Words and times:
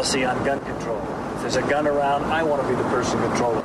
policy 0.00 0.24
on 0.24 0.42
gun 0.46 0.58
control. 0.60 0.98
If 1.34 1.42
there's 1.42 1.56
a 1.56 1.62
gun 1.68 1.86
around, 1.86 2.24
I 2.24 2.42
want 2.42 2.62
to 2.62 2.68
be 2.68 2.74
the 2.74 2.84
person 2.84 3.20
controlling 3.20 3.58
it. 3.58 3.64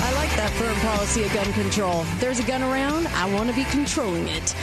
I 0.00 0.12
like 0.14 0.30
that 0.36 0.52
firm 0.52 0.76
policy 0.76 1.24
of 1.24 1.34
gun 1.34 1.52
control. 1.54 2.04
There's 2.20 2.38
a 2.38 2.44
gun 2.44 2.62
around, 2.62 3.08
I 3.08 3.28
want 3.34 3.50
to 3.50 3.56
be 3.56 3.64
controlling 3.64 4.28
it. 4.28 4.54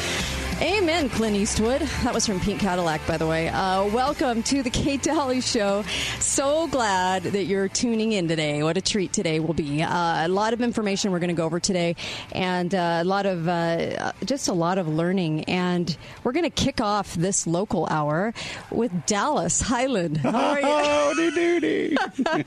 Amen, 0.61 1.09
Clint 1.09 1.35
Eastwood. 1.35 1.81
That 2.03 2.13
was 2.13 2.25
from 2.25 2.39
Pink 2.39 2.61
Cadillac, 2.61 3.05
by 3.05 3.17
the 3.17 3.27
way. 3.27 3.49
Uh, 3.49 3.85
welcome 3.87 4.43
to 4.43 4.63
the 4.63 4.69
Kate 4.69 5.01
Dalley 5.01 5.41
Show. 5.41 5.83
So 6.19 6.67
glad 6.67 7.23
that 7.23 7.45
you're 7.45 7.67
tuning 7.67 8.13
in 8.13 8.27
today. 8.29 8.63
What 8.63 8.77
a 8.77 8.81
treat 8.81 9.11
today 9.11 9.39
will 9.41 9.55
be. 9.55 9.81
Uh, 9.81 10.25
a 10.25 10.29
lot 10.29 10.53
of 10.53 10.61
information 10.61 11.11
we're 11.11 11.19
going 11.19 11.29
to 11.29 11.33
go 11.35 11.43
over 11.45 11.59
today, 11.59 11.95
and 12.31 12.73
uh, 12.73 12.99
a 13.01 13.03
lot 13.03 13.25
of 13.25 13.47
uh, 13.47 14.13
just 14.23 14.47
a 14.47 14.53
lot 14.53 14.77
of 14.77 14.87
learning. 14.87 15.43
And 15.45 15.95
we're 16.23 16.31
going 16.31 16.49
to 16.49 16.49
kick 16.63 16.79
off 16.79 17.13
this 17.15 17.45
local 17.45 17.87
hour 17.89 18.33
with 18.71 19.05
Dallas 19.05 19.59
Hyland. 19.59 20.17
How 20.17 20.51
are 20.51 20.59
you? 20.61 20.65
Howdy 20.67 21.31
doody. 21.31 21.97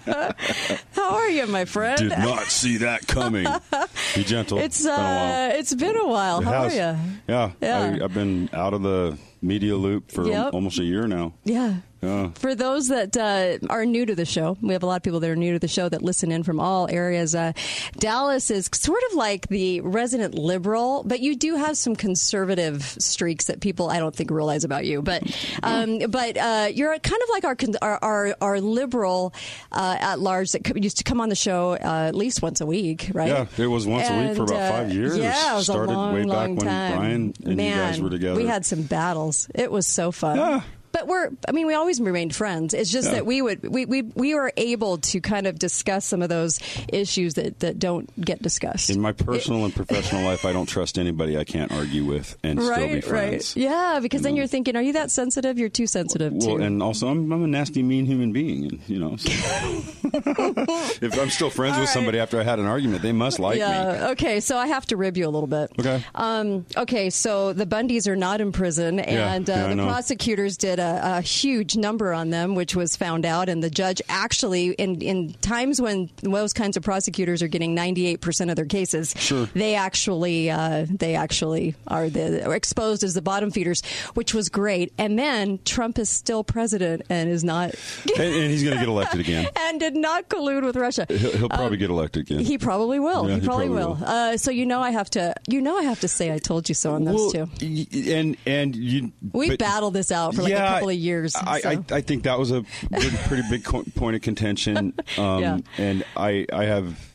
How 0.93 1.11
are 1.17 1.29
you, 1.29 1.47
my 1.49 1.65
friend? 1.67 1.99
Did 1.99 2.19
not 2.19 2.45
see 2.45 2.79
that 2.79 3.07
coming. 3.07 3.47
Be 4.15 4.25
gentle. 4.25 4.59
It's 4.59 4.83
been 4.85 4.91
a 4.95 4.97
while. 4.97 5.51
uh, 5.51 5.55
it's 5.59 5.75
been 5.75 5.97
a 5.97 6.07
while. 6.07 6.41
It 6.41 6.45
How 6.45 6.63
has. 6.63 6.73
are 6.73 6.77
you? 6.77 6.99
Yeah, 7.29 7.51
Yeah. 7.61 7.99
I, 8.03 8.06
I've 8.07 8.15
been 8.15 8.49
out 8.53 8.73
of 8.73 8.83
the 8.83 9.19
media 9.43 9.75
loop 9.75 10.13
for 10.13 10.29
Yep. 10.29 10.55
almost 10.55 10.79
a 10.79 10.85
year 10.85 11.09
now. 11.09 11.33
Yeah. 11.43 11.79
Yeah. 12.03 12.31
For 12.35 12.55
those 12.55 12.89
that 12.89 13.17
uh, 13.17 13.59
are 13.71 13.87
new 13.87 14.05
to 14.07 14.15
the 14.15 14.25
show, 14.27 14.57
we 14.61 14.75
have 14.75 14.83
a 14.83 14.87
lot 14.87 14.97
of 14.97 15.03
people 15.03 15.21
that 15.21 15.31
are 15.31 15.37
new 15.37 15.55
to 15.55 15.59
the 15.59 15.69
show 15.69 15.89
that 15.89 16.03
listen 16.03 16.31
in 16.31 16.43
from 16.43 16.61
all 16.61 16.89
areas. 16.91 17.35
Uh, 17.35 17.53
Dallas 17.99 18.51
is 18.51 18.69
sort 18.73 19.03
of 19.11 19.17
like 19.17 19.49
the 19.49 19.81
resident 19.81 20.35
liberal, 20.35 21.03
but 21.05 21.21
you 21.21 21.37
do 21.37 21.57
have 21.57 21.77
some 21.77 21.97
conservative 21.97 22.83
streaks 22.99 23.47
that 23.47 23.61
people 23.61 23.89
I 23.89 23.99
don't 23.99 24.15
think 24.15 24.31
realize 24.31 24.65
about 24.65 24.85
you. 24.85 25.03
But 25.03 25.23
um, 25.63 25.99
but 26.11 26.37
uh, 26.37 26.69
you're 26.73 26.99
kind 26.99 27.23
of 27.23 27.29
like 27.31 27.45
our 27.45 27.57
our 27.83 27.99
our, 28.03 28.37
our 28.41 28.61
liberal 28.61 29.33
uh, 29.73 29.97
at 29.99 30.21
large 30.21 30.53
that 30.53 30.83
used 30.83 30.99
to 30.99 31.05
come 31.05 31.21
on 31.21 31.29
the 31.29 31.35
show 31.35 31.73
uh, 31.73 32.07
at 32.09 32.15
least 32.15 32.43
once 32.43 32.61
a 32.61 32.67
week, 32.67 33.11
right? 33.15 33.29
Yeah, 33.29 33.47
it 33.57 33.67
was 33.67 33.87
once 33.87 34.09
a 34.09 34.27
week 34.27 34.37
for 34.37 34.45
about 34.45 34.61
uh, 34.61 34.71
five 34.71 34.93
years. 34.93 35.17
Yeah, 35.17 35.53
it 35.53 35.57
was 35.57 35.65
Started 35.65 35.93
a 35.93 35.97
long, 35.97 36.15
way 36.15 36.25
back 36.25 36.29
long 36.29 36.57
when. 36.57 36.67
Brian 36.67 37.35
and 37.45 37.57
Man, 37.57 37.59
you 37.59 37.75
guys 37.75 38.01
were 38.01 38.11
together. 38.11 38.39
We 38.39 38.47
had 38.47 38.65
some 38.67 38.83
battles. 38.83 39.49
It 39.55 39.71
was 39.73 39.87
so 39.87 40.13
fun. 40.13 40.37
Yeah. 40.37 40.63
But 40.97 41.09
we're, 41.09 41.29
I 41.47 41.53
mean, 41.53 41.67
we 41.67 41.75
always 41.75 42.01
remained 42.01 42.35
friends. 42.35 42.73
It's 42.73 42.91
just 42.91 43.09
Yeah. 43.09 43.17
that 43.17 43.27
we 43.27 43.43
would, 43.43 43.63
we, 43.71 43.85
we, 43.85 44.01
we 44.01 44.35
were 44.35 44.51
able 44.57 44.97
to 44.97 45.21
kind 45.21 45.47
of 45.47 45.59
discuss 45.59 46.07
some 46.07 46.23
of 46.23 46.31
those 46.31 46.59
issues 46.91 47.35
that, 47.35 47.61
that 47.61 47.79
don't 47.79 48.09
get 48.19 48.41
discussed. 48.41 48.89
In 48.89 49.03
my 49.03 49.13
personal 49.13 49.67
and 49.67 49.75
professional 49.75 50.23
life, 50.25 50.47
I 50.47 50.55
don't 50.55 50.65
trust 50.65 50.99
anybody 50.99 51.37
I 51.37 51.45
can't 51.45 51.71
argue 51.71 52.07
with 52.07 52.35
and 52.43 52.59
still 52.63 52.89
be 52.89 53.03
friends. 53.03 53.55
right. 53.55 53.63
Yeah, 53.63 53.99
because 54.01 54.23
then 54.23 54.37
you're 54.37 54.47
thinking, 54.47 54.75
are 54.75 54.81
you 54.81 54.95
that 54.95 55.11
sensitive? 55.11 55.59
You're 55.59 55.69
too 55.69 55.87
sensitive 55.87 56.33
Well, 56.33 56.57
too. 56.57 56.63
and 56.63 56.83
also, 56.83 57.09
I'm, 57.09 57.31
I'm 57.31 57.45
a 57.45 57.47
nasty, 57.47 57.83
mean 57.83 58.07
human 58.07 58.33
being, 58.33 58.65
and 58.65 58.81
you 58.89 58.99
know, 58.99 59.17
so- 59.17 59.29
if 60.15 61.19
I'm 61.21 61.29
still 61.31 61.51
friends 61.51 61.75
All 61.75 61.81
with 61.81 61.89
right. 61.89 61.95
somebody 61.95 62.19
after 62.19 62.41
I 62.41 62.43
had 62.43 62.59
an 62.59 62.67
argument, 62.67 63.03
they 63.03 63.13
must 63.13 63.39
like 63.39 63.59
me. 63.59 63.65
Okay. 64.13 64.41
So 64.41 64.57
I 64.57 64.69
have 64.69 64.87
to 64.87 64.97
rib 64.97 65.17
you 65.17 65.27
a 65.27 65.31
little 65.31 65.47
bit. 65.47 65.71
Okay. 65.79 66.03
Um, 66.15 66.65
okay. 66.77 67.11
So 67.11 67.53
the 67.53 67.67
Bundys 67.67 68.07
are 68.09 68.17
not 68.17 68.41
in 68.41 68.53
prison, 68.53 68.99
and 69.01 69.49
uh, 69.51 69.53
yeah, 69.53 69.67
I 69.67 69.75
the 69.75 69.83
prosecutors 69.83 70.57
did 70.57 70.79
a, 70.79 70.86
a 71.03 71.21
huge 71.21 71.77
number 71.77 72.13
on 72.13 72.31
them, 72.31 72.55
which 72.55 72.75
was 72.77 72.97
found 72.97 73.25
out. 73.27 73.49
And 73.49 73.63
the 73.63 73.71
judge 73.71 74.01
actually, 74.09 74.71
in 74.73 75.01
in 75.03 75.33
times 75.35 75.81
when 75.81 76.11
those 76.23 76.53
kinds 76.53 76.77
of 76.77 76.83
prosecutors 76.83 77.43
are 77.43 77.49
getting 77.49 77.75
ninety 77.75 78.07
eight 78.07 78.21
percent 78.21 78.51
of 78.51 78.57
their 78.57 78.65
cases, 78.67 79.15
Sure. 79.19 79.47
they 79.55 79.75
actually 79.75 80.51
uh, 80.51 80.87
they 80.89 81.15
actually 81.15 81.75
are 81.87 82.09
the 82.09 82.47
are 82.47 82.55
exposed 82.55 83.03
as 83.05 83.15
the 83.15 83.23
bottom 83.23 83.51
feeders, 83.51 83.83
which 84.15 84.35
was 84.35 84.49
great. 84.49 84.93
And 84.99 85.19
then 85.19 85.59
Trump 85.65 85.99
is 85.99 86.09
still 86.09 86.45
president 86.45 87.03
and 87.11 87.29
is 87.31 87.45
not. 87.45 87.75
and, 88.17 88.21
and 88.35 88.51
he's 88.51 88.63
going 88.63 88.75
to 88.75 88.81
get 88.81 88.89
elected 88.89 89.21
again. 89.21 89.49
And 89.67 89.81
did 89.81 89.97
not 89.97 90.29
collude 90.29 90.65
with 90.65 90.77
Russia. 90.77 91.07
He'll, 91.09 91.33
he'll 91.33 91.49
probably 91.49 91.77
get 91.77 91.91
elected 91.91 92.23
again. 92.27 92.39
Um, 92.39 92.45
He 92.45 92.57
probably 92.59 93.01
will. 93.01 93.29
Yeah, 93.29 93.35
he, 93.35 93.41
he 93.41 93.47
probably, 93.47 93.67
probably 93.69 93.85
will. 93.85 93.95
will. 93.97 94.05
Uh, 94.05 94.37
so 94.37 94.51
you 94.51 94.65
know 94.65 94.81
I 94.81 94.91
have 94.91 95.11
to. 95.11 95.35
You 95.49 95.61
know 95.61 95.77
I 95.77 95.83
have 95.83 96.01
to 96.01 96.09
say 96.09 96.33
I 96.33 96.39
told 96.39 96.69
you 96.69 96.75
so 96.75 96.95
on 96.95 97.05
those 97.05 97.35
Well, 97.35 97.49
two. 97.49 97.87
and 98.13 98.37
and 98.47 98.77
you 98.77 99.13
We 99.33 99.57
battled 99.57 99.95
this 99.95 100.13
out 100.13 100.35
for 100.35 100.43
like 100.43 100.53
a 100.53 100.57
couple 100.81 100.89
of 100.91 100.95
years. 100.97 101.35
I, 101.37 101.61
so. 101.61 101.71
I, 101.71 101.79
I 101.91 102.01
think 102.01 102.25
that 102.25 102.39
was 102.39 102.51
a 102.51 102.63
pretty, 102.91 103.17
pretty 103.27 103.43
big 103.51 103.65
co- 103.65 103.85
point 103.95 104.17
of 104.17 104.23
contention. 104.23 104.95
Um, 105.19 105.43
Yeah. 105.43 105.59
And 105.79 106.05
I, 106.17 106.47
I 106.53 106.65
have. 106.65 107.15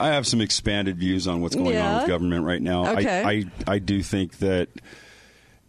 I 0.00 0.08
have 0.08 0.26
some 0.26 0.40
expanded 0.40 0.96
views 0.98 1.28
on 1.28 1.40
what's 1.40 1.54
going 1.54 1.76
on 1.76 1.98
with 2.00 2.08
government 2.08 2.44
right 2.44 2.60
now. 2.60 2.92
Okay. 2.98 3.22
I, 3.22 3.30
I, 3.30 3.44
I 3.74 3.78
do 3.78 4.02
think 4.02 4.38
that 4.38 4.68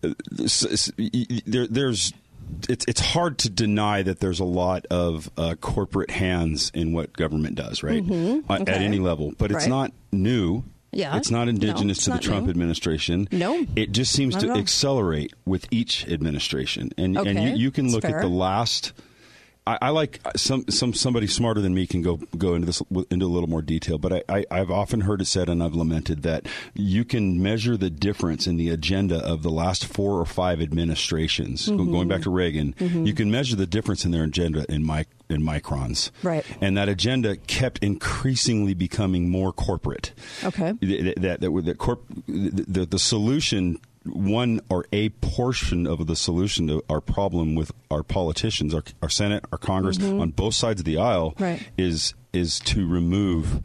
uh, 0.03 0.13
s- 0.43 0.65
s- 0.65 0.91
y- 0.97 1.09
y- 1.13 1.41
there, 1.45 1.67
there's 1.67 2.11
it's 2.67 2.85
it's 2.87 2.99
hard 3.01 3.37
to 3.39 3.49
deny 3.51 4.01
that 4.01 4.19
there's 4.19 4.39
a 4.39 4.43
lot 4.45 4.85
of 4.87 5.29
uh, 5.37 5.53
corporate 5.61 6.09
hands 6.09 6.71
in 6.73 6.91
what 6.91 7.13
government 7.13 7.55
does, 7.55 7.83
right? 7.83 8.01
Uh, 8.01 8.05
Mm-hmm. 8.05 8.51
Okay. 8.51 8.71
At 8.71 8.81
any 8.81 8.97
level, 8.99 9.33
but 9.37 9.51
it's 9.51 9.65
Right. 9.65 9.69
not 9.69 9.91
new. 10.11 10.63
Yeah. 10.95 11.17
it's 11.17 11.29
not 11.29 11.43
No, 11.45 11.49
indigenous 11.49 11.97
it's 11.97 12.05
to 12.05 12.11
the 12.13 12.19
Trump 12.19 12.45
new. 12.45 12.49
administration. 12.51 13.27
No. 13.31 13.65
it 13.75 13.91
just 13.91 14.11
seems 14.11 14.33
Not 14.35 14.41
to 14.43 14.51
accelerate 14.53 15.33
with 15.45 15.67
each 15.69 16.07
administration, 16.07 16.91
and 16.97 17.17
and 17.17 17.37
you, 17.39 17.65
you 17.65 17.71
can 17.71 17.91
look 17.91 18.05
at 18.05 18.21
the 18.21 18.27
last. 18.27 18.93
I, 19.67 19.77
I 19.81 19.89
like 19.89 20.19
some 20.35 20.65
some 20.69 20.93
somebody 20.93 21.27
smarter 21.27 21.59
than 21.61 21.73
me 21.73 21.87
can 21.87 22.01
go 22.01 22.17
go 22.37 22.53
into 22.55 22.67
this 22.67 22.81
into 23.09 23.25
a 23.25 23.27
little 23.33 23.49
more 23.49 23.61
detail, 23.63 23.97
but 23.97 24.13
I, 24.13 24.23
I 24.29 24.45
I've 24.51 24.69
often 24.71 25.01
heard 25.01 25.21
it 25.21 25.25
said 25.25 25.49
and 25.49 25.63
I've 25.63 25.73
lamented 25.73 26.21
that 26.23 26.45
you 26.75 27.03
can 27.03 27.41
measure 27.41 27.75
the 27.75 27.89
difference 27.89 28.45
in 28.47 28.57
the 28.57 28.69
agenda 28.69 29.17
of 29.17 29.41
the 29.41 29.49
last 29.49 29.85
four 29.85 30.19
or 30.19 30.25
five 30.25 30.61
administrations, 30.61 31.67
Mm-hmm. 31.67 31.91
going 31.91 32.07
back 32.07 32.21
to 32.23 32.29
Reagan. 32.29 32.75
You 32.79 33.13
can 33.13 33.31
measure 33.31 33.55
the 33.55 33.65
difference 33.65 34.05
in 34.05 34.11
their 34.11 34.23
agenda 34.23 34.65
in 34.71 34.85
mic 34.85 35.07
in 35.29 35.41
microns, 35.41 36.11
Right. 36.21 36.45
And 36.61 36.77
that 36.77 36.87
agenda 36.87 37.35
kept 37.35 37.79
increasingly 37.79 38.75
becoming 38.75 39.29
more 39.29 39.51
corporate. 39.51 40.13
Okay. 40.43 40.73
That 40.73 41.13
that 41.17 41.41
that, 41.41 41.65
that 41.65 41.77
corp, 41.79 42.03
the, 42.27 42.63
the 42.67 42.85
the 42.85 42.99
solution 42.99 43.79
one 44.05 44.61
or 44.69 44.85
a 44.91 45.09
portion 45.09 45.87
of 45.87 46.05
the 46.07 46.15
solution 46.15 46.67
to 46.67 46.83
our 46.89 47.01
problem 47.01 47.55
with 47.55 47.71
our 47.89 48.03
politicians, 48.03 48.73
our, 48.73 48.83
our 49.01 49.09
Senate, 49.09 49.43
our 49.51 49.57
Congress, 49.57 50.01
on 50.01 50.29
both 50.31 50.53
sides 50.53 50.81
of 50.81 50.85
the 50.85 50.97
aisle, 50.97 51.31
Mm-hmm. 51.31 51.43
Right. 51.43 51.69
is 51.77 52.13
is 52.33 52.59
to 52.61 52.85
remove 52.87 53.61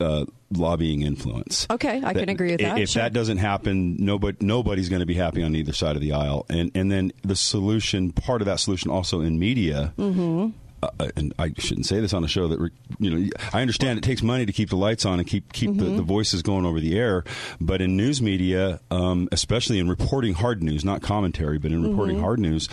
uh, 0.00 0.24
lobbying 0.50 1.02
influence. 1.02 1.66
Okay, 1.70 2.00
I 2.04 2.12
can 2.14 2.28
agree 2.28 2.52
with 2.52 2.60
that, 2.60 2.78
If 2.78 2.90
sure. 2.90 3.02
that 3.02 3.12
doesn't 3.12 3.38
happen, 3.38 3.96
nobody 3.98 4.36
nobody's 4.40 4.88
going 4.88 5.00
to 5.00 5.06
be 5.06 5.14
happy 5.14 5.42
on 5.42 5.54
either 5.56 5.72
side 5.72 5.96
of 5.96 6.02
the 6.02 6.12
aisle. 6.12 6.46
And 6.48 6.70
and 6.74 6.90
then 6.90 7.12
the 7.22 7.36
solution, 7.36 8.12
part 8.12 8.40
of 8.40 8.46
that 8.46 8.60
solution, 8.60 8.90
also 8.90 9.20
in 9.20 9.38
media. 9.38 9.92
Mm-hmm. 9.98 10.50
Uh, 10.98 11.08
and 11.16 11.34
I 11.38 11.52
shouldn't 11.58 11.86
say 11.86 12.00
this 12.00 12.12
on 12.12 12.24
a 12.24 12.28
show 12.28 12.48
that 12.48 12.70
you 12.98 13.10
know. 13.10 13.30
I 13.52 13.60
understand 13.60 13.98
it 13.98 14.02
takes 14.02 14.22
money 14.22 14.46
to 14.46 14.52
keep 14.52 14.70
the 14.70 14.76
lights 14.76 15.04
on 15.04 15.18
and 15.18 15.28
keep 15.28 15.52
keep 15.52 15.76
the, 15.76 15.84
the 15.84 16.02
voices 16.02 16.42
going 16.42 16.64
over 16.66 16.80
the 16.80 16.98
air, 16.98 17.24
but 17.60 17.80
in 17.80 17.96
news 17.96 18.20
media, 18.22 18.80
um, 18.90 19.28
especially 19.32 19.78
in 19.78 19.88
reporting 19.88 20.34
hard 20.34 20.62
news, 20.62 20.84
not 20.84 21.02
commentary, 21.02 21.58
but 21.58 21.72
in 21.72 21.82
reporting 21.88 22.20
hard 22.20 22.38
news, 22.38 22.68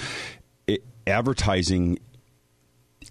it, 0.67 0.83
advertising 1.07 2.00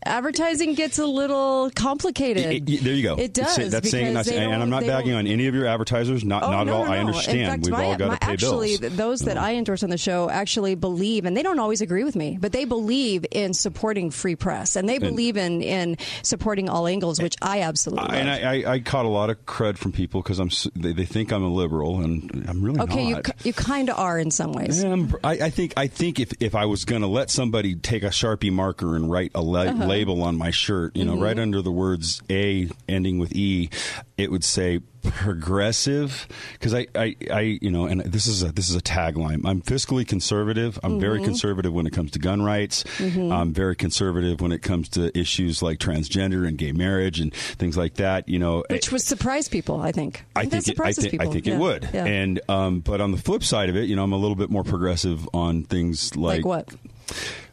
Advertising 0.07 0.75
gets 0.75 0.99
a 0.99 1.05
little 1.05 1.71
complicated. 1.75 2.47
It- 2.47 2.69
it- 2.71 2.85
there 2.85 2.95
you 2.95 3.03
go. 3.03 3.17
It 3.17 3.35
does. 3.35 3.55
Say- 3.55 3.69
That's 3.69 3.91
saying, 3.91 4.17
and 4.17 4.63
I'm 4.63 4.71
not 4.71 4.87
bagging 4.87 5.11
don't- 5.11 5.19
on 5.21 5.27
any 5.27 5.47
of 5.47 5.55
your 5.55 5.67
advertisers. 5.67 6.25
Not, 6.25 6.43
Oh, 6.43 6.51
not 6.51 6.67
no, 6.67 6.73
at 6.73 6.79
all. 6.79 6.85
no, 6.87 6.93
I 6.93 6.99
understand. 6.99 7.51
Fact, 7.51 7.63
We've 7.65 7.73
my, 7.73 7.85
all 7.85 7.97
got 7.97 8.09
my- 8.09 8.15
to 8.17 8.27
pay 8.27 8.33
actually, 8.33 8.69
bills. 8.69 8.81
th- 8.81 8.93
those 8.95 9.21
that 9.21 9.37
I 9.37 9.57
endorse 9.57 9.83
on 9.83 9.91
the 9.91 9.99
show 9.99 10.31
actually 10.31 10.75
believe, 10.75 11.27
and 11.27 11.37
they 11.37 11.43
don't 11.43 11.59
always 11.59 11.83
agree 11.83 12.03
with 12.05 12.17
me, 12.17 12.39
but 12.41 12.53
they 12.53 12.65
believe 12.65 13.27
in 13.31 13.53
supporting 13.53 14.11
free 14.11 14.37
press, 14.37 14.75
and 14.75 14.89
they 14.89 14.99
believe 14.99 15.37
in 15.37 15.61
in 15.63 15.97
supporting 16.23 16.69
all 16.71 16.87
angles, 16.87 17.21
which 17.21 17.37
I 17.43 17.61
absolutely. 17.61 18.09
I- 18.09 18.17
and. 18.17 18.31
I, 18.31 18.37
I, 18.71 18.73
I 18.75 18.79
caught 18.81 19.05
a 19.05 19.09
lot 19.09 19.29
of 19.29 19.45
crud 19.45 19.77
from 19.77 19.93
people 19.93 20.23
because 20.23 20.39
I'm 20.39 20.51
they, 20.75 20.93
they 20.93 21.05
think 21.05 21.31
I'm 21.33 21.43
a 21.45 21.49
liberal, 21.53 22.01
and 22.01 22.47
I'm 22.49 22.63
really 22.63 22.81
okay, 22.81 23.05
you 23.07 23.15
not. 23.17 23.25
ki- 23.25 23.33
you 23.45 23.53
kind 23.53 23.91
of 23.91 23.99
are 23.99 24.19
in 24.19 24.31
some 24.31 24.53
ways. 24.53 24.83
I, 24.83 25.05
I 25.25 25.51
think 25.51 25.75
I 25.77 25.89
think 25.89 26.19
if, 26.21 26.33
if 26.41 26.55
I 26.55 26.65
was 26.65 26.85
going 26.87 27.03
to 27.03 27.07
let 27.09 27.31
somebody 27.31 27.75
take 27.75 28.03
a 28.03 28.07
sharpie 28.09 28.53
marker 28.53 28.97
and 28.97 29.11
write 29.11 29.33
a 29.35 29.43
la- 29.43 29.61
Uh-huh. 29.61 29.87
Label 29.91 30.23
on 30.23 30.37
my 30.37 30.51
shirt, 30.51 30.97
you 30.97 31.05
know, 31.05 31.13
Mm-hmm. 31.15 31.23
right 31.23 31.39
under 31.39 31.61
the 31.63 31.73
words 31.73 32.23
A 32.31 32.69
ending 32.89 33.19
with 33.19 33.35
E, 33.35 33.69
it 34.17 34.31
would 34.31 34.45
say 34.45 34.81
progressive 35.03 36.29
because 36.53 36.75
I, 36.75 36.87
I, 36.95 37.17
I 37.33 37.41
you 37.63 37.71
know 37.71 37.87
and 37.87 38.03
this 38.03 38.27
is 38.27 38.43
a 38.43 38.53
this 38.53 38.69
is 38.69 38.77
a 38.77 38.83
tagline 38.83 39.41
i'm 39.47 39.63
fiscally 39.63 40.07
conservative 40.07 40.79
i'm 40.83 40.91
Mm-hmm. 40.93 41.01
very 41.01 41.23
conservative 41.23 41.73
when 41.73 41.87
it 41.87 41.93
comes 41.95 42.11
to 42.11 42.19
gun 42.19 42.43
rights 42.43 42.85
i'm 43.01 43.55
very 43.55 43.75
conservative 43.77 44.43
when 44.43 44.53
it 44.53 44.61
comes 44.61 44.91
to 44.91 45.17
issues 45.19 45.63
like 45.63 45.79
transgender 45.79 46.47
and 46.47 46.59
gay 46.59 46.73
marriage 46.73 47.19
and 47.19 47.33
things 47.33 47.79
like 47.79 47.95
that 47.95 48.29
you 48.29 48.39
know 48.39 48.63
Which 48.69 48.93
would 48.93 49.01
surprise 49.01 49.49
people, 49.49 49.81
I 49.81 49.91
think. 49.93 50.25
I 50.37 50.45
that 50.45 50.51
think 50.51 50.63
it, 50.65 50.69
I 50.69 50.73
surprises 50.73 51.05
think, 51.07 51.15
I 51.15 51.25
people. 51.25 51.33
think 51.33 51.47
Yeah. 51.47 51.55
it 51.55 51.59
would. 51.59 51.89
Yeah. 51.95 52.05
And 52.05 52.41
um, 52.51 52.81
but 52.81 53.01
on 53.01 53.13
the 53.13 53.19
flip 53.19 53.43
side 53.43 53.69
of 53.71 53.77
it, 53.77 53.89
you 53.89 53.97
know, 53.97 54.05
I'm 54.05 54.13
a 54.13 54.19
little 54.19 54.37
bit 54.37 54.51
more 54.51 54.65
progressive 54.65 55.27
on 55.33 55.63
things 55.65 56.15
like, 56.17 56.45
like 56.45 56.69
what? 56.69 56.69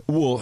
Well, 0.09 0.39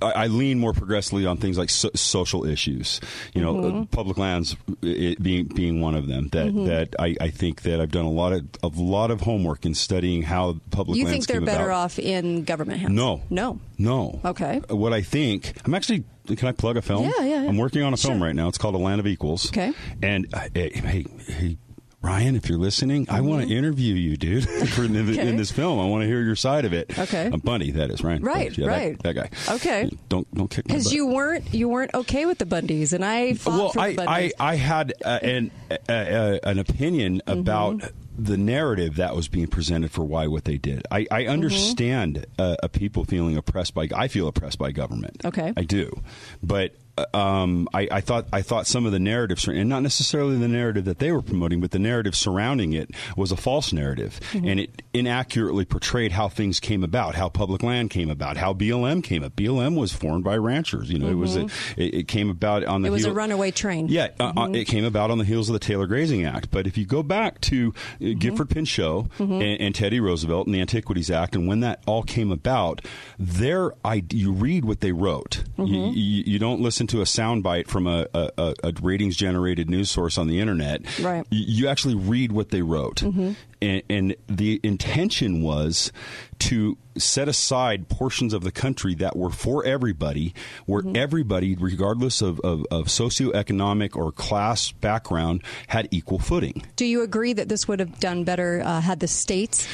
I, 0.00 0.12
I 0.14 0.26
lean 0.28 0.60
more 0.60 0.72
progressively 0.72 1.26
on 1.26 1.36
things 1.38 1.58
like 1.58 1.68
so, 1.68 1.90
social 1.94 2.44
issues. 2.44 3.00
You 3.34 3.42
know, 3.42 3.54
Mm-hmm. 3.54 3.80
uh, 3.80 3.84
public 3.86 4.18
lands 4.18 4.56
being 4.80 5.46
being 5.46 5.80
one 5.80 5.94
of 5.96 6.06
them. 6.06 6.28
That 6.28 6.52
that 6.66 6.94
I, 6.98 7.16
I 7.20 7.30
think 7.30 7.62
that 7.62 7.80
I've 7.80 7.90
done 7.90 8.04
a 8.04 8.10
lot 8.10 8.32
of 8.32 8.46
a 8.62 8.68
lot 8.68 9.10
of 9.10 9.20
homework 9.22 9.66
in 9.66 9.74
studying 9.74 10.22
how 10.22 10.60
public 10.70 10.96
lands 10.96 10.98
You 10.98 11.04
lands 11.06 11.26
think 11.26 11.26
they're 11.26 11.44
better 11.44 11.70
about. 11.70 11.84
off 11.84 11.98
in 11.98 12.44
government 12.44 12.78
hands? 12.80 12.92
No. 12.94 13.22
No. 13.30 13.58
No. 13.78 14.20
Okay. 14.24 14.60
What 14.68 14.92
I 14.92 15.02
think, 15.02 15.54
I'm 15.64 15.74
actually. 15.74 16.04
Can 16.28 16.46
I 16.46 16.52
plug 16.52 16.76
a 16.76 16.82
film? 16.82 17.04
Yeah, 17.04 17.12
yeah, 17.20 17.42
yeah. 17.42 17.48
I'm 17.48 17.56
working 17.56 17.82
on 17.82 17.94
a 17.94 17.96
film 17.96 18.22
right 18.22 18.34
now. 18.36 18.48
It's 18.48 18.58
called 18.58 18.74
A 18.74 18.78
Land 18.78 19.00
of 19.00 19.06
Equals. 19.06 19.48
Okay. 19.48 19.72
And 20.02 20.26
uh, 20.34 20.40
hey, 20.54 20.70
hey, 20.74 21.56
Ryan, 22.00 22.36
if 22.36 22.48
you're 22.48 22.58
listening, 22.58 23.06
I 23.10 23.20
want 23.22 23.48
to 23.48 23.52
interview 23.54 23.94
you, 23.94 24.16
dude, 24.16 24.48
for 24.70 24.84
in, 24.84 24.92
the- 24.92 24.98
Mm-hmm. 25.00 25.10
Okay. 25.18 25.28
in 25.28 25.36
this 25.36 25.50
film. 25.50 25.80
I 25.80 25.86
want 25.86 26.02
to 26.02 26.06
hear 26.06 26.22
your 26.22 26.36
side 26.36 26.64
of 26.64 26.72
it. 26.72 26.96
Okay. 26.98 27.26
Uh, 27.32 27.36
Bundy, 27.38 27.72
that 27.72 27.90
is 27.90 28.02
Ryan. 28.04 28.22
Right, 28.22 28.56
Yeah, 28.56 28.66
right. 28.68 29.02
That, 29.02 29.14
guy. 29.14 29.30
Okay. 29.48 29.90
Don't 30.08 30.32
don't 30.34 30.48
kick 30.48 30.64
Because 30.66 30.92
you 30.92 31.06
weren't 31.08 31.52
you 31.52 31.68
weren't 31.68 31.92
okay 31.94 32.24
with 32.26 32.38
the 32.38 32.44
Bundys, 32.46 32.92
and 32.92 33.04
I 33.04 33.34
fought 33.34 33.58
well, 33.58 33.68
for 33.70 33.80
I, 33.80 33.94
the 33.94 34.08
I. 34.08 34.30
I 34.38 34.54
had 34.56 34.92
uh, 35.04 35.18
an 35.22 35.50
uh, 35.70 35.92
uh, 35.92 36.38
an 36.44 36.58
opinion 36.60 37.20
Mm-hmm. 37.26 37.40
about 37.40 37.82
the 38.16 38.36
narrative 38.36 38.96
that 38.96 39.14
was 39.14 39.28
being 39.28 39.46
presented 39.46 39.90
for 39.92 40.04
why 40.04 40.26
what 40.26 40.44
they 40.44 40.58
did. 40.58 40.82
I, 40.90 41.02
Mm-hmm. 41.02 41.14
I 41.14 41.26
understand 41.26 42.26
uh, 42.38 42.56
uh, 42.62 42.68
people 42.68 43.04
feeling 43.04 43.36
oppressed 43.36 43.74
by. 43.74 43.88
I 43.94 44.08
feel 44.08 44.28
oppressed 44.28 44.58
by 44.58 44.70
government. 44.72 45.22
Okay. 45.24 45.52
I 45.56 45.62
do, 45.64 46.00
but. 46.42 46.74
Uh, 47.12 47.16
Um, 47.18 47.68
I, 47.74 47.88
I 47.90 48.00
thought 48.00 48.26
I 48.32 48.42
thought 48.42 48.66
some 48.66 48.86
of 48.86 48.92
the 48.92 48.98
narratives, 48.98 49.46
and 49.46 49.68
not 49.68 49.82
necessarily 49.82 50.36
the 50.38 50.48
narrative 50.48 50.84
that 50.86 50.98
they 50.98 51.12
were 51.12 51.22
promoting, 51.22 51.60
but 51.60 51.70
the 51.70 51.78
narrative 51.78 52.14
surrounding 52.16 52.72
it 52.72 52.90
was 53.16 53.32
a 53.32 53.36
false 53.36 53.72
narrative, 53.72 54.20
Mm-hmm. 54.32 54.48
and 54.48 54.60
it 54.60 54.82
inaccurately 54.92 55.64
portrayed 55.64 56.12
how 56.12 56.28
things 56.28 56.60
came 56.60 56.82
about, 56.84 57.14
how 57.14 57.28
public 57.28 57.62
land 57.62 57.90
came 57.90 58.10
about, 58.10 58.36
how 58.36 58.52
BLM 58.52 59.02
came 59.02 59.22
up. 59.22 59.34
BLM 59.36 59.76
was 59.76 59.92
formed 59.92 60.24
by 60.24 60.36
ranchers. 60.36 60.90
You 60.90 60.98
know, 60.98 61.08
it 61.08 61.14
was 61.14 61.36
a, 61.36 61.44
it, 61.76 61.94
it 61.94 62.08
came 62.08 62.30
about 62.30 62.64
on 62.64 62.82
the 62.82 62.88
Mm-hmm. 62.88 62.92
it 62.94 62.96
was 62.96 63.04
a 63.04 63.08
heel- 63.08 63.14
runaway 63.14 63.50
train. 63.50 63.88
yeah, 63.88 64.08
uh, 64.18 64.28
Mm-hmm. 64.32 64.38
uh, 64.38 64.48
it 64.50 64.64
came 64.66 64.84
about 64.84 65.10
on 65.10 65.18
the 65.18 65.24
heels 65.24 65.48
of 65.48 65.52
the 65.52 65.58
Taylor 65.58 65.86
Grazing 65.86 66.24
Act. 66.24 66.50
But 66.50 66.66
if 66.66 66.76
you 66.78 66.84
go 66.86 67.02
back 67.02 67.40
to 67.42 67.72
uh, 67.76 68.04
Mm-hmm. 68.04 68.18
Gifford 68.18 68.50
Pinchot 68.50 69.06
and, 69.18 69.42
and 69.42 69.74
Teddy 69.74 70.00
Roosevelt 70.00 70.46
and 70.46 70.54
the 70.54 70.60
Antiquities 70.60 71.10
Act, 71.10 71.34
and 71.36 71.46
when 71.46 71.60
that 71.60 71.82
all 71.86 72.02
came 72.02 72.32
about, 72.32 72.84
their 73.18 73.72
id- 73.84 74.12
you 74.12 74.32
read 74.32 74.64
what 74.64 74.80
they 74.80 74.92
wrote. 74.92 75.44
You, 75.56 75.64
Mm-hmm. 75.64 75.92
you, 75.96 76.22
you 76.26 76.38
don't 76.38 76.60
listen 76.60 76.86
to 76.88 77.00
a 77.00 77.04
soundbite 77.04 77.68
from 77.68 77.86
a, 77.86 78.06
a, 78.14 78.54
a- 78.62 78.72
ratings 78.82 79.16
generated 79.16 79.68
news 79.70 79.90
source 79.90 80.18
on 80.18 80.26
the 80.28 80.40
internet. 80.40 80.82
Right. 81.00 81.26
You, 81.30 81.44
you 81.64 81.68
actually 81.68 81.94
read 81.94 82.32
what 82.32 82.50
they 82.50 82.62
wrote, 82.62 82.96
Mm-hmm. 82.96 83.32
and, 83.62 83.82
and 83.90 84.16
the 84.28 84.60
intention 84.62 85.42
was 85.42 85.92
to 86.38 86.76
set 86.96 87.28
aside 87.28 87.88
portions 87.88 88.32
of 88.32 88.42
the 88.42 88.50
country 88.50 88.94
that 88.96 89.16
were 89.16 89.30
for 89.30 89.64
everybody, 89.64 90.34
where 90.66 90.82
Mm-hmm. 90.82 90.96
everybody, 90.96 91.56
regardless 91.56 92.22
of, 92.22 92.40
of, 92.40 92.64
of 92.70 92.86
socioeconomic 92.86 93.96
or 93.96 94.12
class 94.12 94.70
background, 94.72 95.42
had 95.66 95.88
equal 95.90 96.18
footing. 96.18 96.62
Do 96.76 96.84
you 96.86 97.02
agree 97.02 97.32
that 97.32 97.48
this 97.48 97.66
would 97.68 97.80
have 97.80 97.98
done 98.00 98.24
better 98.24 98.62
uh, 98.64 98.80
had 98.80 99.00
the 99.00 99.08
states 99.08 99.66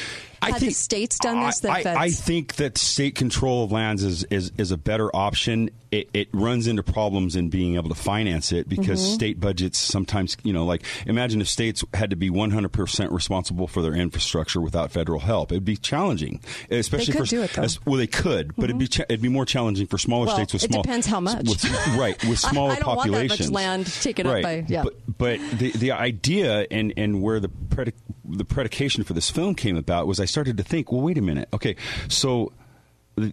had 0.42 0.60
the 0.60 0.70
states 0.72 1.18
done 1.18 1.40
this? 1.40 1.64
I, 1.64 1.70
I, 1.70 1.82
feds? 1.82 1.98
I 1.98 2.10
think 2.10 2.56
that 2.56 2.76
state 2.76 3.14
control 3.14 3.64
of 3.64 3.72
lands 3.72 4.02
is, 4.02 4.24
is, 4.24 4.52
is 4.58 4.72
a 4.72 4.76
better 4.76 5.14
option. 5.16 5.70
It, 5.90 6.10
it 6.12 6.28
runs 6.34 6.66
into 6.66 6.82
problems 6.82 7.34
in 7.34 7.48
being 7.48 7.76
able 7.76 7.88
to 7.88 7.94
finance 7.94 8.52
it 8.52 8.68
because 8.68 9.00
Mm-hmm. 9.00 9.14
state 9.14 9.40
budgets 9.40 9.78
sometimes, 9.78 10.36
you 10.42 10.52
know, 10.52 10.66
like 10.66 10.82
imagine 11.06 11.40
if 11.40 11.48
states 11.48 11.82
had 11.94 12.10
to 12.10 12.16
be 12.16 12.28
100% 12.28 13.10
responsible 13.10 13.66
for 13.66 13.80
their 13.80 13.94
infrastructure 13.94 14.60
without 14.60 14.92
federal 14.92 15.20
help. 15.20 15.50
It'd 15.50 15.64
be 15.64 15.76
challenging, 15.78 16.40
especially 16.70 17.12
could 17.12 17.22
for 17.24 17.26
do 17.26 17.42
it, 17.42 17.50
though. 17.52 17.62
Mm-hmm. 17.62 17.64
as- 17.64 17.86
well, 17.86 17.96
they 17.96 18.06
could, 18.06 18.54
but 18.56 18.64
it'd 18.64 18.78
be 18.78 18.86
cha- 18.88 19.04
it'd 19.04 19.22
be 19.22 19.28
more 19.28 19.44
challenging 19.44 19.86
for 19.86 19.98
smaller 19.98 20.26
Well, 20.26 20.36
states 20.36 20.52
with 20.52 20.62
small. 20.62 20.80
it 20.80 20.84
depends 20.84 21.06
how 21.06 21.20
much. 21.20 21.46
with- 21.48 21.64
right, 21.96 22.22
with 22.24 22.44
I- 22.44 22.50
smaller 22.50 22.72
I 22.72 22.78
don't 22.80 22.96
want 22.96 23.12
that 23.12 23.28
much 23.28 23.48
land 23.50 23.86
taken 23.86 24.26
up 24.26 24.42
by- 24.42 24.64
yeah. 24.68 24.82
But 24.84 24.94
but 25.18 25.40
the 25.58 25.70
the 25.72 25.92
idea 25.92 26.66
and 26.70 26.92
and 26.96 27.22
where 27.22 27.40
the 27.40 27.48
predic- 27.48 27.92
the 28.24 28.44
predication 28.44 29.04
for 29.04 29.12
this 29.14 29.30
film 29.30 29.54
came 29.54 29.76
about 29.76 30.06
was 30.06 30.20
I 30.20 30.24
started 30.24 30.56
to 30.58 30.62
think, 30.62 30.90
well, 30.92 31.00
wait 31.02 31.18
a 31.18 31.22
minute, 31.22 31.48
okay, 31.52 31.76
so. 32.08 32.52
The, 33.16 33.32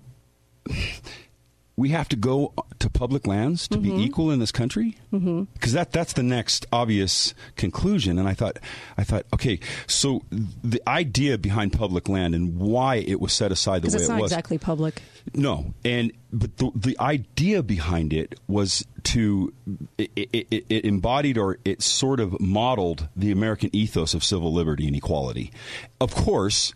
we 1.76 1.90
have 1.90 2.10
to 2.10 2.16
go 2.16 2.54
to 2.80 2.90
public 2.90 3.26
lands 3.28 3.68
to 3.68 3.78
Mm-hmm. 3.78 3.98
be 3.98 4.04
equal 4.04 4.30
in 4.32 4.40
this 4.40 4.52
country 4.52 4.96
because 5.10 5.24
mm-hmm. 5.24 5.72
that 5.74 5.92
that's 5.92 6.14
the 6.14 6.24
next 6.24 6.68
obvious 6.72 7.34
conclusion 7.56 8.20
and 8.20 8.28
i 8.28 8.34
thought 8.34 8.58
i 8.98 9.04
thought 9.04 9.26
okay 9.34 9.60
so 9.88 10.22
the 10.64 10.82
idea 10.88 11.38
behind 11.38 11.74
public 11.74 12.08
land 12.08 12.36
and 12.36 12.58
why 12.60 12.96
it 12.98 13.20
was 13.20 13.34
set 13.34 13.52
aside 13.52 13.82
the 13.82 13.88
way 13.88 13.96
it's 13.96 14.06
it 14.06 14.10
not 14.10 14.22
was 14.22 14.32
exactly 14.32 14.58
public. 14.58 15.02
no, 15.34 15.74
and 15.84 16.12
but 16.32 16.56
the, 16.58 16.72
the 16.76 17.00
idea 17.00 17.64
behind 17.64 18.14
it 18.14 18.40
was 18.48 18.86
to 19.04 19.54
it, 19.98 20.12
it, 20.16 20.48
it, 20.52 20.66
it 20.70 20.86
embodied 20.86 21.38
or 21.38 21.58
it 21.66 21.82
sort 21.82 22.20
of 22.20 22.40
modeled 22.40 23.08
the 23.16 23.32
American 23.32 23.70
ethos 23.74 24.14
of 24.14 24.24
civil 24.24 24.54
liberty 24.54 24.88
and 24.88 24.96
equality. 24.96 25.52
Of 26.00 26.14
course, 26.14 26.74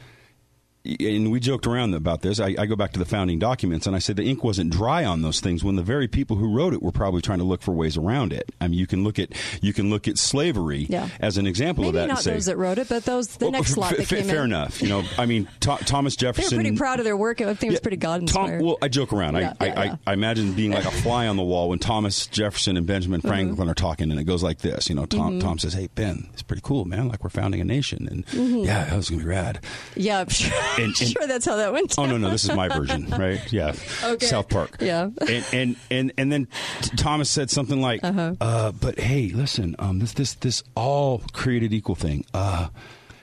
and 1.00 1.32
we 1.32 1.40
joked 1.40 1.66
around 1.68 1.94
about 1.94 2.22
this. 2.22 2.40
I, 2.40 2.56
I 2.58 2.66
go 2.66 2.76
back 2.76 2.92
to 2.94 3.00
the 3.00 3.06
founding 3.06 3.40
documents, 3.40 3.88
and 3.88 3.96
I 3.96 4.00
said 4.00 4.16
the 4.16 4.24
ink 4.24 4.44
wasn't 4.44 4.72
dry 4.72 5.04
on 5.06 5.22
those 5.22 5.40
things 5.40 5.64
when 5.64 5.76
the 5.76 5.84
very 5.84 6.08
people 6.08 6.36
who 6.38 6.54
wrote 6.56 6.74
it 6.74 6.82
were 6.84 6.92
probably 6.92 7.22
trying 7.22 7.40
to 7.40 7.46
look 7.46 7.62
for 7.62 7.72
ways 7.72 7.98
around 7.98 8.34
it. 8.34 8.52
I 8.62 8.68
mean, 8.68 8.78
you 8.80 8.88
can 8.88 9.04
look 9.04 9.18
at 9.20 9.30
you 9.62 9.74
can 9.74 9.90
look 9.90 10.08
at 10.08 10.18
slavery 10.18 10.86
Yeah. 10.90 11.10
as 11.20 11.38
an 11.38 11.48
example 11.48 11.84
Maybe 11.84 11.90
of 11.90 11.94
that. 11.96 12.08
not 12.08 12.18
and 12.18 12.24
say, 12.24 12.34
those 12.34 12.46
that 12.46 12.58
wrote 12.58 12.78
it, 12.78 12.88
but 12.90 13.04
those 13.06 13.28
the 13.38 13.46
Well, 13.46 13.52
next 13.52 13.78
lot 13.78 13.92
f- 13.94 13.98
that 13.98 14.08
came 14.08 14.26
fair 14.26 14.40
in. 14.44 14.46
enough. 14.52 14.82
You 14.82 14.90
know, 14.90 15.04
I 15.18 15.26
mean, 15.26 15.48
Tho- 15.60 15.78
Thomas 15.78 16.16
They 16.16 16.28
were 16.28 16.34
Jefferson. 16.34 16.58
pretty 16.58 16.76
proud 16.78 17.00
of 17.00 17.06
their 17.06 17.18
work. 17.18 17.42
I 17.42 17.46
think 17.54 17.64
it 17.72 17.74
was 17.74 17.80
pretty 17.80 17.98
God 17.98 18.22
inspired. 18.22 18.62
well, 18.62 18.78
I 18.82 18.88
joke 18.88 19.12
around. 19.14 19.36
Yeah, 19.36 19.54
I, 19.60 19.66
yeah, 19.66 19.80
I, 19.80 19.84
yeah. 19.86 19.96
I, 20.08 20.14
imagine 20.14 20.54
being 20.54 20.72
like 20.72 20.86
a 20.86 20.92
fly 21.02 21.28
on 21.28 21.38
the 21.38 21.44
wall 21.44 21.70
when 21.70 21.80
Thomas 21.80 22.28
Jefferson 22.28 22.78
and 22.78 22.86
Benjamin 22.86 23.16
Mm-hmm. 23.22 23.28
Franklin 23.30 23.70
are 23.70 23.74
talking, 23.74 24.12
and 24.12 24.20
it 24.20 24.26
goes 24.26 24.44
like 24.44 24.60
this. 24.60 24.90
You 24.90 24.96
know, 24.96 25.06
Tom, 25.06 25.40
Tom 25.40 25.58
says, 25.58 25.74
"Hey, 25.74 25.88
Ben, 25.96 26.28
it's 26.34 26.42
pretty 26.44 26.62
cool, 26.64 26.86
man. 26.86 27.08
Like 27.08 27.24
we're 27.24 27.30
founding 27.30 27.62
a 27.62 27.64
nation, 27.64 28.08
and 28.12 28.26
Mm-hmm. 28.28 28.58
yeah, 28.66 28.84
that 28.86 28.96
was 28.96 29.10
gonna 29.10 29.22
be 29.24 29.28
rad." 29.30 29.60
yeah, 29.96 30.20
I'm 30.22 30.30
sure, 30.30 30.52
And- 30.77 30.86
and- 30.86 30.95
sure 30.98 31.27
that's 31.27 31.45
how 31.45 31.56
that 31.57 31.72
went. 31.74 31.95
Oh 31.98 32.06
no, 32.06 32.18
no, 32.18 32.30
this 32.30 32.44
is 32.45 32.51
my 32.56 32.68
version, 32.68 33.07
right? 33.10 33.42
Yeah, 33.51 33.74
Okay. 34.04 34.25
South 34.25 34.50
Park. 34.50 34.77
Yeah. 34.80 35.10
and 35.27 35.45
and 35.54 35.75
and 35.92 36.12
and 36.18 36.31
then 36.31 36.48
t- 36.81 36.95
Thomas 36.98 37.30
said 37.30 37.50
something 37.50 37.81
like, 37.81 38.04
Uh-huh. 38.04 38.36
uh 38.42 38.72
"But 38.72 39.00
hey, 39.00 39.30
listen, 39.33 39.75
um, 39.80 40.00
this 40.00 40.13
this 40.13 40.33
this 40.36 40.63
all 40.75 41.22
created 41.33 41.74
equal 41.74 41.95
thing. 41.95 42.25
Uh, 42.33 42.68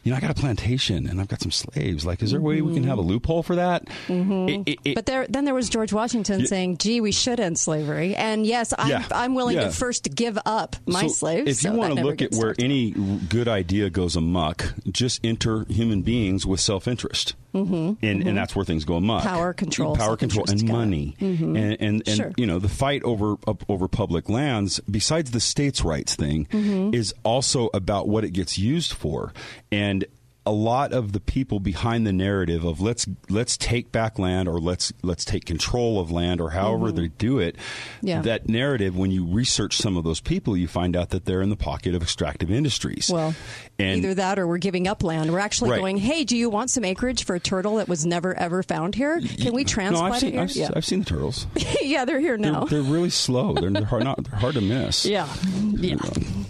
you 0.04 0.10
know, 0.10 0.16
I 0.16 0.20
got 0.20 0.30
a 0.32 0.34
plantation 0.34 1.06
and 1.06 1.20
I've 1.20 1.28
got 1.28 1.40
some 1.40 1.52
slaves. 1.52 2.04
Like, 2.04 2.24
is 2.24 2.32
there 2.32 2.40
a 2.40 2.42
way 2.42 2.60
we 2.60 2.74
can 2.74 2.82
have 2.82 2.98
a 2.98 3.02
loophole 3.02 3.44
for 3.44 3.54
that?" 3.54 3.84
It- 4.08 4.62
it- 4.66 4.78
it- 4.84 4.94
But 4.96 5.06
there, 5.06 5.26
then 5.28 5.44
there 5.44 5.54
was 5.54 5.68
George 5.68 5.92
Washington 5.92 6.40
Yeah. 6.40 6.46
saying, 6.46 6.78
"Gee, 6.78 7.00
we 7.00 7.12
should 7.12 7.38
end 7.38 7.56
slavery." 7.56 8.16
And 8.16 8.44
yes, 8.44 8.74
I'm, 8.76 8.88
Yeah. 8.88 9.04
I'm 9.12 9.34
willing 9.36 9.56
Yeah. 9.56 9.64
to 9.66 9.70
first 9.70 10.12
give 10.14 10.36
up 10.44 10.74
my 10.86 11.02
So 11.02 11.08
slaves. 11.08 11.42
If 11.50 11.62
you 11.64 11.70
so 11.70 11.76
want 11.76 11.96
to 11.96 12.02
look 12.02 12.20
at 12.20 12.32
where 12.32 12.56
any 12.58 12.90
good 13.28 13.46
idea 13.46 13.90
goes 13.90 14.16
amok, 14.16 14.74
just 14.90 15.20
enter 15.22 15.66
human 15.68 16.02
beings 16.02 16.44
with 16.44 16.58
self 16.58 16.88
interest. 16.88 17.34
Mm-hmm. 17.54 18.04
And, 18.04 18.26
and 18.26 18.36
that's 18.36 18.56
where 18.56 18.64
things 18.64 18.84
go 18.84 18.94
amok. 18.96 19.22
Power, 19.24 19.52
control, 19.52 19.94
power, 19.94 20.16
control, 20.16 20.44
and 20.48 20.58
self-interest, 20.60 20.66
got 20.66 20.72
it. 20.72 20.76
money. 20.78 21.16
And 21.20 21.56
and, 21.80 22.02
and 22.06 22.16
Sure. 22.16 22.32
you 22.36 22.46
know 22.46 22.58
the 22.58 22.68
fight 22.68 23.02
over 23.02 23.36
up- 23.46 23.64
over 23.68 23.88
public 23.88 24.28
lands, 24.28 24.80
besides 24.90 25.30
the 25.32 25.40
states' 25.40 25.82
rights 25.84 26.14
thing, 26.16 26.46
Mm-hmm. 26.46 26.94
is 26.94 27.14
also 27.24 27.68
about 27.74 28.08
what 28.08 28.24
it 28.24 28.30
gets 28.30 28.58
used 28.58 28.92
for. 28.94 29.32
And 29.70 30.04
a 30.44 30.50
lot 30.52 30.92
of 30.92 31.12
the 31.12 31.20
people 31.20 31.60
behind 31.60 32.04
the 32.06 32.12
narrative 32.12 32.64
of 32.64 32.80
let's 32.80 33.06
let's 33.28 33.56
take 33.56 33.92
back 33.92 34.18
land 34.18 34.48
or 34.48 34.58
let's 34.58 34.92
let's 35.02 35.24
take 35.24 35.44
control 35.44 36.00
of 36.00 36.10
land 36.10 36.40
or 36.40 36.50
however 36.50 36.90
they 36.90 37.08
do 37.08 37.38
it 37.38 37.54
Mm-hmm. 37.56 38.06
Yeah. 38.08 38.22
that 38.22 38.48
narrative 38.48 38.96
when 38.96 39.10
you 39.12 39.24
research 39.24 39.76
some 39.76 39.96
of 39.96 40.02
those 40.04 40.20
people 40.20 40.56
you 40.56 40.66
find 40.66 40.96
out 40.96 41.10
that 41.10 41.24
they're 41.26 41.42
in 41.42 41.50
the 41.50 41.56
pocket 41.56 41.94
of 41.94 42.02
extractive 42.02 42.50
industries 42.50 43.08
Well, 43.12 43.34
and 43.78 43.98
Either 43.98 44.14
that 44.14 44.38
or 44.38 44.46
we're 44.48 44.58
giving 44.58 44.88
up 44.88 45.02
land. 45.02 45.32
We're 45.32 45.38
actually 45.38 45.70
Right. 45.70 45.80
going, 45.80 45.96
hey, 45.98 46.24
do 46.24 46.36
you 46.36 46.50
want 46.50 46.70
some 46.70 46.84
acreage 46.84 47.24
for 47.24 47.34
a 47.36 47.40
turtle 47.40 47.76
that 47.76 47.88
was 47.88 48.04
never 48.04 48.34
ever 48.38 48.62
found 48.62 48.94
here? 48.96 49.20
Can 49.20 49.52
we 49.54 49.62
no, 49.62 49.68
transplant 49.68 50.14
I've 50.14 50.20
seen, 50.20 50.28
it 50.30 50.32
here? 50.32 50.42
I've, 50.42 50.56
yeah. 50.56 50.70
I've 50.74 50.84
seen 50.84 50.98
the 51.00 51.04
turtles 51.06 51.46
yeah, 51.82 52.04
they're 52.04 52.18
here 52.20 52.36
they're, 52.36 52.52
now. 52.52 52.64
they're 52.64 52.82
really 52.82 53.10
slow 53.10 53.54
they're, 53.54 53.70
they're 53.70 53.84
hard 53.84 54.02
not 54.04 54.22
they're 54.24 54.38
hard 54.40 54.54
to 54.54 54.60
miss 54.60 55.04
yeah, 55.06 55.28
yeah, 55.76 55.96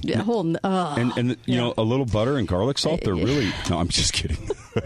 yeah. 0.02 0.22
Whole, 0.22 0.56
uh, 0.64 0.94
and 0.98 1.12
and 1.16 1.36
you 1.46 1.56
know 1.56 1.74
a 1.76 1.82
little 1.82 2.06
butter 2.06 2.36
and 2.38 2.46
garlic 2.48 2.78
salt 2.78 3.00
they're 3.02 3.14
really 3.14 3.52
no 3.70 3.81
I'm 3.82 3.88
just 3.88 4.12
kidding 4.12 4.38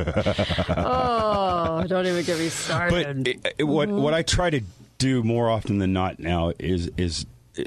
oh, 0.77 1.85
don't 1.87 2.07
even 2.07 2.25
get 2.25 2.39
me 2.39 2.47
but 2.47 2.53
started. 2.53 3.29
it, 3.29 3.55
it- 3.59 3.65
what 3.65 3.89
what 3.89 4.15
I 4.15 4.23
try 4.23 4.51
to 4.51 4.61
do 4.99 5.23
more 5.23 5.49
often 5.51 5.79
than 5.79 5.93
not 5.93 6.19
now 6.19 6.53
is 6.59 6.91
is 6.97 7.27
uh, 7.59 7.65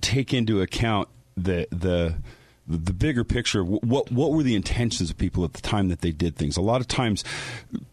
take 0.00 0.32
into 0.34 0.60
account 0.60 1.08
the 1.36 1.66
the 1.70 2.14
the 2.66 2.92
bigger 2.92 3.24
picture 3.24 3.60
of 3.60 3.68
what 3.68 4.10
what 4.10 4.32
were 4.32 4.42
the 4.42 4.54
intentions 4.54 5.10
of 5.10 5.18
people 5.18 5.44
at 5.44 5.52
the 5.54 5.60
time 5.60 5.88
that 5.88 6.00
they 6.00 6.10
did 6.12 6.36
things. 6.36 6.56
A 6.56 6.60
lot 6.62 6.80
of 6.80 6.88
times, 6.88 7.24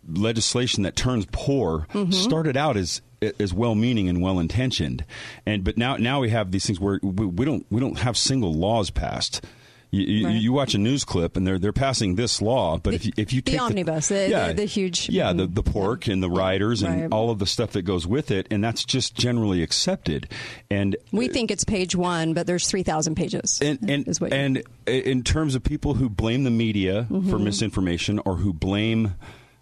legislation 0.07 0.83
that 0.83 0.95
turns 0.95 1.25
poor 1.31 1.87
started 2.11 2.55
out 2.57 2.77
as 2.77 3.01
as 3.39 3.53
well 3.53 3.73
meaning 3.75 4.07
and 4.07 4.21
well 4.21 4.39
intentioned, 4.39 5.03
and 5.45 5.63
but 5.63 5.77
now 5.77 5.97
now 5.97 6.19
we 6.19 6.29
have 6.29 6.51
these 6.51 6.65
things 6.65 6.79
where 6.79 6.99
we, 7.03 7.25
we 7.25 7.45
don't 7.45 7.65
we 7.69 7.79
don't 7.81 7.99
have 7.99 8.17
single 8.17 8.53
laws 8.53 8.89
passed. 8.89 9.43
You, 9.89 10.01
you, 10.01 10.27
you, 10.27 10.51
watch 10.53 10.73
a 10.73 10.77
news 10.77 11.05
clip 11.05 11.37
and 11.37 11.47
they're 11.47 11.57
they're 11.57 11.71
passing 11.71 12.15
this 12.15 12.41
law, 12.41 12.77
but 12.77 12.89
the, 12.89 12.95
if 12.95 13.05
you 13.05 13.11
if 13.15 13.33
you 13.33 13.41
the 13.41 13.51
take 13.51 13.61
omnibus, 13.61 14.09
the, 14.09 14.27
yeah, 14.29 14.47
the, 14.49 14.53
the, 14.55 14.65
huge 14.65 15.07
yeah 15.09 15.31
the 15.31 15.47
the 15.47 15.63
pork 15.63 16.07
and 16.07 16.21
the 16.21 16.29
riders 16.29 16.83
and 16.83 17.03
Right. 17.03 17.11
all 17.11 17.29
of 17.29 17.39
the 17.39 17.45
stuff 17.45 17.71
that 17.71 17.83
goes 17.83 18.05
with 18.05 18.29
it, 18.29 18.47
and 18.51 18.61
that's 18.61 18.83
just 18.83 19.15
generally 19.15 19.63
accepted. 19.63 20.29
And 20.69 20.97
we 21.13 21.29
think 21.29 21.51
it's 21.51 21.63
page 21.63 21.95
one, 21.95 22.33
but 22.33 22.47
there's 22.47 22.67
three 22.67 22.83
thousand 22.83 23.15
pages. 23.15 23.59
and 23.61 23.79
and, 23.89 24.07
is 24.09 24.19
what 24.19 24.33
and 24.33 24.61
in 24.85 25.23
terms 25.23 25.55
of 25.55 25.63
people 25.63 25.93
who 25.93 26.09
blame 26.09 26.43
the 26.43 26.51
media 26.51 27.07
Mm-hmm. 27.09 27.29
for 27.29 27.39
misinformation 27.39 28.19
or 28.25 28.35
who 28.35 28.51
blame 28.51 29.13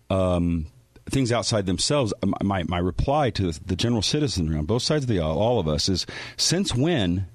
um, 0.10 0.66
things 1.10 1.32
outside 1.32 1.66
themselves, 1.68 2.14
my 2.42 2.64
my 2.64 2.80
reply 2.80 3.30
to 3.30 3.52
the 3.52 3.76
general 3.76 4.02
citizen 4.02 4.56
on 4.58 4.66
both 4.66 4.82
sides 4.82 5.04
of 5.04 5.08
the 5.08 5.20
aisle, 5.20 5.38
all 5.38 5.60
of 5.60 5.68
us, 5.68 5.88
is 5.88 6.06
since 6.36 6.74
when. 6.74 7.28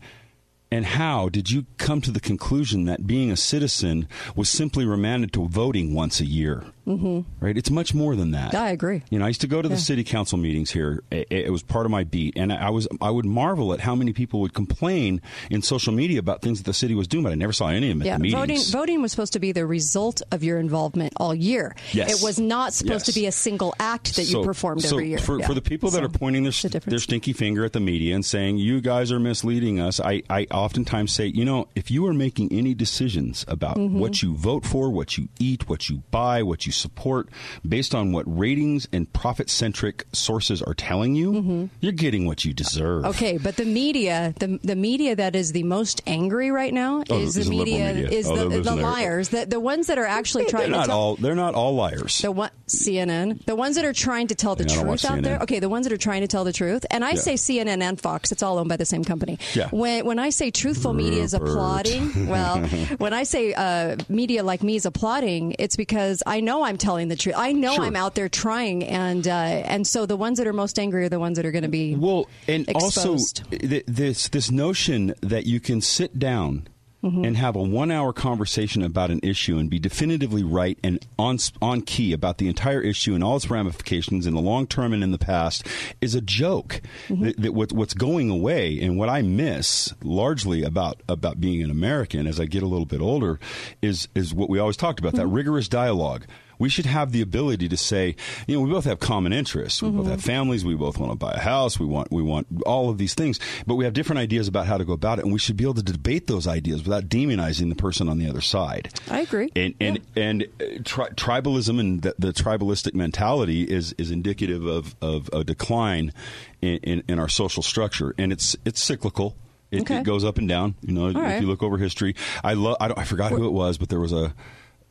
And 0.72 0.86
how 0.86 1.28
did 1.28 1.50
you 1.50 1.66
come 1.78 2.00
to 2.02 2.12
the 2.12 2.20
conclusion 2.20 2.84
that 2.84 3.06
being 3.06 3.32
a 3.32 3.36
citizen 3.36 4.06
was 4.36 4.48
simply 4.48 4.86
remanded 4.86 5.32
to 5.32 5.48
voting 5.48 5.94
once 5.94 6.20
a 6.20 6.24
year? 6.24 6.64
Mm-hmm. 6.86 7.20
Right? 7.44 7.56
It's 7.56 7.70
much 7.70 7.94
more 7.94 8.16
than 8.16 8.32
that. 8.32 8.54
I 8.54 8.70
agree. 8.70 9.02
You 9.10 9.18
know, 9.18 9.24
I 9.24 9.28
used 9.28 9.40
to 9.42 9.46
go 9.46 9.62
to 9.62 9.68
the 9.68 9.74
Yeah. 9.74 9.80
city 9.80 10.04
council 10.04 10.38
meetings 10.38 10.70
here. 10.70 11.02
It, 11.10 11.26
it 11.30 11.50
was 11.52 11.62
part 11.62 11.86
of 11.86 11.90
my 11.92 12.04
beat, 12.04 12.36
and 12.36 12.52
I 12.52 12.70
was 12.70 12.88
I 13.00 13.10
would 13.10 13.26
marvel 13.26 13.72
at 13.72 13.80
how 13.80 13.94
many 13.94 14.12
people 14.12 14.40
would 14.40 14.54
complain 14.54 15.20
in 15.50 15.62
social 15.62 15.92
media 15.92 16.18
about 16.18 16.42
things 16.42 16.58
that 16.58 16.64
the 16.64 16.74
city 16.74 16.94
was 16.94 17.06
doing, 17.08 17.24
but 17.24 17.32
I 17.32 17.36
never 17.36 17.52
saw 17.52 17.68
any 17.68 17.90
of 17.90 17.98
them 17.98 18.06
yeah, 18.06 18.14
at 18.14 18.22
the 18.22 18.30
voting 18.30 18.48
meetings. 18.54 18.70
voting 18.70 19.02
was 19.02 19.10
supposed 19.12 19.32
to 19.34 19.40
be 19.40 19.52
the 19.52 19.66
result 19.66 20.22
of 20.32 20.42
your 20.42 20.58
involvement 20.58 21.12
all 21.16 21.34
year. 21.34 21.74
Yes. 21.92 22.20
It 22.20 22.24
was 22.24 22.38
not 22.40 22.72
supposed 22.72 23.06
Yes. 23.06 23.14
to 23.14 23.20
be 23.20 23.26
a 23.26 23.32
single 23.32 23.74
act 23.78 24.16
that 24.16 24.24
So- 24.24 24.40
you 24.40 24.44
performed 24.44 24.82
so 24.82 24.96
every 24.96 25.08
year. 25.10 25.18
For, 25.18 25.38
Yeah. 25.40 25.46
for 25.46 25.54
the 25.54 25.62
people 25.62 25.90
that 25.90 25.98
So, 25.98 26.04
are 26.04 26.08
pointing 26.08 26.42
their, 26.44 26.52
the 26.52 26.80
their 26.86 26.98
stinky 26.98 27.32
finger 27.32 27.64
at 27.64 27.72
the 27.72 27.80
media 27.80 28.14
and 28.14 28.24
saying, 28.24 28.58
you 28.58 28.80
guys 28.80 29.12
are 29.12 29.20
misleading 29.20 29.78
us, 29.80 30.00
I, 30.00 30.22
I 30.30 30.46
oftentimes 30.50 31.12
say, 31.12 31.26
you 31.26 31.44
know, 31.44 31.68
if 31.74 31.90
you 31.90 32.06
are 32.06 32.14
making 32.14 32.52
any 32.52 32.74
decisions 32.74 33.44
about 33.48 33.76
Mm-hmm. 33.76 33.98
what 33.98 34.22
you 34.22 34.34
vote 34.34 34.64
for, 34.66 34.90
what 34.90 35.16
you 35.16 35.28
eat, 35.38 35.68
what 35.68 35.88
you 35.88 36.02
buy, 36.10 36.42
what 36.42 36.66
you 36.66 36.69
support, 36.70 37.28
based 37.66 37.94
on 37.94 38.12
what 38.12 38.24
ratings 38.26 38.86
and 38.92 39.12
profit 39.12 39.50
centric 39.50 40.04
sources 40.12 40.62
are 40.62 40.74
telling 40.74 41.14
you, 41.14 41.68
you're 41.80 41.92
getting 41.92 42.26
what 42.26 42.44
you 42.44 42.52
deserve. 42.52 43.02
Mm-hmm. 43.02 43.10
Okay, 43.10 43.38
but 43.38 43.56
the 43.56 43.64
media, 43.64 44.34
the 44.38 44.58
the 44.62 44.76
media 44.76 45.16
that 45.16 45.34
is 45.36 45.52
the 45.52 45.62
most 45.64 46.02
angry 46.06 46.50
right 46.50 46.72
now 46.74 47.02
Oh, 47.10 47.18
is 47.20 47.34
the 47.34 47.48
media, 47.48 47.92
media. 47.94 48.08
is 48.08 48.26
Oh, 48.28 48.48
the, 48.48 48.60
the 48.60 48.76
liars, 48.76 49.28
the 49.30 49.46
the 49.46 49.60
ones 49.60 49.86
that 49.88 49.98
are 49.98 50.06
actually 50.06 50.44
They're 50.44 50.50
trying 50.50 50.70
to 50.72 50.76
not 50.78 50.86
tell. 50.86 50.98
all. 50.98 51.16
They're 51.16 51.34
not 51.34 51.54
all 51.54 51.74
liars. 51.74 52.18
the 52.18 52.30
one 52.32 52.50
CNN, 52.68 53.44
the 53.46 53.56
ones 53.56 53.76
that 53.76 53.84
are 53.84 53.92
trying 53.92 54.28
to 54.28 54.34
tell 54.34 54.54
the 54.56 54.64
Yeah, 54.64 54.82
truth 54.82 55.04
out 55.04 55.22
there. 55.22 55.38
Okay, 55.40 55.58
the 55.58 55.68
ones 55.68 55.86
that 55.86 55.92
are 55.92 55.96
trying 55.98 56.20
to 56.22 56.28
tell 56.28 56.44
the 56.44 56.52
truth, 56.52 56.86
and 56.90 57.04
I 57.04 57.10
Yeah. 57.10 57.16
say 57.16 57.34
CNN 57.34 57.82
and 57.82 58.00
Fox. 58.00 58.32
It's 58.32 58.42
all 58.42 58.58
owned 58.58 58.68
by 58.68 58.76
the 58.76 58.84
same 58.86 59.04
company. 59.04 59.38
Yeah. 59.54 59.68
When 59.70 60.04
when 60.06 60.18
I 60.18 60.30
say 60.30 60.50
truthful 60.50 60.92
media 60.92 61.22
is 61.22 61.34
applauding, 61.34 62.26
well, 62.28 62.58
when 62.98 63.12
I 63.12 63.24
say 63.24 63.52
uh, 63.54 63.96
media 64.08 64.42
like 64.44 64.62
me 64.62 64.76
is 64.76 64.86
applauding, 64.86 65.56
it's 65.58 65.76
because 65.76 66.22
I 66.26 66.40
know 66.40 66.59
I'm 66.64 66.76
telling 66.78 67.08
the 67.08 67.16
truth. 67.16 67.34
I 67.38 67.52
know 67.52 67.74
Sure. 67.74 67.84
I'm 67.84 67.96
out 67.96 68.14
there 68.14 68.28
trying, 68.28 68.84
and 68.84 69.26
uh, 69.26 69.30
and 69.32 69.86
so 69.86 70.06
the 70.06 70.16
ones 70.16 70.38
that 70.38 70.46
are 70.46 70.52
most 70.52 70.78
angry 70.78 71.04
are 71.04 71.08
the 71.08 71.20
ones 71.20 71.36
that 71.36 71.46
are 71.46 71.52
going 71.52 71.62
to 71.64 71.68
be 71.68 71.94
Well, 71.96 72.28
and 72.48 72.68
exposed. 72.68 73.42
also 73.44 73.56
th- 73.58 73.84
this 73.86 74.28
this 74.28 74.50
notion 74.50 75.14
that 75.20 75.46
you 75.46 75.60
can 75.60 75.80
sit 75.80 76.18
down 76.18 76.66
Mm-hmm. 77.02 77.24
and 77.24 77.36
have 77.38 77.56
a 77.56 77.62
one 77.62 77.90
hour 77.90 78.12
conversation 78.12 78.82
about 78.82 79.10
an 79.10 79.20
issue 79.22 79.56
and 79.56 79.70
be 79.70 79.78
definitively 79.78 80.42
right 80.42 80.78
and 80.84 80.98
on 81.18 81.38
on 81.62 81.80
key 81.80 82.12
about 82.12 82.36
the 82.36 82.46
entire 82.46 82.82
issue 82.82 83.14
and 83.14 83.24
all 83.24 83.36
its 83.36 83.48
ramifications 83.48 84.26
in 84.26 84.34
the 84.34 84.40
long 84.42 84.66
term 84.66 84.92
and 84.92 85.02
in 85.02 85.10
the 85.10 85.16
past 85.16 85.66
is 86.02 86.14
a 86.14 86.20
joke. 86.20 86.82
Mm-hmm. 87.08 87.24
That, 87.24 87.36
that 87.40 87.54
what, 87.54 87.72
what's 87.72 87.94
going 87.94 88.28
away 88.28 88.78
and 88.82 88.98
what 88.98 89.08
I 89.08 89.22
miss 89.22 89.94
largely 90.04 90.62
about 90.62 91.00
about 91.08 91.40
being 91.40 91.62
an 91.62 91.70
American 91.70 92.26
as 92.26 92.38
I 92.38 92.44
get 92.44 92.62
a 92.62 92.66
little 92.66 92.84
bit 92.84 93.00
older 93.00 93.40
is 93.80 94.06
is 94.14 94.34
what 94.34 94.50
we 94.50 94.58
always 94.58 94.76
talked 94.76 95.00
about 95.00 95.12
that 95.14 95.22
Mm-hmm. 95.22 95.36
rigorous 95.36 95.68
dialogue. 95.68 96.26
We 96.60 96.68
should 96.68 96.86
have 96.86 97.10
the 97.10 97.20
ability 97.22 97.68
to 97.70 97.76
say, 97.76 98.14
you 98.46 98.54
know, 98.54 98.60
we 98.62 98.70
both 98.70 98.84
have 98.84 99.00
common 99.00 99.32
interests. 99.32 99.82
We 99.82 99.88
both 99.90 100.02
Mm-hmm. 100.02 100.10
have 100.12 100.22
families. 100.22 100.64
We 100.64 100.74
both 100.76 100.98
want 100.98 101.10
to 101.10 101.16
buy 101.16 101.32
a 101.32 101.40
house. 101.40 101.80
We 101.80 101.86
want 101.86 102.12
we 102.12 102.22
want 102.22 102.46
all 102.64 102.88
of 102.90 102.98
these 102.98 103.14
things, 103.14 103.40
but 103.66 103.74
we 103.74 103.84
have 103.84 103.94
different 103.94 104.20
ideas 104.20 104.46
about 104.46 104.66
how 104.66 104.78
to 104.78 104.84
go 104.84 104.92
about 104.92 105.18
it, 105.18 105.24
and 105.24 105.32
we 105.32 105.40
should 105.40 105.56
be 105.56 105.64
able 105.64 105.74
to 105.74 105.82
debate 105.82 106.28
those 106.28 106.46
ideas 106.46 106.84
without 106.84 107.08
demonizing 107.08 107.68
the 107.70 107.74
person 107.74 108.08
on 108.08 108.18
the 108.18 108.28
other 108.28 108.40
side. 108.40 108.90
I 109.10 109.22
agree. 109.22 109.50
And 109.56 109.74
and 109.80 109.98
and 110.14 110.44
uh, 110.60 110.64
tri- 110.84 111.08
tribalism 111.10 111.80
and 111.80 112.02
the, 112.02 112.14
the 112.18 112.32
tribalistic 112.32 112.94
mentality 112.94 113.62
is 113.64 113.94
is 113.98 114.10
indicative 114.12 114.64
of 114.66 114.94
of 115.00 115.28
a 115.32 115.42
decline 115.42 116.12
in, 116.60 116.76
in, 116.82 117.02
in 117.08 117.18
our 117.18 117.28
social 117.28 117.62
structure, 117.62 118.14
and 118.18 118.32
it's 118.32 118.54
it's 118.64 118.80
cyclical. 118.80 119.34
It, 119.70 119.82
Okay. 119.82 119.98
it 119.98 120.02
goes 120.04 120.24
up 120.24 120.36
and 120.38 120.48
down. 120.48 120.74
You 120.82 120.92
know, 120.92 121.08
if 121.10 121.14
right. 121.16 121.40
you 121.40 121.46
look 121.46 121.62
over 121.62 121.78
history, 121.78 122.16
I 122.44 122.54
love. 122.54 122.76
I, 122.80 122.88
don't, 122.88 122.98
I 122.98 123.04
forgot 123.04 123.30
who 123.32 123.46
it 123.46 123.52
was, 123.52 123.78
but 123.78 123.88
there 123.88 124.00
was 124.00 124.12
a, 124.12 124.34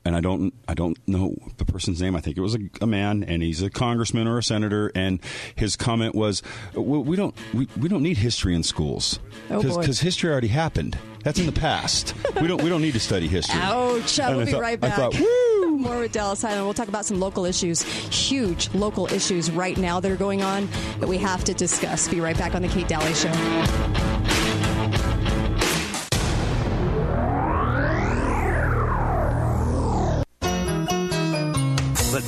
and 0.09 0.15
I 0.15 0.21
don't. 0.21 0.51
I 0.67 0.73
don't 0.73 0.97
know 1.07 1.35
the 1.57 1.65
person's 1.65 2.01
name. 2.01 2.15
I 2.15 2.19
think 2.19 2.35
it 2.35 2.41
was 2.41 2.55
a, 2.55 2.59
a 2.81 2.87
man, 2.87 3.23
and 3.23 3.43
he's 3.43 3.61
a 3.61 3.69
congressman 3.69 4.27
or 4.27 4.39
a 4.39 4.43
senator. 4.43 4.91
And 4.95 5.19
his 5.55 5.75
comment 5.75 6.15
was, 6.15 6.41
"We, 6.73 6.97
we 6.97 7.15
don't. 7.15 7.35
We, 7.53 7.67
we 7.79 7.87
don't 7.89 8.01
need 8.01 8.17
history 8.17 8.55
in 8.55 8.63
schools 8.63 9.19
Oh, 9.51 9.61
because 9.61 9.99
history 9.99 10.31
already 10.31 10.47
happened. 10.47 10.97
That's 11.23 11.37
in 11.37 11.45
the 11.45 11.51
past. 11.51 12.15
we 12.41 12.47
don't. 12.47 12.63
We 12.63 12.69
don't 12.69 12.81
need 12.81 12.93
to 12.95 12.99
study 12.99 13.27
history." 13.27 13.59
Ouch! 13.61 14.19
I 14.19 14.35
will 14.35 14.45
be 14.45 14.51
thought- 14.51 14.61
right 14.61 14.79
back. 14.79 14.95
thought! 14.95 15.15
More 15.69 15.99
with 15.99 16.11
Dallas 16.11 16.41
Hyland. 16.41 16.65
We'll 16.65 16.73
talk 16.73 16.87
about 16.87 17.05
some 17.05 17.19
local 17.19 17.45
issues, 17.45 17.83
huge 17.83 18.73
local 18.73 19.05
issues 19.13 19.51
right 19.51 19.77
now 19.77 19.99
that 19.99 20.11
are 20.11 20.15
going 20.17 20.41
on 20.41 20.67
that 20.99 21.07
we 21.07 21.19
have 21.19 21.43
to 21.43 21.53
discuss. 21.53 22.07
Be 22.07 22.19
right 22.19 22.35
back 22.37 22.55
on 22.55 22.63
the 22.63 22.67
Kate 22.67 22.87
Dalley 22.87 23.13
Show. 23.13 24.28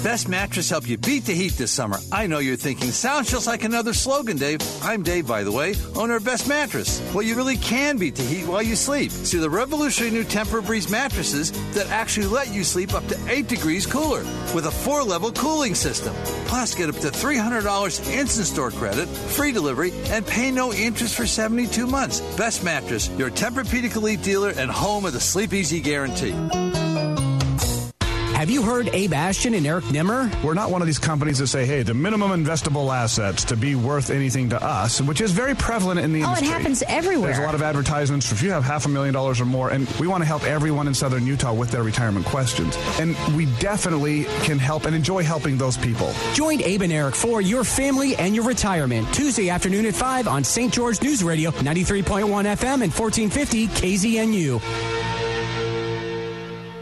Best 0.03 0.27
Mattress 0.27 0.67
help 0.67 0.89
you 0.89 0.98
beat 0.98 1.25
the 1.25 1.34
heat 1.34 1.53
this 1.53 1.72
summer. 1.72 2.00
I 2.12 2.25
know 2.25 2.39
you're 2.39 2.55
thinking, 2.55 2.89
sounds 2.89 3.29
just 3.29 3.46
like 3.46 3.63
another 3.63 3.93
slogan, 3.93 4.36
Dave. 4.36 4.60
I'm 4.81 5.03
Dave, 5.03 5.27
by 5.27 5.43
the 5.43 5.51
way, 5.51 5.75
owner 5.96 6.15
of 6.15 6.25
Best 6.25 6.50
Mattress. 6.50 7.00
Well, 7.13 7.22
you 7.22 7.36
really 7.36 7.58
can 7.58 8.00
beat 8.00 8.15
the 8.15 8.24
heat 8.24 8.48
while 8.48 8.63
you 8.63 8.75
sleep. 8.75 9.12
See 9.12 9.38
the 9.38 9.50
revolutionary 9.50 10.12
new 10.12 10.24
Tempur-Breeze 10.24 10.89
mattresses 10.89 11.51
that 11.74 11.88
actually 11.91 12.25
let 12.25 12.51
you 12.51 12.63
sleep 12.63 12.96
up 12.96 13.05
to 13.10 13.29
8 13.29 13.48
degrees 13.48 13.86
cooler 13.86 14.24
with 14.55 14.65
a 14.65 14.72
four 14.72 15.03
level 15.03 15.31
cooling 15.31 15.75
system. 15.75 16.15
Plus, 16.48 16.74
get 16.74 16.89
up 16.89 16.96
to 16.96 17.10
$300 17.10 18.12
instant 18.12 18.48
store 18.48 18.72
credit, 18.72 19.08
free 19.08 19.51
delivery, 19.51 19.91
and 20.05 20.25
pay 20.25 20.50
no 20.50 20.74
interest 20.74 21.13
for 21.13 21.27
72 21.27 21.86
months. 21.86 22.22
Best 22.36 22.63
Mattress, 22.63 23.08
your 23.20 23.29
Tempur-Pedic 23.29 23.96
Elite 23.96 24.24
dealer 24.24 24.50
and 24.58 24.72
home 24.72 25.05
of 25.05 25.13
the 25.13 25.20
Sleep 25.20 25.53
Easy 25.53 25.79
Guarantee. 25.79 26.34
Have 28.41 28.50
you 28.50 28.63
heard 28.63 28.89
Abe 28.91 29.13
Ashton 29.13 29.53
and 29.53 29.67
Eric 29.67 29.91
Nimmer? 29.91 30.27
We're 30.43 30.55
not 30.55 30.71
one 30.71 30.81
of 30.81 30.88
these 30.88 30.98
companies 30.98 31.38
that 31.38 31.45
say, 31.45 31.63
hey, 31.67 31.83
the 31.83 31.93
minimum 31.93 32.31
investable 32.31 32.91
assets 32.91 33.43
to 33.43 33.55
be 33.55 33.75
worth 33.75 34.10
anything 34.10 34.50
to 34.50 34.60
us, 34.60 35.00
which 35.00 35.21
is 35.21 35.31
very 35.31 35.53
prevalent 35.53 36.00
in 36.00 36.12
the 36.12 36.21
industry. 36.21 36.48
Oh, 36.48 36.50
it 36.50 36.51
happens 36.51 36.81
everywhere. 36.88 37.27
There's 37.27 37.38
a 37.38 37.45
lot 37.45 37.53
of 37.53 37.62
advertisements 37.62 38.27
for 38.27 38.33
if 38.33 38.41
you 38.41 38.50
have 38.50 38.63
half 38.63 38.88
a 38.88 38.89
million 38.89 39.13
dollars 39.13 39.39
or 39.39 39.45
more, 39.45 39.69
and 39.69 39.88
we 40.00 40.07
want 40.07 40.24
to 40.24 40.25
help 40.25 40.43
everyone 40.43 40.88
in 40.88 40.95
southern 40.95 41.27
Utah 41.27 41.53
with 41.53 41.69
their 41.69 41.83
retirement 41.83 42.25
questions. 42.25 42.75
And 43.00 43.15
we 43.38 43.45
definitely 43.60 44.24
can 44.41 44.57
help 44.57 44.86
and 44.86 44.95
enjoy 44.95 45.21
helping 45.21 45.60
those 45.60 45.77
people. 45.77 46.12
Join 46.33 46.63
Abe 46.63 46.81
and 46.81 46.93
Eric 46.93 47.13
for 47.13 47.41
your 47.41 47.63
family 47.63 48.15
and 48.15 48.33
your 48.33 48.45
retirement 48.45 49.07
Tuesday 49.13 49.51
afternoon 49.51 49.86
at 49.86 49.93
5 49.93 50.27
on 50.27 50.43
St. 50.43 50.74
George 50.74 51.00
News 51.03 51.24
Radio, 51.24 51.51
93.1 51.51 52.25
FM 52.25 52.81
and 52.81 52.91
1450 52.91 53.67
KZNU. 53.67 55.00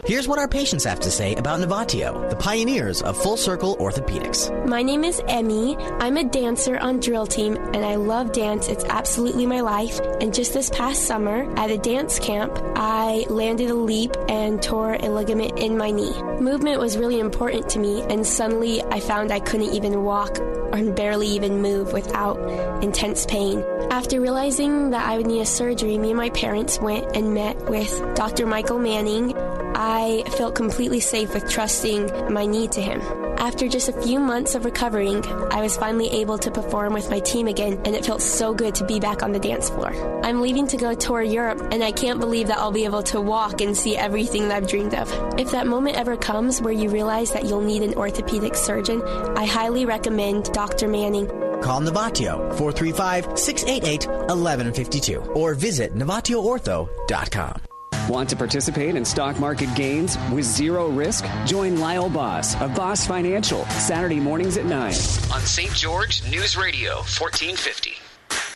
Here's 0.06 0.26
what 0.26 0.38
our 0.38 0.48
patients 0.48 0.84
have 0.84 1.00
to 1.00 1.10
say 1.10 1.34
about 1.34 1.60
Novatio, 1.60 2.30
the 2.30 2.36
pioneers 2.36 3.02
of 3.02 3.16
full 3.16 3.36
circle 3.36 3.76
orthopedics. 3.76 4.50
My 4.66 4.82
name 4.82 5.04
is 5.04 5.20
Emmy. 5.28 5.76
I'm 5.76 6.16
a 6.16 6.24
dancer 6.24 6.78
on 6.78 7.00
drill 7.00 7.26
team 7.26 7.56
and 7.56 7.84
I 7.84 7.96
love 7.96 8.32
dance. 8.32 8.68
It's 8.68 8.84
absolutely 8.84 9.44
my 9.44 9.60
life. 9.60 10.00
And 10.20 10.32
just 10.32 10.54
this 10.54 10.70
past 10.70 11.04
summer 11.04 11.52
at 11.58 11.70
a 11.70 11.76
dance 11.76 12.18
camp, 12.18 12.58
I 12.76 13.26
landed 13.28 13.70
a 13.70 13.74
leap 13.74 14.16
and 14.28 14.62
tore 14.62 14.94
a 14.94 15.10
ligament 15.10 15.58
in 15.58 15.76
my 15.76 15.90
knee. 15.90 16.14
Movement 16.40 16.80
was 16.80 16.96
really 16.96 17.20
important 17.20 17.68
to 17.70 17.78
me 17.78 18.00
and 18.02 18.26
suddenly 18.26 18.82
I 18.82 19.00
found 19.00 19.30
I 19.30 19.40
couldn't 19.40 19.74
even 19.74 20.02
walk 20.02 20.40
or 20.40 20.90
barely 20.92 21.28
even 21.28 21.60
move 21.60 21.92
without 21.92 22.38
intense 22.82 23.26
pain. 23.26 23.62
After 23.90 24.20
realizing 24.20 24.90
that 24.90 25.06
I 25.06 25.16
would 25.16 25.26
need 25.26 25.40
a 25.40 25.46
surgery, 25.46 25.98
me 25.98 26.10
and 26.10 26.16
my 26.16 26.30
parents 26.30 26.78
went 26.78 27.16
and 27.16 27.34
met 27.34 27.68
with 27.68 27.90
Dr. 28.14 28.46
Michael 28.46 28.78
Manning. 28.78 29.34
I 29.82 30.24
felt 30.36 30.54
completely 30.54 31.00
safe 31.00 31.32
with 31.32 31.48
trusting 31.48 32.30
my 32.30 32.44
knee 32.44 32.68
to 32.68 32.82
him. 32.82 33.00
After 33.38 33.66
just 33.66 33.88
a 33.88 34.02
few 34.02 34.20
months 34.20 34.54
of 34.54 34.66
recovering, 34.66 35.24
I 35.50 35.62
was 35.62 35.78
finally 35.78 36.10
able 36.20 36.36
to 36.36 36.50
perform 36.50 36.92
with 36.92 37.08
my 37.08 37.18
team 37.20 37.46
again, 37.46 37.80
and 37.86 37.96
it 37.96 38.04
felt 38.04 38.20
so 38.20 38.52
good 38.52 38.74
to 38.74 38.84
be 38.84 39.00
back 39.00 39.22
on 39.22 39.32
the 39.32 39.38
dance 39.38 39.70
floor. 39.70 39.90
I'm 40.22 40.42
leaving 40.42 40.66
to 40.66 40.76
go 40.76 40.92
tour 40.92 41.22
Europe, 41.22 41.66
and 41.72 41.82
I 41.82 41.92
can't 41.92 42.20
believe 42.20 42.48
that 42.48 42.58
I'll 42.58 42.70
be 42.70 42.84
able 42.84 43.02
to 43.04 43.22
walk 43.22 43.62
and 43.62 43.74
see 43.74 43.96
everything 43.96 44.48
that 44.48 44.58
I've 44.58 44.68
dreamed 44.68 44.92
of. 44.92 45.10
If 45.38 45.50
that 45.52 45.66
moment 45.66 45.96
ever 45.96 46.14
comes 46.14 46.60
where 46.60 46.74
you 46.74 46.90
realize 46.90 47.32
that 47.32 47.46
you'll 47.46 47.62
need 47.62 47.82
an 47.82 47.94
orthopedic 47.94 48.56
surgeon, 48.56 49.00
I 49.02 49.46
highly 49.46 49.86
recommend 49.86 50.52
Dr. 50.52 50.88
Manning. 50.88 51.26
Call 51.62 51.80
Novatio 51.80 52.36
435 52.58 53.38
688 53.38 54.06
1152 54.06 55.20
or 55.32 55.54
visit 55.54 55.94
NovatioOrtho.com. 55.94 57.69
Want 58.10 58.28
to 58.30 58.36
participate 58.36 58.96
in 58.96 59.04
stock 59.04 59.38
market 59.38 59.72
gains 59.76 60.18
with 60.32 60.44
zero 60.44 60.88
risk? 60.88 61.24
Join 61.46 61.78
Lyle 61.78 62.08
Boss 62.08 62.60
of 62.60 62.74
Boss 62.74 63.06
Financial 63.06 63.64
Saturday 63.66 64.18
mornings 64.18 64.56
at 64.56 64.64
9 64.64 64.72
on 64.72 64.92
St. 64.92 65.72
George 65.74 66.28
News 66.28 66.56
Radio 66.56 66.96
1450. 66.96 67.92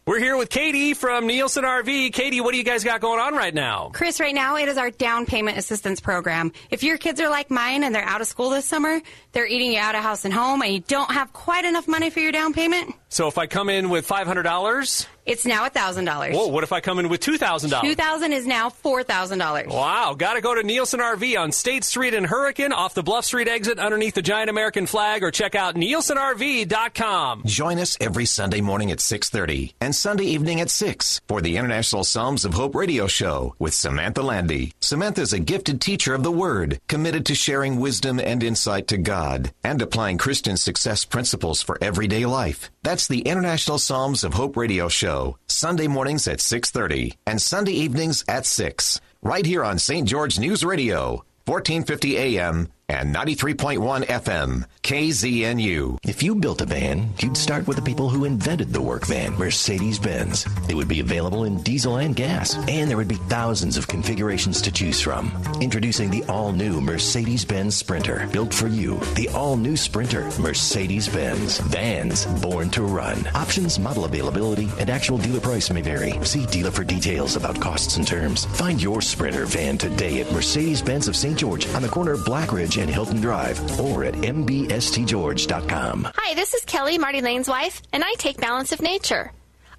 We're 0.06 0.18
here 0.18 0.36
with 0.36 0.50
Katie 0.50 0.92
from 0.92 1.28
Nielsen 1.28 1.62
RV. 1.62 2.12
Katie, 2.12 2.40
what 2.40 2.50
do 2.50 2.58
you 2.58 2.64
guys 2.64 2.82
got 2.82 3.00
going 3.00 3.20
on 3.20 3.34
right 3.34 3.54
now? 3.54 3.92
Chris, 3.94 4.18
right 4.18 4.34
now 4.34 4.56
it 4.56 4.66
is 4.66 4.76
our 4.76 4.90
down 4.90 5.24
payment 5.24 5.56
assistance 5.56 6.00
program. 6.00 6.50
If 6.70 6.82
your 6.82 6.98
kids 6.98 7.20
are 7.20 7.30
like 7.30 7.48
mine 7.48 7.84
and 7.84 7.94
they're 7.94 8.02
out 8.02 8.20
of 8.20 8.26
school 8.26 8.50
this 8.50 8.64
summer, 8.64 9.00
they're 9.30 9.46
eating 9.46 9.70
you 9.70 9.78
out 9.78 9.94
of 9.94 10.02
house 10.02 10.24
and 10.24 10.34
home, 10.34 10.62
and 10.62 10.74
you 10.74 10.80
don't 10.80 11.12
have 11.12 11.32
quite 11.32 11.64
enough 11.64 11.86
money 11.86 12.10
for 12.10 12.18
your 12.18 12.32
down 12.32 12.54
payment. 12.54 12.92
So 13.08 13.28
if 13.28 13.38
I 13.38 13.46
come 13.46 13.68
in 13.68 13.88
with 13.88 14.08
$500, 14.08 15.06
it's 15.26 15.46
now 15.46 15.66
$1,000. 15.68 16.34
Whoa, 16.34 16.48
what 16.48 16.64
if 16.64 16.72
I 16.72 16.80
come 16.80 16.98
in 16.98 17.08
with 17.08 17.20
$2,000? 17.20 17.80
2000 17.80 18.32
is 18.32 18.46
now 18.46 18.68
$4,000. 18.68 19.68
Wow, 19.68 20.14
gotta 20.18 20.42
go 20.42 20.54
to 20.54 20.62
Nielsen 20.62 21.00
RV 21.00 21.38
on 21.38 21.50
State 21.50 21.84
Street 21.84 22.12
in 22.12 22.24
Hurricane 22.24 22.72
off 22.72 22.92
the 22.92 23.02
Bluff 23.02 23.24
Street 23.24 23.48
exit 23.48 23.78
underneath 23.78 24.14
the 24.14 24.22
giant 24.22 24.50
American 24.50 24.86
flag 24.86 25.22
or 25.22 25.30
check 25.30 25.54
out 25.54 25.76
nielsenrv.com. 25.76 27.42
Join 27.46 27.78
us 27.78 27.96
every 28.00 28.26
Sunday 28.26 28.60
morning 28.60 28.90
at 28.90 28.98
6.30 28.98 29.72
and 29.80 29.94
Sunday 29.94 30.24
evening 30.24 30.60
at 30.60 30.68
6 30.68 31.22
for 31.26 31.40
the 31.40 31.56
International 31.56 32.04
Psalms 32.04 32.44
of 32.44 32.52
Hope 32.52 32.74
radio 32.74 33.06
show 33.06 33.54
with 33.58 33.72
Samantha 33.72 34.22
Landy. 34.22 34.72
Samantha 34.80 35.22
is 35.22 35.32
a 35.32 35.38
gifted 35.38 35.80
teacher 35.80 36.14
of 36.14 36.22
the 36.22 36.30
Word, 36.32 36.80
committed 36.88 37.24
to 37.26 37.34
sharing 37.34 37.80
wisdom 37.80 38.20
and 38.20 38.42
insight 38.42 38.88
to 38.88 38.98
God 38.98 39.52
and 39.62 39.80
applying 39.80 40.18
Christian 40.18 40.56
success 40.58 41.04
principles 41.06 41.62
for 41.62 41.78
everyday 41.80 42.26
life. 42.26 42.70
That's 42.82 43.08
the 43.08 43.20
International 43.20 43.78
Psalms 43.78 44.24
of 44.24 44.34
Hope 44.34 44.56
radio 44.56 44.88
show 44.88 45.13
Sunday 45.48 45.86
mornings 45.86 46.26
at 46.28 46.40
6:30 46.40 47.16
and 47.26 47.40
Sunday 47.40 47.72
evenings 47.84 48.24
at 48.28 48.46
6, 48.46 49.00
right 49.22 49.46
here 49.46 49.64
on 49.64 49.78
St. 49.78 50.08
George 50.08 50.38
News 50.38 50.64
Radio, 50.64 51.24
1450 51.46 52.16
AM 52.18 52.68
and 52.88 53.14
93.1 53.14 54.04
FM, 54.04 54.64
KZNU. 54.82 55.98
If 56.04 56.22
you 56.22 56.34
built 56.34 56.60
a 56.60 56.66
van, 56.66 57.08
you'd 57.18 57.36
start 57.36 57.66
with 57.66 57.76
the 57.76 57.82
people 57.82 58.10
who 58.10 58.24
invented 58.24 58.72
the 58.72 58.82
work 58.82 59.06
van, 59.06 59.34
Mercedes 59.38 59.98
Benz. 59.98 60.46
It 60.68 60.74
would 60.74 60.88
be 60.88 61.00
available 61.00 61.44
in 61.44 61.62
diesel 61.62 61.96
and 61.96 62.14
gas, 62.14 62.56
and 62.68 62.90
there 62.90 62.98
would 62.98 63.08
be 63.08 63.14
thousands 63.14 63.78
of 63.78 63.88
configurations 63.88 64.60
to 64.62 64.72
choose 64.72 65.00
from. 65.00 65.32
Introducing 65.60 66.10
the 66.10 66.24
all 66.24 66.52
new 66.52 66.80
Mercedes 66.80 67.44
Benz 67.44 67.74
Sprinter, 67.74 68.28
built 68.32 68.52
for 68.52 68.68
you. 68.68 68.98
The 69.14 69.28
all 69.30 69.56
new 69.56 69.76
Sprinter, 69.76 70.30
Mercedes 70.38 71.08
Benz. 71.08 71.58
Vans 71.58 72.26
born 72.42 72.68
to 72.70 72.82
run. 72.82 73.26
Options, 73.34 73.78
model 73.78 74.04
availability, 74.04 74.68
and 74.78 74.90
actual 74.90 75.18
dealer 75.18 75.40
price 75.40 75.70
may 75.70 75.80
vary. 75.80 76.12
See 76.24 76.44
dealer 76.46 76.70
for 76.70 76.84
details 76.84 77.36
about 77.36 77.60
costs 77.60 77.96
and 77.96 78.06
terms. 78.06 78.44
Find 78.44 78.82
your 78.82 79.00
Sprinter 79.00 79.46
van 79.46 79.78
today 79.78 80.20
at 80.20 80.30
Mercedes 80.32 80.82
Benz 80.82 81.08
of 81.08 81.16
St. 81.16 81.38
George 81.38 81.66
on 81.68 81.80
the 81.80 81.88
corner 81.88 82.12
of 82.12 82.20
Blackridge 82.20 82.73
and 82.76 82.90
Hilton 82.90 83.20
Drive 83.20 83.80
or 83.80 84.04
at 84.04 84.14
mbstgeorge.com. 84.14 86.08
Hi, 86.16 86.34
this 86.34 86.54
is 86.54 86.64
Kelly, 86.64 86.98
Marty 86.98 87.20
Lane's 87.20 87.48
wife, 87.48 87.82
and 87.92 88.02
I 88.04 88.14
take 88.14 88.40
Balance 88.40 88.72
of 88.72 88.82
Nature. 88.82 89.32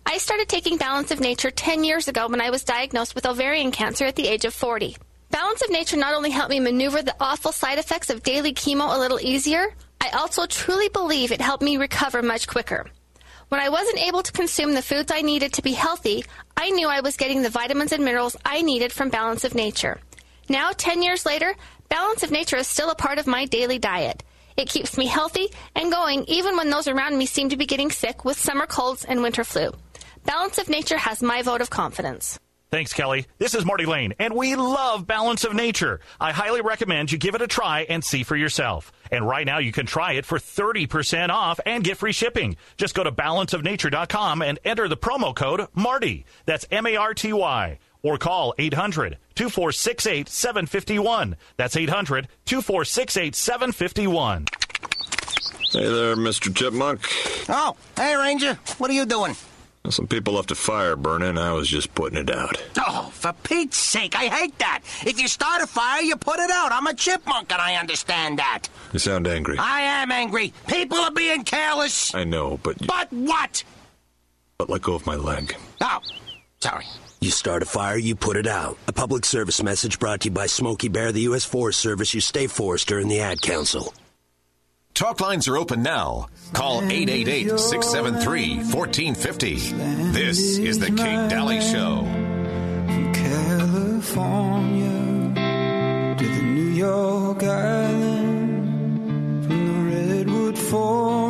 I 0.06 0.18
started 0.20 0.48
taking 0.48 0.78
Balance 0.78 1.12
of 1.12 1.20
Nature 1.20 1.52
10 1.52 1.84
years 1.84 2.08
ago 2.08 2.28
when 2.28 2.42
I 2.42 2.52
was 2.52 2.64
diagnosed 2.64 3.16
with 3.16 3.26
ovarian 3.26 3.72
cancer 3.72 4.06
at 4.06 4.16
the 4.16 4.28
age 4.28 4.46
of 4.46 4.54
40. 4.54 4.96
Balance 5.32 5.62
of 5.64 5.72
Nature 5.72 5.98
not 5.98 6.14
only 6.14 6.30
helped 6.30 6.52
me 6.52 6.60
maneuver 6.60 7.02
the 7.02 7.16
awful 7.20 7.52
side 7.52 7.80
effects 7.80 8.10
of 8.10 8.24
daily 8.24 8.54
chemo 8.54 8.96
a 8.96 9.00
little 9.00 9.20
easier, 9.20 9.74
I 10.00 10.10
also 10.10 10.46
truly 10.46 10.90
believe 10.90 11.32
it 11.32 11.42
helped 11.42 11.64
me 11.64 11.78
recover 11.78 12.22
much 12.22 12.48
quicker. 12.48 12.86
When 13.50 13.60
I 13.62 13.70
wasn't 13.70 14.00
able 14.00 14.24
to 14.24 14.32
consume 14.32 14.74
the 14.74 14.82
foods 14.82 15.12
I 15.12 15.22
needed 15.22 15.54
to 15.54 15.62
be 15.62 15.74
healthy, 15.74 16.24
I 16.56 16.70
knew 16.70 16.88
I 16.88 17.02
was 17.02 17.18
getting 17.18 17.42
the 17.42 17.50
vitamins 17.50 17.92
and 17.92 18.06
minerals 18.06 18.38
I 18.46 18.62
needed 18.62 18.92
from 18.92 19.10
Balance 19.10 19.44
of 19.44 19.56
Nature. 19.56 20.00
Now, 20.48 20.72
10 20.72 21.02
years 21.02 21.26
later, 21.26 21.56
Balance 21.90 22.24
of 22.24 22.32
Nature 22.32 22.58
is 22.58 22.68
still 22.68 22.90
a 22.90 22.96
part 22.96 23.20
of 23.20 23.28
my 23.28 23.46
daily 23.46 23.80
diet. 23.80 24.24
It 24.58 24.70
keeps 24.70 24.98
me 24.98 25.06
healthy 25.06 25.50
and 25.76 25.92
going 25.92 26.26
even 26.28 26.56
when 26.58 26.70
those 26.70 26.88
around 26.88 27.18
me 27.18 27.26
seem 27.26 27.50
to 27.50 27.58
be 27.58 27.66
getting 27.66 27.92
sick 27.92 28.26
with 28.26 28.40
summer 28.40 28.66
colds 28.66 29.06
and 29.06 29.22
winter 29.22 29.44
flu. 29.44 29.72
Balance 30.26 30.58
of 30.58 30.70
Nature 30.70 30.98
has 30.98 31.22
my 31.22 31.42
vote 31.42 31.62
of 31.62 31.70
confidence. 31.70 32.40
Thanks, 32.72 32.94
Kelly. 32.94 33.28
This 33.38 33.54
is 33.54 33.64
Marty 33.64 33.86
Lane, 33.86 34.16
and 34.20 34.34
we 34.34 34.56
love 34.56 35.06
Balance 35.06 35.44
of 35.44 35.54
Nature. 35.54 36.02
I 36.20 36.32
highly 36.32 36.62
recommend 36.62 37.12
you 37.12 37.18
give 37.18 37.36
it 37.36 37.42
a 37.42 37.48
try 37.48 37.82
and 37.82 38.04
see 38.04 38.24
for 38.24 38.36
yourself. 38.36 38.92
And 39.12 39.26
right 39.26 39.46
now, 39.46 39.60
you 39.60 39.72
can 39.72 39.86
try 39.86 40.14
it 40.14 40.26
for 40.26 40.40
30% 40.40 41.30
off 41.30 41.60
and 41.66 41.84
get 41.84 41.98
free 41.98 42.12
shipping. 42.12 42.58
Just 42.76 42.96
go 42.96 43.04
to 43.04 43.12
balanceofnature.com 43.12 44.42
and 44.42 44.60
enter 44.66 44.88
the 44.88 44.98
promo 44.98 45.34
code 45.34 45.68
MARTY. 45.74 46.26
That's 46.46 46.66
M 46.72 46.88
A 46.88 46.96
R 46.98 47.14
T 47.14 47.32
Y 47.32 47.78
or 48.06 48.20
call 48.20 48.54
800 48.60 49.18
2468 49.34 50.30
751. 50.30 51.36
That's 51.58 51.76
800 51.76 52.28
2468 52.46 53.36
751. 53.36 54.46
Hey 55.72 55.88
there, 55.88 56.16
Mr. 56.16 56.56
Chipmunk. 56.56 57.02
Oh, 57.50 57.76
hey, 57.98 58.16
Ranger. 58.16 58.60
What 58.78 58.92
are 58.92 58.94
you 58.94 59.08
doing? 59.08 59.36
Some 59.90 60.08
people 60.08 60.34
left 60.34 60.52
a 60.52 60.56
fire 60.56 60.96
burning. 60.96 61.38
I 61.38 61.52
was 61.54 61.68
just 61.68 61.94
putting 61.96 62.18
it 62.20 62.30
out. 62.30 62.62
Oh, 62.78 63.10
for 63.12 63.34
Pete's 63.44 63.78
sake, 63.78 64.16
I 64.16 64.28
hate 64.28 64.58
that. 64.60 64.82
If 65.06 65.20
you 65.20 65.28
start 65.28 65.64
a 65.64 65.68
fire, 65.68 66.02
you 66.02 66.16
put 66.16 66.40
it 66.40 66.52
out. 66.52 66.72
I'm 66.72 66.88
a 66.88 66.94
chipmunk 66.94 67.52
and 67.52 67.62
I 67.62 67.76
understand 67.76 68.38
that. 68.40 68.68
You 68.94 69.00
sound 69.00 69.28
angry. 69.28 69.58
I 69.58 69.82
am 69.82 70.12
angry. 70.12 70.54
People 70.68 70.98
are 71.00 71.12
being 71.12 71.44
careless. 71.44 72.14
I 72.14 72.24
know, 72.24 72.60
but. 72.62 72.80
You... 72.82 72.88
But 72.88 73.12
what? 73.12 73.64
But 74.60 74.70
let 74.70 74.84
go 74.84 74.94
of 74.94 75.08
my 75.08 75.16
leg. 75.16 75.56
Oh, 75.82 76.00
sorry. 76.60 76.86
You 77.26 77.32
start 77.32 77.64
a 77.64 77.66
fire, 77.66 77.98
you 77.98 78.16
put 78.16 78.38
it 78.38 78.46
out. 78.46 78.78
A 78.86 78.94
public 78.94 79.26
service 79.26 79.64
message 79.64 79.98
brought 79.98 80.22
to 80.22 80.26
you 80.26 80.32
by 80.32 80.46
Smokey 80.46 80.90
Bear, 80.90 81.12
the 81.12 81.22
U.S. 81.22 81.44
Forest 81.44 81.80
Service, 81.80 82.14
your 82.14 82.22
state 82.22 82.52
forester, 82.52 83.00
and 83.00 83.10
the 83.10 83.20
Ad 83.20 83.42
Council. 83.42 83.96
Talk 84.94 85.20
lines 85.20 85.48
are 85.48 85.58
open 85.58 85.82
now. 85.82 86.28
Call 86.54 86.84
888 86.84 87.60
673 87.60 88.58
1450. 88.58 89.56
This 90.12 90.60
is 90.60 90.78
The 90.78 90.92
Kate 90.92 91.28
Dalley 91.28 91.62
Show. 91.62 92.04
From 92.86 93.12
California 93.16 94.94
to 96.20 96.28
the 96.28 96.42
New 96.44 96.74
York 96.76 97.42
Island, 97.42 99.48
from 99.48 99.66
the 99.66 99.96
Redwood 99.96 100.60
Forest 100.60 101.25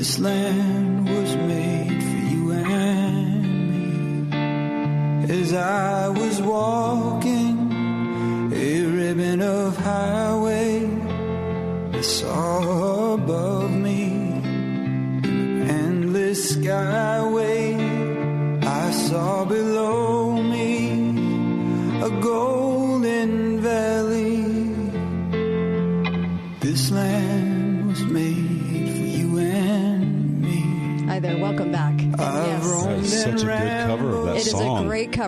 this 0.00 0.18
land 0.18 1.06
was 1.06 1.36
made 1.36 2.02
for 2.08 2.20
you 2.32 2.42
and 2.52 3.42
me. 4.30 5.34
As 5.40 5.52
I 5.52 6.08
was 6.08 6.40
walking 6.40 7.56
a 8.50 8.80
ribbon 8.98 9.42
of 9.42 9.76
highway 9.76 10.88
I 11.92 12.00
saw 12.00 12.39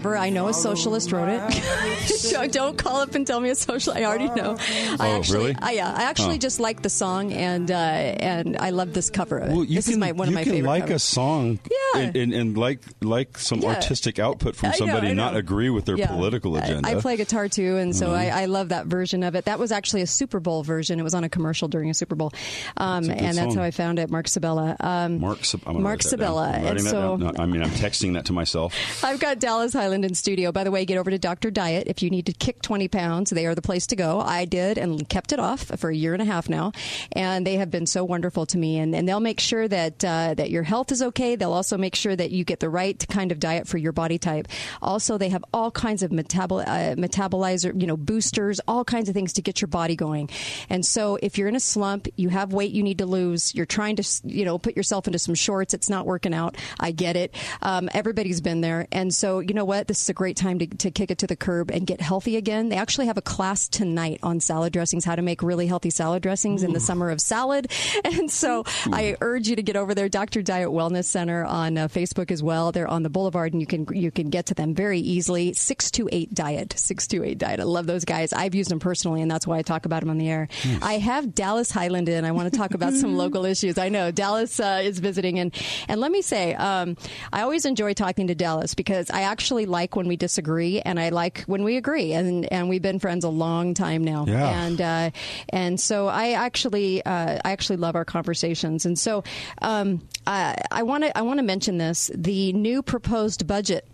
song. 0.02 0.21
A 0.22 0.30
great 0.30 0.34
cover. 0.34 0.42
I 0.42 0.44
know 0.44 0.48
a 0.48 0.54
socialist 0.54 1.12
wrote 1.12 1.28
it. 1.28 2.32
don't, 2.32 2.52
don't 2.52 2.78
call 2.78 3.00
up 3.00 3.14
and 3.14 3.26
tell 3.26 3.40
me 3.40 3.50
a 3.50 3.54
social. 3.54 3.92
I 3.92 4.04
already 4.04 4.28
know. 4.28 4.56
I 4.58 4.96
Oh, 5.12 5.16
actually, 5.18 5.38
really? 5.38 5.56
I, 5.60 5.72
yeah, 5.72 5.92
I 5.94 6.02
actually 6.04 6.34
Huh. 6.36 6.38
just 6.38 6.60
like 6.60 6.82
the 6.82 6.90
song, 6.90 7.32
and 7.32 7.70
uh, 7.70 7.74
and 7.74 8.56
I 8.58 8.70
love 8.70 8.92
this 8.92 9.10
cover 9.10 9.38
of 9.38 9.50
it. 9.50 9.52
Well, 9.54 9.64
you 9.64 9.76
this 9.76 9.86
can, 9.86 9.92
is 9.94 9.98
my 9.98 10.12
one 10.12 10.28
you 10.28 10.32
of 10.32 10.34
my 10.34 10.44
can 10.44 10.52
favorite. 10.52 10.68
like 10.68 10.82
covers. 10.84 11.02
a 11.02 11.06
song 11.06 11.58
Yeah. 11.70 12.00
and, 12.02 12.16
and, 12.16 12.32
and 12.34 12.56
like 12.58 12.80
like 13.00 13.38
some 13.38 13.60
Yeah. 13.60 13.70
artistic 13.70 14.18
output 14.18 14.56
from 14.56 14.68
I 14.68 14.70
know, 14.72 14.76
somebody 14.78 15.14
not 15.14 15.36
agree 15.36 15.70
with 15.70 15.84
their 15.84 15.96
Yeah. 15.96 16.06
political 16.08 16.56
agenda. 16.56 16.88
I, 16.88 16.94
play 16.96 17.16
guitar 17.16 17.48
too, 17.48 17.76
and 17.78 17.94
so 17.94 18.08
Mhm. 18.08 18.16
I, 18.18 18.42
I 18.42 18.44
love 18.46 18.68
that 18.70 18.86
version 18.86 19.22
of 19.22 19.34
it. 19.34 19.44
That 19.46 19.58
was 19.58 19.72
actually 19.72 20.02
a 20.02 20.06
Super 20.06 20.40
Bowl 20.40 20.62
version. 20.62 20.98
It 21.00 21.02
was 21.02 21.14
on 21.14 21.24
a 21.24 21.28
commercial 21.28 21.68
during 21.68 21.90
a 21.90 21.94
Super 21.94 22.14
Bowl, 22.14 22.32
um, 22.76 23.04
That's 23.04 23.08
a 23.08 23.12
good 23.18 23.22
and 23.28 23.36
that's 23.38 23.54
how 23.54 23.62
I 23.62 23.70
found 23.70 23.98
it. 23.98 24.10
Mark 24.10 24.28
Sabella. 24.28 24.76
Um, 24.80 25.20
Mark, 25.20 25.44
Sab- 25.44 25.62
I'm 25.66 25.82
Mark 25.82 25.84
write 25.84 26.10
that 26.10 26.16
down. 26.16 26.28
Sabella. 26.28 26.48
I'm 26.52 26.66
And 26.66 26.78
that 26.78 26.90
so 26.90 27.16
down. 27.18 27.34
No, 27.34 27.42
I 27.42 27.46
mean, 27.46 27.62
I'm 27.62 27.70
texting 27.70 28.14
that 28.14 28.26
to 28.26 28.32
myself. 28.32 28.74
I've 29.04 29.18
got 29.20 29.38
Dallas 29.38 29.72
Hyland 29.72 30.04
in 30.12 30.14
studio. 30.14 30.52
By 30.52 30.62
the 30.62 30.70
way, 30.70 30.84
get 30.84 30.98
over 30.98 31.10
to 31.10 31.18
Dr. 31.18 31.50
Diet 31.50 31.84
if 31.86 32.02
you 32.02 32.10
need 32.10 32.26
to 32.26 32.34
kick 32.34 32.60
20 32.60 32.86
pounds. 32.88 33.30
They 33.30 33.46
are 33.46 33.54
the 33.54 33.62
place 33.62 33.86
to 33.86 33.96
go. 33.96 34.20
I 34.20 34.44
did 34.44 34.76
and 34.76 35.08
kept 35.08 35.32
it 35.32 35.38
off 35.38 35.62
for 35.78 35.88
a 35.88 35.94
year 35.94 36.12
and 36.12 36.20
a 36.20 36.26
half 36.26 36.50
now, 36.50 36.72
and 37.12 37.46
they 37.46 37.56
have 37.56 37.70
been 37.70 37.86
so 37.86 38.04
wonderful 38.04 38.44
to 38.46 38.58
me. 38.58 38.78
And, 38.78 38.94
and 38.94 39.08
they'll 39.08 39.20
make 39.20 39.40
sure 39.40 39.66
that 39.66 40.04
uh, 40.04 40.34
that 40.34 40.50
your 40.50 40.64
health 40.64 40.92
is 40.92 41.00
okay. 41.02 41.34
They'll 41.34 41.54
also 41.54 41.78
make 41.78 41.94
sure 41.94 42.14
that 42.14 42.30
you 42.30 42.44
get 42.44 42.60
the 42.60 42.68
right 42.68 43.02
kind 43.08 43.32
of 43.32 43.40
diet 43.40 43.66
for 43.66 43.78
your 43.78 43.92
body 43.92 44.18
type. 44.18 44.48
Also, 44.82 45.16
they 45.16 45.30
have 45.30 45.44
all 45.54 45.70
kinds 45.70 46.02
of 46.02 46.10
metabol- 46.10 46.66
uh, 46.66 46.94
metabolizer, 46.96 47.80
you 47.80 47.86
know, 47.86 47.96
boosters, 47.96 48.60
all 48.68 48.84
kinds 48.84 49.08
of 49.08 49.14
things 49.14 49.32
to 49.34 49.42
get 49.42 49.62
your 49.62 49.68
body 49.68 49.96
going. 49.96 50.28
And 50.68 50.84
so, 50.84 51.18
if 51.22 51.38
you're 51.38 51.48
in 51.48 51.56
a 51.56 51.60
slump, 51.60 52.06
you 52.16 52.28
have 52.28 52.52
weight 52.52 52.72
you 52.72 52.82
need 52.82 52.98
to 52.98 53.06
lose, 53.06 53.54
you're 53.54 53.64
trying 53.64 53.96
to, 53.96 54.20
you 54.24 54.44
know, 54.44 54.58
put 54.58 54.76
yourself 54.76 55.06
into 55.06 55.18
some 55.18 55.34
shorts, 55.34 55.72
it's 55.72 55.88
not 55.88 56.04
working 56.04 56.34
out. 56.34 56.56
I 56.78 56.90
get 56.90 57.16
it. 57.16 57.34
Um, 57.62 57.88
everybody's 57.94 58.42
been 58.42 58.60
there. 58.60 58.86
And 58.92 59.14
so, 59.14 59.40
you 59.40 59.54
know 59.54 59.64
what? 59.64 59.88
This 59.88 60.01
is 60.02 60.08
a 60.08 60.14
great 60.14 60.36
time 60.36 60.58
to, 60.58 60.66
to 60.66 60.90
kick 60.90 61.10
it 61.10 61.18
to 61.18 61.26
the 61.26 61.36
curb 61.36 61.70
and 61.70 61.86
get 61.86 62.00
healthy 62.00 62.36
again. 62.36 62.68
They 62.68 62.76
actually 62.76 63.06
have 63.06 63.16
a 63.16 63.22
class 63.22 63.68
tonight 63.68 64.20
on 64.22 64.40
salad 64.40 64.72
dressings, 64.72 65.04
how 65.04 65.16
to 65.16 65.22
make 65.22 65.42
really 65.42 65.66
healthy 65.66 65.90
salad 65.90 66.22
dressings 66.22 66.62
in 66.62 66.72
the 66.72 66.80
summer 66.80 67.10
of 67.10 67.20
salad. 67.20 67.70
And 68.04 68.30
so, 68.30 68.64
I 68.92 69.16
urge 69.20 69.48
you 69.48 69.56
to 69.56 69.62
get 69.62 69.76
over 69.76 69.94
there. 69.94 70.08
Dr. 70.08 70.42
Diet 70.42 70.68
Wellness 70.68 71.04
Center 71.04 71.44
on 71.44 71.78
uh, 71.78 71.88
Facebook 71.88 72.30
as 72.30 72.42
well. 72.42 72.72
They're 72.72 72.88
on 72.88 73.02
the 73.02 73.10
Boulevard, 73.10 73.52
and 73.52 73.60
you 73.60 73.66
can 73.66 73.86
you 73.94 74.10
can 74.10 74.28
get 74.28 74.46
to 74.46 74.54
them 74.54 74.74
very 74.74 74.98
easily. 74.98 75.52
Six 75.52 75.90
two 75.90 76.08
eight 76.12 76.34
Diet, 76.34 76.74
six 76.76 77.06
two 77.06 77.22
eight 77.24 77.38
Diet. 77.38 77.60
I 77.60 77.64
love 77.64 77.86
those 77.86 78.04
guys. 78.04 78.32
I've 78.32 78.54
used 78.54 78.70
them 78.70 78.80
personally, 78.80 79.22
and 79.22 79.30
that's 79.30 79.46
why 79.46 79.58
I 79.58 79.62
talk 79.62 79.86
about 79.86 80.00
them 80.00 80.10
on 80.10 80.18
the 80.18 80.28
air. 80.28 80.48
I 80.82 80.94
have 80.98 81.34
Dallas 81.34 81.70
Hyland 81.70 82.08
in. 82.08 82.24
I 82.24 82.32
want 82.32 82.52
to 82.52 82.58
talk 82.58 82.74
about 82.74 82.92
some 82.92 83.16
local 83.16 83.44
issues. 83.44 83.78
I 83.78 83.88
know 83.88 84.10
Dallas 84.10 84.58
uh, 84.58 84.80
is 84.82 84.98
visiting, 84.98 85.38
and 85.38 85.54
and 85.88 86.00
let 86.00 86.10
me 86.10 86.22
say, 86.22 86.54
um, 86.54 86.96
I 87.32 87.42
always 87.42 87.64
enjoy 87.64 87.94
talking 87.94 88.26
to 88.28 88.34
Dallas 88.34 88.74
because 88.74 89.10
I 89.10 89.22
actually 89.22 89.66
like 89.66 89.91
when 89.96 90.06
we 90.08 90.16
disagree, 90.16 90.80
and 90.80 90.98
I 90.98 91.10
like 91.10 91.42
when 91.42 91.64
we 91.64 91.76
agree, 91.76 92.12
and 92.12 92.50
and 92.52 92.68
we've 92.68 92.82
been 92.82 92.98
friends 92.98 93.24
a 93.24 93.28
long 93.28 93.74
time 93.74 94.04
now. 94.04 94.24
Yeah. 94.26 94.64
And 94.64 94.80
uh, 94.80 95.10
and 95.48 95.80
so 95.80 96.08
I 96.08 96.32
actually 96.32 97.04
uh, 97.04 97.38
I 97.44 97.52
actually 97.52 97.76
love 97.76 97.96
our 97.96 98.04
conversations, 98.04 98.86
and 98.86 98.98
so 98.98 99.24
um, 99.60 100.06
I 100.26 100.82
want 100.82 101.04
to 101.04 101.16
I 101.16 101.22
want 101.22 101.38
to 101.38 101.44
mention 101.44 101.78
this: 101.78 102.10
the 102.14 102.52
new 102.52 102.82
proposed 102.82 103.46
budget 103.46 103.86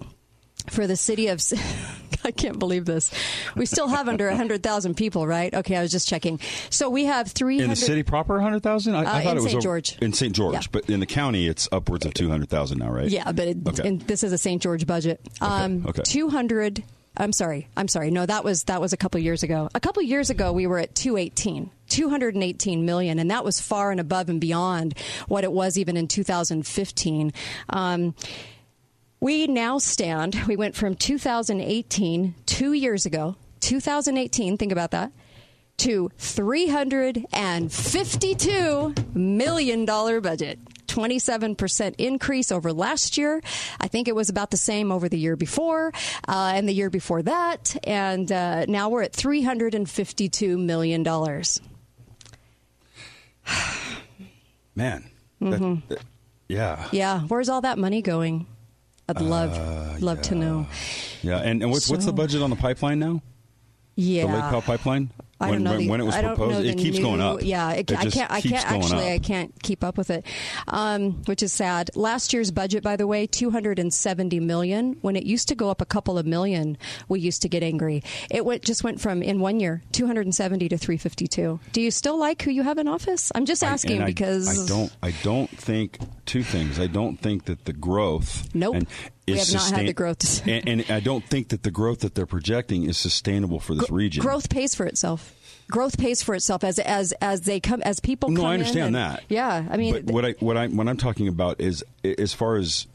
for 0.70 0.86
the 0.86 0.96
city 0.96 1.28
of. 1.28 1.42
I 2.24 2.32
can't 2.32 2.58
believe 2.58 2.84
this. 2.84 3.10
We 3.54 3.64
still 3.64 3.86
have 3.88 4.08
under 4.08 4.26
100,000 4.26 4.96
people, 4.96 5.26
right? 5.26 5.54
Okay, 5.54 5.76
I 5.76 5.82
was 5.82 5.92
just 5.92 6.08
checking. 6.08 6.40
So 6.68 6.90
we 6.90 7.04
have 7.04 7.30
300 7.30 7.62
In 7.64 7.70
the 7.70 7.76
city 7.76 8.02
proper, 8.02 8.34
100,000? 8.34 8.94
I, 8.94 8.98
I 8.98 9.00
Uh, 9.00 9.04
thought 9.04 9.22
in 9.22 9.28
it 9.28 9.34
was 9.34 9.42
St. 9.44 9.54
over- 9.54 9.62
George. 9.62 9.98
In 10.02 10.12
St. 10.12 10.34
George, 10.34 10.54
Yeah. 10.54 10.60
but 10.72 10.90
in 10.90 10.98
the 11.00 11.06
county, 11.06 11.46
it's 11.46 11.68
upwards 11.70 12.04
of 12.04 12.14
200,000 12.14 12.78
now, 12.78 12.90
right? 12.90 13.08
Yeah, 13.08 13.30
but 13.30 13.46
it, 13.48 13.58
Okay. 13.66 13.96
this 14.06 14.24
is 14.24 14.32
a 14.32 14.38
St. 14.38 14.60
George 14.60 14.84
budget. 14.86 15.20
Um, 15.40 15.84
okay. 15.86 16.02
200. 16.04 16.82
I'm 17.16 17.32
sorry. 17.32 17.68
I'm 17.76 17.88
sorry. 17.88 18.10
No, 18.10 18.26
that 18.26 18.44
was 18.44 18.64
that 18.64 18.80
was 18.80 18.92
a 18.92 18.96
couple 18.96 19.20
years 19.20 19.42
ago. 19.42 19.68
A 19.74 19.80
couple 19.80 20.02
years 20.02 20.28
ago, 20.28 20.52
we 20.52 20.66
were 20.66 20.78
at 20.80 20.94
218. 20.96 21.70
218 21.88 22.84
million, 22.84 23.18
and 23.18 23.30
that 23.30 23.44
was 23.44 23.60
far 23.60 23.90
and 23.90 24.00
above 24.00 24.28
and 24.28 24.40
beyond 24.40 24.94
what 25.28 25.44
it 25.44 25.52
was 25.52 25.78
even 25.78 25.96
in 25.96 26.06
2015. 26.08 27.32
Um, 27.70 28.14
we 29.20 29.46
now 29.46 29.78
stand, 29.78 30.34
we 30.46 30.56
went 30.56 30.74
from 30.76 30.94
2018, 30.94 32.34
two 32.46 32.72
years 32.72 33.04
ago, 33.06 33.36
2018, 33.60 34.56
think 34.56 34.72
about 34.72 34.92
that, 34.92 35.12
to 35.78 36.10
$352 36.18 39.14
million 39.14 39.84
budget. 39.86 40.58
27% 40.88 41.94
increase 41.98 42.50
over 42.50 42.72
last 42.72 43.18
year. 43.18 43.40
I 43.78 43.86
think 43.88 44.08
it 44.08 44.16
was 44.16 44.30
about 44.30 44.50
the 44.50 44.56
same 44.56 44.90
over 44.90 45.08
the 45.08 45.18
year 45.18 45.36
before 45.36 45.92
uh, 46.26 46.52
and 46.54 46.66
the 46.68 46.72
year 46.72 46.88
before 46.90 47.22
that. 47.22 47.76
And 47.84 48.32
uh, 48.32 48.64
now 48.66 48.88
we're 48.88 49.02
at 49.02 49.12
$352 49.12 50.58
million. 50.58 51.02
Man. 54.74 55.04
that- 55.40 55.60
Mhm. 55.60 55.82
that- 55.88 55.98
yeah. 56.48 56.88
Yeah. 56.90 57.20
Where's 57.22 57.48
all 57.50 57.60
that 57.60 57.78
money 57.78 58.00
going? 58.02 58.46
I'd 59.08 59.20
love, 59.22 59.56
Uh, 59.56 59.96
love 60.00 60.20
to 60.22 60.34
know. 60.34 60.66
Yeah. 61.22 61.38
And, 61.38 61.62
and 61.62 61.70
what's, 61.70 61.88
what's 61.88 62.04
the 62.04 62.12
budget 62.12 62.42
on 62.42 62.50
the 62.50 62.56
pipeline 62.56 62.98
now? 62.98 63.22
Yeah. 63.96 64.26
The 64.26 64.32
Lake 64.34 64.42
Powell 64.42 64.62
pipeline? 64.62 65.10
I 65.40 65.50
when, 65.50 65.62
don't 65.62 65.64
know 65.64 65.70
when, 65.70 65.78
the- 65.80 65.88
when 65.90 66.00
it 66.00 66.04
was 66.04 66.14
I 66.16 66.22
don't 66.22 66.36
proposed, 66.36 66.56
know 66.56 66.62
the 66.62 66.68
it 66.70 66.78
keeps 66.78 66.96
new- 66.98 67.04
going 67.04 67.20
up. 67.20 67.42
Yeah, 67.42 67.70
it, 67.72 67.92
I 67.92 68.06
can't. 68.10 68.30
I 68.30 68.40
can't 68.40 68.66
actually. 68.70 69.06
up. 69.06 69.12
I 69.12 69.18
can't 69.20 69.62
keep 69.62 69.84
up 69.84 69.96
with 69.96 70.10
it, 70.10 70.26
um, 70.66 71.22
which 71.26 71.42
is 71.42 71.52
sad. 71.52 71.90
Last 71.94 72.32
year's 72.32 72.50
budget, 72.50 72.82
by 72.82 72.96
the 72.96 73.06
way, 73.06 73.26
two 73.26 73.50
hundred 73.50 73.78
and 73.78 73.94
seventy 73.94 74.40
million. 74.40 74.96
When 75.00 75.14
it 75.16 75.24
used 75.24 75.48
to 75.48 75.54
go 75.54 75.70
up 75.70 75.80
a 75.80 75.84
couple 75.86 76.18
of 76.18 76.26
million, 76.26 76.76
we 77.08 77.20
used 77.20 77.42
to 77.42 77.48
get 77.48 77.62
angry. 77.62 78.02
It 78.30 78.44
went 78.44 78.62
just 78.62 78.82
went 78.82 79.00
from 79.00 79.22
in 79.22 79.40
one 79.40 79.60
year 79.60 79.82
two 79.92 80.06
hundred 80.06 80.26
and 80.26 80.34
seventy 80.34 80.68
to 80.70 80.76
three 80.78 80.96
fifty 80.96 81.26
two. 81.28 81.60
Do 81.72 81.80
you 81.80 81.90
still 81.90 82.18
like 82.18 82.42
who 82.42 82.50
you 82.50 82.62
have 82.64 82.78
in 82.78 82.88
office? 82.88 83.30
I'm 83.34 83.44
just 83.44 83.62
asking 83.62 84.02
I- 84.02 84.06
because 84.06 84.48
I 84.48 84.66
don't. 84.66 84.96
I 85.02 85.12
don't 85.22 85.50
think 85.50 85.98
two 86.26 86.42
things. 86.42 86.80
I 86.80 86.88
don't 86.88 87.16
think 87.18 87.44
that 87.44 87.64
the 87.64 87.72
growth. 87.72 88.48
Nope. 88.54 88.74
and 88.74 88.86
We 89.32 89.38
have 89.38 89.52
not 89.52 89.70
had 89.72 89.86
the 89.86 89.92
growth. 89.92 90.46
and, 90.46 90.68
and 90.68 90.90
I 90.90 91.00
don't 91.00 91.24
think 91.24 91.48
that 91.48 91.62
the 91.62 91.70
growth 91.70 92.00
that 92.00 92.14
they're 92.14 92.26
projecting 92.26 92.84
is 92.84 92.96
sustainable 92.98 93.60
for 93.60 93.74
this 93.74 93.90
region. 93.90 94.22
growth 94.22 94.48
pays 94.50 94.74
for 94.74 94.86
itself. 94.86 95.34
Growth 95.70 95.98
pays 95.98 96.22
for 96.22 96.34
itself 96.34 96.64
as 96.64 96.78
as 96.78 97.12
as 97.20 97.42
they 97.42 97.60
come 97.60 97.82
as 97.82 98.00
people. 98.00 98.30
No, 98.30 98.40
come 98.40 98.50
I 98.50 98.54
understand 98.54 98.86
and- 98.86 98.94
that. 98.96 99.24
Yeah, 99.28 99.66
I 99.70 99.76
mean, 99.76 99.92
but 100.06 100.14
what 100.14 100.24
I 100.24 100.30
what 100.40 100.56
I 100.56 100.66
what 100.68 100.88
I'm 100.88 100.96
talking 100.96 101.28
about 101.28 101.60
is 101.60 101.84
as 102.04 102.32
far 102.32 102.56
as 102.56 102.86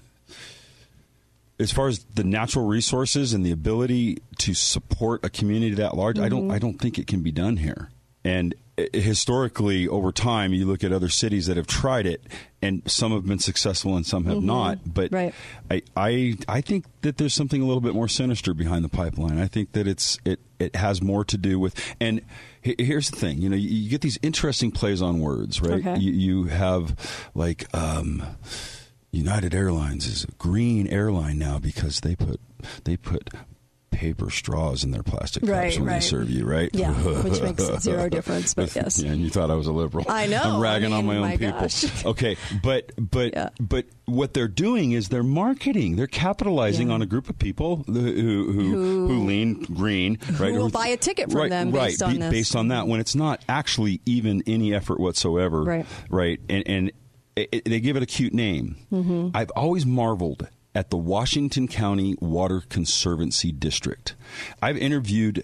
as 1.60 1.72
far 1.72 1.88
as 1.88 2.00
the 2.16 2.24
natural 2.24 2.66
resources 2.66 3.34
and 3.34 3.46
the 3.46 3.52
ability 3.52 4.18
to 4.40 4.54
support 4.54 5.24
a 5.24 5.30
community 5.30 5.76
that 5.76 5.96
large, 5.96 6.18
I 6.20 6.30
don't 6.30 6.48
Mhm. 6.48 6.54
I 6.54 6.60
don't 6.60 6.80
think 6.80 6.98
it 6.98 7.06
can 7.08 7.22
be 7.22 7.32
done 7.32 7.58
here. 7.58 7.90
And 8.24 8.56
historically, 8.94 9.88
over 9.88 10.12
time, 10.12 10.54
you 10.54 10.66
look 10.66 10.84
at 10.84 10.92
other 10.92 11.10
cities 11.10 11.46
that 11.48 11.58
have 11.58 11.68
tried 11.68 12.06
it, 12.08 12.24
and 12.62 12.82
some 12.90 13.12
have 13.12 13.26
been 13.26 13.40
successful 13.40 13.96
and 13.96 14.06
some 14.06 14.26
have 14.26 14.38
Mhm. 14.38 14.44
not. 14.44 14.94
But 14.94 15.12
Right. 15.12 15.34
I, 15.70 15.82
I 15.96 16.36
I 16.48 16.62
think 16.62 16.86
that 17.02 17.18
there's 17.18 17.34
something 17.34 17.62
a 17.62 17.66
little 17.66 17.82
bit 17.82 17.94
more 17.94 18.08
sinister 18.08 18.54
behind 18.54 18.84
the 18.84 18.90
pipeline. 18.90 19.38
I 19.38 19.48
think 19.48 19.74
that 19.74 19.88
it's 19.88 20.18
it 20.26 20.40
it 20.60 20.76
has 20.76 21.02
more 21.02 21.24
to 21.26 21.38
do 21.38 21.60
with 21.60 21.76
and 22.00 22.22
here's 22.62 23.10
the 23.12 23.18
thing. 23.18 23.40
You 23.42 23.50
know, 23.50 23.56
you, 23.58 23.70
you 23.70 23.90
get 23.90 24.02
these 24.02 24.18
interesting 24.22 24.72
plays 24.72 25.02
on 25.02 25.20
words, 25.20 25.62
right? 25.62 25.74
Okay. 25.86 25.98
You, 26.00 26.12
you 26.14 26.44
have 26.46 26.96
like 27.36 27.66
um, 27.76 28.24
United 29.12 29.54
Airlines 29.54 30.08
is 30.08 30.24
a 30.24 30.32
green 30.40 30.88
airline 30.88 31.38
now 31.38 31.60
because 31.60 32.00
they 32.00 32.16
put 32.16 32.40
they 32.86 32.96
put 32.98 33.30
paper 33.94 34.30
straws 34.30 34.84
in 34.84 34.92
their 34.92 35.04
plastic 35.04 35.44
cups 35.44 35.52
Right, 35.52 35.78
when 35.80 35.88
they 35.88 36.00
serve 36.02 36.30
you, 36.30 36.46
right? 36.46 36.70
Yeah, 36.74 36.92
which 36.94 37.42
makes 37.42 37.64
zero 37.82 38.10
difference, 38.10 38.54
but 38.54 38.76
yes. 38.76 39.00
Yeah, 39.02 39.12
and 39.12 39.22
you 39.22 39.30
thought 39.30 39.50
I 39.52 39.56
was 39.56 39.68
a 39.68 39.72
liberal. 39.72 40.06
I 40.10 40.26
know. 40.28 40.42
I'm 40.44 40.60
ragging 40.62 40.92
I 40.92 40.98
on 40.98 41.06
my 41.06 41.16
own 41.16 41.22
my 41.22 41.38
people. 41.38 41.60
gosh. 41.62 42.06
Okay, 42.06 42.36
but 42.62 42.92
but 42.98 43.54
but 43.62 43.86
what 44.06 44.34
they're 44.34 44.48
doing 44.50 44.92
is 44.92 45.08
they're 45.10 45.24
marketing. 45.24 45.96
They're 45.96 46.08
capitalizing 46.08 46.88
Yeah. 46.90 46.96
on 46.96 47.02
a 47.02 47.06
group 47.06 47.30
of 47.30 47.38
people 47.40 47.84
who 47.88 47.94
who 47.94 48.52
who, 48.52 48.72
Who- 48.72 49.08
who 49.08 49.26
lean 49.26 49.62
green, 49.64 50.18
right? 50.40 50.52
will 50.54 50.70
buy 50.70 50.88
a 50.88 50.98
ticket 50.98 51.32
from 51.32 51.42
right, 51.42 51.50
them 51.50 51.72
right, 51.72 51.88
based 51.90 52.04
on 52.04 52.14
be- 52.20 52.30
based 52.30 52.56
on 52.56 52.68
that 52.70 52.88
when 52.88 53.00
it's 53.00 53.16
not 53.16 53.44
actually 53.48 54.02
even 54.06 54.44
any 54.48 54.74
effort 54.74 55.00
whatsoever, 55.00 55.64
Right. 55.64 55.86
Right, 56.10 56.40
and 56.50 56.64
and 56.68 56.92
it, 57.36 57.50
it- 57.52 57.66
they 57.66 57.80
give 57.80 57.96
it 57.96 58.04
a 58.04 58.06
cute 58.08 58.34
name. 58.34 58.76
Mhm. 58.92 59.32
I've 59.34 59.50
always 59.56 59.86
marveled 59.86 60.48
at 60.76 60.90
the 60.90 60.98
Washington 60.98 61.68
County 61.68 62.16
Water 62.20 62.64
Conservancy 62.70 63.52
District. 63.52 64.16
I've 64.62 64.78
interviewed 64.78 65.44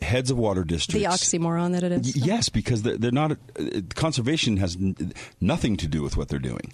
heads 0.00 0.30
of 0.30 0.38
water 0.38 0.64
districts. 0.64 1.02
the 1.04 1.38
oxymoron 1.38 1.72
that 1.72 1.82
it 1.82 1.92
is. 1.92 2.14
Y- 2.16 2.22
Yes, 2.24 2.48
because 2.48 2.82
they're, 2.82 2.96
they're 2.96 3.10
not. 3.10 3.32
Uh, 3.32 3.80
conservation 3.94 4.56
has 4.56 4.76
n- 4.76 5.12
nothing 5.40 5.76
to 5.76 5.86
do 5.86 6.02
with 6.02 6.16
what 6.16 6.28
they're 6.28 6.38
doing. 6.38 6.72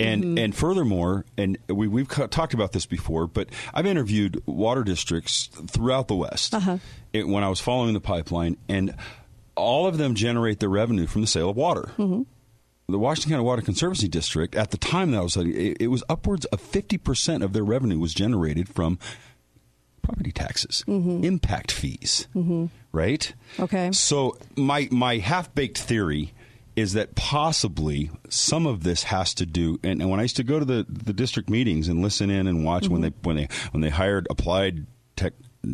And 0.00 0.24
Mhm. 0.24 0.44
and 0.44 0.54
furthermore, 0.56 1.24
and 1.38 1.56
we, 1.68 1.86
we've 1.86 2.08
ca- 2.08 2.26
talked 2.26 2.52
about 2.52 2.72
this 2.72 2.84
before, 2.84 3.28
but 3.28 3.48
I've 3.72 3.86
interviewed 3.86 4.42
water 4.44 4.82
districts 4.82 5.48
throughout 5.68 6.08
the 6.08 6.16
West 6.16 6.52
Uh-huh. 6.52 6.78
it, 7.12 7.28
when 7.28 7.44
I 7.44 7.48
was 7.48 7.60
following 7.60 7.94
the 7.94 8.00
pipeline, 8.00 8.56
and 8.68 8.94
all 9.54 9.86
of 9.86 9.96
them 9.98 10.16
generate 10.16 10.58
their 10.58 10.68
revenue 10.68 11.06
from 11.06 11.20
the 11.20 11.28
sale 11.28 11.48
of 11.50 11.56
water. 11.56 11.92
The 12.88 12.98
Washington 12.98 13.30
County 13.32 13.44
Water 13.44 13.62
Conservancy 13.62 14.08
District, 14.08 14.54
at 14.54 14.70
the 14.70 14.76
time 14.76 15.10
that 15.12 15.18
I 15.18 15.22
was 15.22 15.32
studying, 15.32 15.56
it, 15.56 15.76
it 15.80 15.86
was 15.88 16.04
upwards 16.08 16.44
of 16.46 16.60
50% 16.60 17.42
of 17.42 17.52
their 17.54 17.64
revenue 17.64 17.98
was 17.98 18.12
generated 18.12 18.68
from 18.68 18.98
property 20.02 20.32
taxes, 20.32 20.84
impact 20.86 21.72
fees, 21.72 22.28
right? 22.92 23.32
Okay. 23.58 23.90
So 23.92 24.36
my 24.54 24.86
my 24.90 25.16
half 25.16 25.54
baked 25.54 25.78
theory 25.78 26.34
is 26.76 26.92
that 26.92 27.14
possibly 27.14 28.10
some 28.28 28.66
of 28.66 28.82
this 28.82 29.04
has 29.04 29.32
to 29.34 29.46
do 29.46 29.78
and, 29.84 30.02
and 30.02 30.10
when 30.10 30.18
I 30.18 30.24
used 30.24 30.36
to 30.36 30.44
go 30.44 30.58
to 30.58 30.64
the, 30.64 30.84
the 30.88 31.12
district 31.12 31.48
meetings 31.48 31.88
and 31.88 32.02
listen 32.02 32.30
in 32.30 32.46
and 32.48 32.64
watch 32.64 32.88
when 32.88 33.00
they 33.00 33.10
Mm-hmm. 33.10 33.28
when 33.28 33.36
they 33.36 33.48
when 33.70 33.80
they 33.80 33.90
hired 33.90 34.26
applied 34.28 34.86
tech 35.16 35.32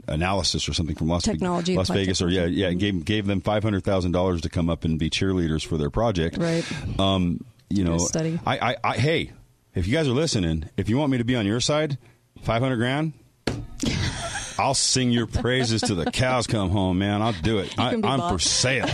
analysis 0.09 0.69
or 0.69 0.73
something 0.73 0.97
from 0.97 1.09
Las, 1.09 1.23
Technology, 1.23 1.77
Las 1.77 1.89
Vegas 1.91 2.21
or 2.23 2.29
yeah 2.29 2.47
yeah 2.47 2.73
gave 2.73 3.05
gave 3.05 3.27
them 3.27 3.41
five 3.41 3.63
hundred 3.63 3.85
thousand 3.85 4.13
dollars 4.13 4.41
to 4.43 4.49
come 4.49 4.69
up 4.71 4.85
and 4.85 4.99
be 4.99 5.11
cheerleaders 5.11 5.65
for 5.67 5.77
their 5.77 5.91
project 5.91 6.37
Right. 6.39 6.65
um 7.01 7.45
you 7.69 7.85
know 7.85 7.99
study. 7.99 8.39
I, 8.47 8.71
I, 8.73 8.77
I 8.85 8.97
hey 8.97 9.33
if 9.75 9.87
you 9.87 9.93
guys 9.93 10.09
are 10.09 10.13
listening, 10.13 10.69
if 10.77 10.89
you 10.89 10.99
want 10.99 11.13
me 11.13 11.19
to 11.19 11.25
be 11.25 11.37
on 11.37 11.47
your 11.47 11.61
side, 11.61 11.97
five 12.43 12.61
hundred 12.63 12.77
grand. 12.77 13.13
I'll 14.59 14.75
sing 14.75 15.11
your 15.11 15.27
praises 15.27 15.81
to 15.83 15.95
the 15.95 16.11
cows 16.11 16.47
come 16.47 16.69
home, 16.71 16.99
man. 16.99 17.23
I'll 17.23 17.33
do 17.33 17.61
it. 17.61 17.79
I, 17.79 17.93
I'm 17.95 18.01
bought. 18.03 18.33
for 18.33 18.39
sale. 18.39 18.89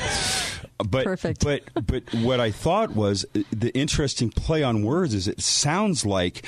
But 0.79 1.05
Perfect. 1.05 1.43
but 1.43 1.63
but 1.87 2.03
what 2.17 2.39
I 2.39 2.51
thought 2.51 2.91
was 2.91 3.25
uh, 3.35 3.41
the 3.51 3.75
interesting 3.77 4.31
play 4.31 4.63
on 4.63 4.83
words 4.85 5.15
is 5.15 5.27
it 5.27 5.41
sounds 5.41 6.05
like 6.05 6.45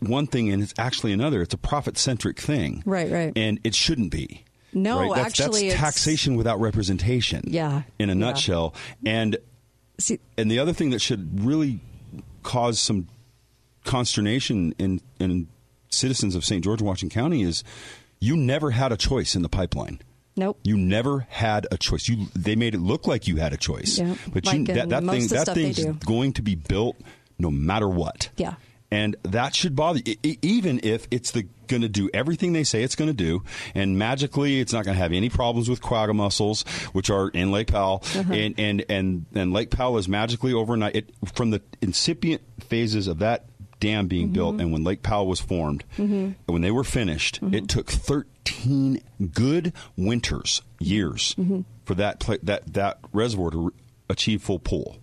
one 0.00 0.26
thing 0.26 0.50
and 0.50 0.62
it's 0.62 0.74
actually 0.78 1.12
another. 1.12 1.42
It's 1.42 1.54
a 1.54 1.58
profit 1.58 1.96
centric 1.98 2.38
thing, 2.40 2.82
Right, 2.86 3.10
right. 3.10 3.32
And 3.36 3.60
it 3.64 3.74
shouldn't 3.74 4.10
be. 4.10 4.44
No, 4.72 5.00
right? 5.00 5.16
that's, 5.16 5.40
actually, 5.40 5.62
that's 5.68 5.74
it's- 5.74 5.80
taxation 5.80 6.36
without 6.36 6.60
representation. 6.60 7.42
Yeah, 7.46 7.82
in 7.98 8.08
a 8.08 8.12
yeah. 8.12 8.18
nutshell. 8.18 8.74
And 9.04 9.36
See, 9.98 10.18
and 10.38 10.50
the 10.50 10.58
other 10.58 10.72
thing 10.72 10.90
that 10.90 11.00
should 11.00 11.44
really 11.44 11.80
cause 12.42 12.78
some 12.80 13.08
consternation 13.84 14.74
in 14.78 15.00
in 15.18 15.48
citizens 15.90 16.34
of 16.34 16.44
St. 16.44 16.62
George 16.62 16.80
Washington 16.80 17.14
County 17.20 17.42
is 17.42 17.64
you 18.20 18.36
never 18.36 18.70
had 18.70 18.92
a 18.92 18.96
choice 18.96 19.34
in 19.34 19.42
the 19.42 19.48
pipeline. 19.48 20.00
Nope. 20.36 20.58
You 20.62 20.76
never 20.76 21.26
had 21.28 21.66
a 21.70 21.76
choice. 21.76 22.08
You 22.08 22.26
they 22.34 22.54
made 22.54 22.74
it 22.74 22.80
look 22.80 23.06
like 23.06 23.26
you 23.26 23.36
had 23.36 23.52
a 23.52 23.56
choice. 23.56 23.98
Yeah, 23.98 24.14
But 24.32 24.46
like 24.46 24.58
you, 24.58 24.64
that, 24.66 24.88
that 24.90 25.04
thing 25.04 25.26
that 25.28 25.48
thing's 25.48 25.84
going 25.98 26.32
to 26.34 26.42
be 26.42 26.54
built 26.54 26.96
no 27.38 27.50
matter 27.50 27.88
what. 27.88 28.30
Yeah. 28.36 28.54
And 28.92 29.14
that 29.22 29.54
should 29.54 29.76
bother 29.76 30.00
you, 30.04 30.16
even 30.42 30.80
if 30.82 31.06
it's 31.12 31.30
the 31.30 31.46
going 31.68 31.82
to 31.82 31.88
do 31.88 32.10
everything 32.12 32.52
they 32.52 32.64
say 32.64 32.82
it's 32.82 32.96
going 32.96 33.08
to 33.10 33.14
do, 33.14 33.44
and 33.74 33.96
magically 33.96 34.58
it's 34.58 34.72
not 34.72 34.84
going 34.84 34.96
to 34.96 35.00
have 35.02 35.12
any 35.12 35.28
problems 35.30 35.68
with 35.70 35.80
quagga 35.80 36.12
mussels, 36.12 36.62
which 36.92 37.08
are 37.10 37.28
in 37.28 37.52
Lake 37.52 37.68
Powell, 37.68 38.02
Uh-huh. 38.16 38.32
and, 38.32 38.54
and 38.58 38.84
and 38.88 39.26
and 39.34 39.52
Lake 39.52 39.70
Powell 39.70 39.96
is 39.98 40.08
magically 40.08 40.52
overnight. 40.52 40.96
It, 40.96 41.10
from 41.34 41.50
the 41.50 41.62
incipient 41.80 42.42
phases 42.58 43.06
of 43.06 43.20
that 43.20 43.44
dam 43.78 44.08
being 44.08 44.26
Mm-hmm. 44.26 44.34
built, 44.34 44.60
and 44.60 44.72
when 44.72 44.82
Lake 44.82 45.02
Powell 45.04 45.28
was 45.28 45.40
formed, 45.40 45.84
Mhm. 45.96 46.34
when 46.46 46.60
they 46.62 46.72
were 46.72 46.82
finished, 46.84 47.40
Mm-hmm. 47.40 47.54
it 47.54 47.68
took 47.68 47.88
thirteen 47.88 49.00
good 49.32 49.72
winters, 49.96 50.62
years, 50.80 51.34
Mm-hmm. 51.38 51.60
for 51.84 51.94
that 51.94 52.18
pla- 52.18 52.36
that 52.42 52.72
that 52.74 52.98
reservoir 53.12 53.50
to 53.52 53.58
re- 53.66 53.72
achieve 54.08 54.42
full 54.42 54.58
pool. 54.58 54.98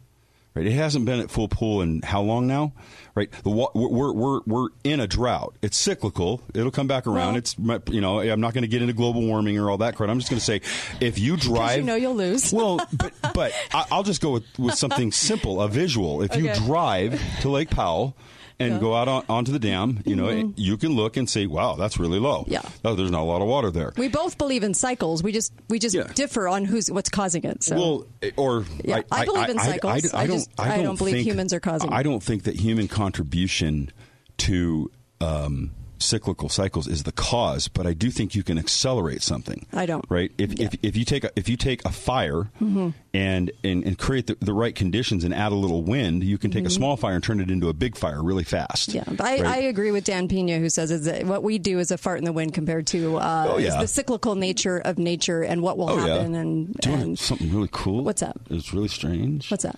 Right, 0.57 0.65
it 0.65 0.73
hasn't 0.73 1.05
been 1.05 1.19
at 1.19 1.29
full 1.29 1.47
pool 1.49 1.83
in 1.83 2.01
how 2.01 2.23
long 2.23 2.47
now? 2.47 2.73
Right, 3.13 3.31
the 3.43 3.51
we're 3.51 4.11
we're 4.11 4.41
we're 4.47 4.69
in 4.83 4.99
a 4.99 5.05
drought. 5.05 5.55
It's 5.61 5.77
cyclical. 5.77 6.41
It'll 6.55 6.71
come 6.71 6.87
back 6.87 7.05
around. 7.05 7.33
Well- 7.33 7.35
it's 7.35 7.55
you 7.91 8.01
know 8.01 8.19
I'm 8.21 8.41
not 8.41 8.55
going 8.55 8.63
to 8.63 8.67
get 8.67 8.81
into 8.81 8.95
global 8.95 9.21
warming 9.21 9.59
or 9.59 9.69
all 9.69 9.77
that 9.77 9.95
crap. 9.95 10.09
I'm 10.09 10.17
just 10.17 10.31
going 10.31 10.39
to 10.39 10.45
say 10.45 10.61
if 10.99 11.19
you 11.19 11.37
drive, 11.37 11.77
you 11.77 11.83
know 11.83 11.93
you'll 11.93 12.15
lose. 12.15 12.51
well, 12.57 12.79
but 12.91 13.13
but 13.35 13.53
I, 13.71 13.85
I'll 13.91 14.01
just 14.01 14.19
go 14.19 14.31
with, 14.31 14.45
with 14.57 14.73
something 14.73 15.11
simple, 15.11 15.61
a 15.61 15.69
visual. 15.69 16.23
If 16.23 16.35
you 16.35 16.51
drive 16.55 17.21
to 17.41 17.49
Lake 17.49 17.69
Powell 17.69 18.15
and 18.59 18.73
Yeah. 18.73 18.79
go 18.79 18.95
out 18.95 19.07
on, 19.07 19.23
onto 19.29 19.51
the 19.51 19.59
dam, 19.59 20.01
you 20.05 20.15
know, 20.15 20.25
Mhm. 20.25 20.53
you 20.55 20.77
can 20.77 20.93
look 20.93 21.15
and 21.15 21.29
say, 21.29 21.45
"Wow, 21.45 21.75
that's 21.75 21.99
really 21.99 22.19
low." 22.19 22.43
Yeah. 22.47 22.61
oh, 22.83 22.95
there's 22.95 23.11
not 23.11 23.21
a 23.21 23.29
lot 23.29 23.41
of 23.41 23.47
water 23.47 23.69
there. 23.69 23.93
We 23.97 24.07
both 24.07 24.37
believe 24.39 24.63
in 24.63 24.73
cycles. 24.73 25.21
We 25.21 25.31
just 25.31 25.53
we 25.69 25.77
just 25.79 25.95
differ 26.15 26.47
on 26.47 26.65
who's 26.65 26.89
what's 26.91 27.09
causing 27.09 27.43
it. 27.43 27.63
So 27.63 27.75
Well, 27.75 28.05
or 28.35 28.65
Yeah, 28.83 29.01
I 29.11 29.25
believe 29.25 29.49
in 29.49 29.59
cycles. 29.59 30.13
I 30.13 30.25
just- 30.27 30.49
I 30.59 30.81
don't 30.81 30.97
believe 30.97 31.15
think- 31.15 31.27
humans 31.27 31.53
are 31.53 31.59
causing 31.59 31.91
I 31.91 32.01
don't 32.03 32.23
think 32.23 32.43
that 32.43 32.55
human 32.55 32.87
contribution 32.87 33.91
to 34.39 34.89
um, 35.21 35.71
cyclical 35.99 36.49
cycles 36.49 36.87
is 36.87 37.03
the 37.03 37.11
cause, 37.11 37.67
but 37.67 37.85
I 37.87 37.93
do 37.93 38.09
think 38.09 38.35
you 38.35 38.43
can 38.43 38.57
accelerate 38.57 39.21
something. 39.21 39.65
I 39.73 39.85
don't. 39.85 40.05
Right? 40.09 40.31
If 40.37 40.59
if, 40.59 40.75
if 40.83 40.95
you 40.97 41.05
take 41.05 41.23
a, 41.23 41.31
if 41.35 41.49
you 41.49 41.57
take 41.57 41.83
a 41.85 41.91
fire 41.91 42.49
Mhm. 42.61 42.93
and, 43.13 43.51
and 43.63 43.83
and 43.85 43.97
create 43.97 44.27
the, 44.27 44.37
the 44.39 44.53
right 44.53 44.75
conditions 44.75 45.23
and 45.23 45.33
add 45.33 45.51
a 45.51 45.55
little 45.55 45.81
wind, 45.83 46.23
you 46.23 46.37
can 46.37 46.51
take 46.51 46.63
Mhm. 46.63 46.67
a 46.67 46.71
small 46.71 46.97
fire 46.97 47.15
and 47.15 47.23
turn 47.23 47.39
it 47.39 47.49
into 47.49 47.69
a 47.69 47.73
big 47.73 47.95
fire 47.97 48.21
really 48.23 48.43
fast. 48.43 48.93
Yeah, 48.93 49.03
but 49.07 49.21
I, 49.21 49.41
Right? 49.41 49.45
I 49.45 49.57
agree 49.63 49.91
with 49.91 50.03
Dan 50.03 50.27
Pena, 50.27 50.59
who 50.59 50.69
says 50.69 50.91
is 50.91 51.05
that 51.05 51.25
what 51.25 51.43
we 51.43 51.57
do 51.59 51.79
is 51.79 51.91
a 51.91 51.97
fart 51.97 52.19
in 52.19 52.25
the 52.25 52.33
wind 52.33 52.53
compared 52.53 52.87
to 52.87 53.17
uh, 53.17 53.47
Oh, 53.53 53.57
yeah. 53.57 53.79
the 53.81 53.87
cyclical 53.87 54.35
nature 54.35 54.77
of 54.77 54.97
nature 54.97 55.41
and 55.43 55.61
what 55.61 55.77
will 55.77 55.89
Oh, 55.89 56.05
yeah. 56.05 56.15
happen. 56.17 56.35
And, 56.35 56.79
you 56.85 56.91
want 56.91 57.03
and 57.03 57.19
something 57.19 57.51
really 57.53 57.69
cool? 57.71 58.03
What's 58.03 58.21
that? 58.21 58.37
It's 58.49 58.73
really 58.73 58.87
strange. 58.87 59.49
what's 59.51 59.63
that? 59.63 59.77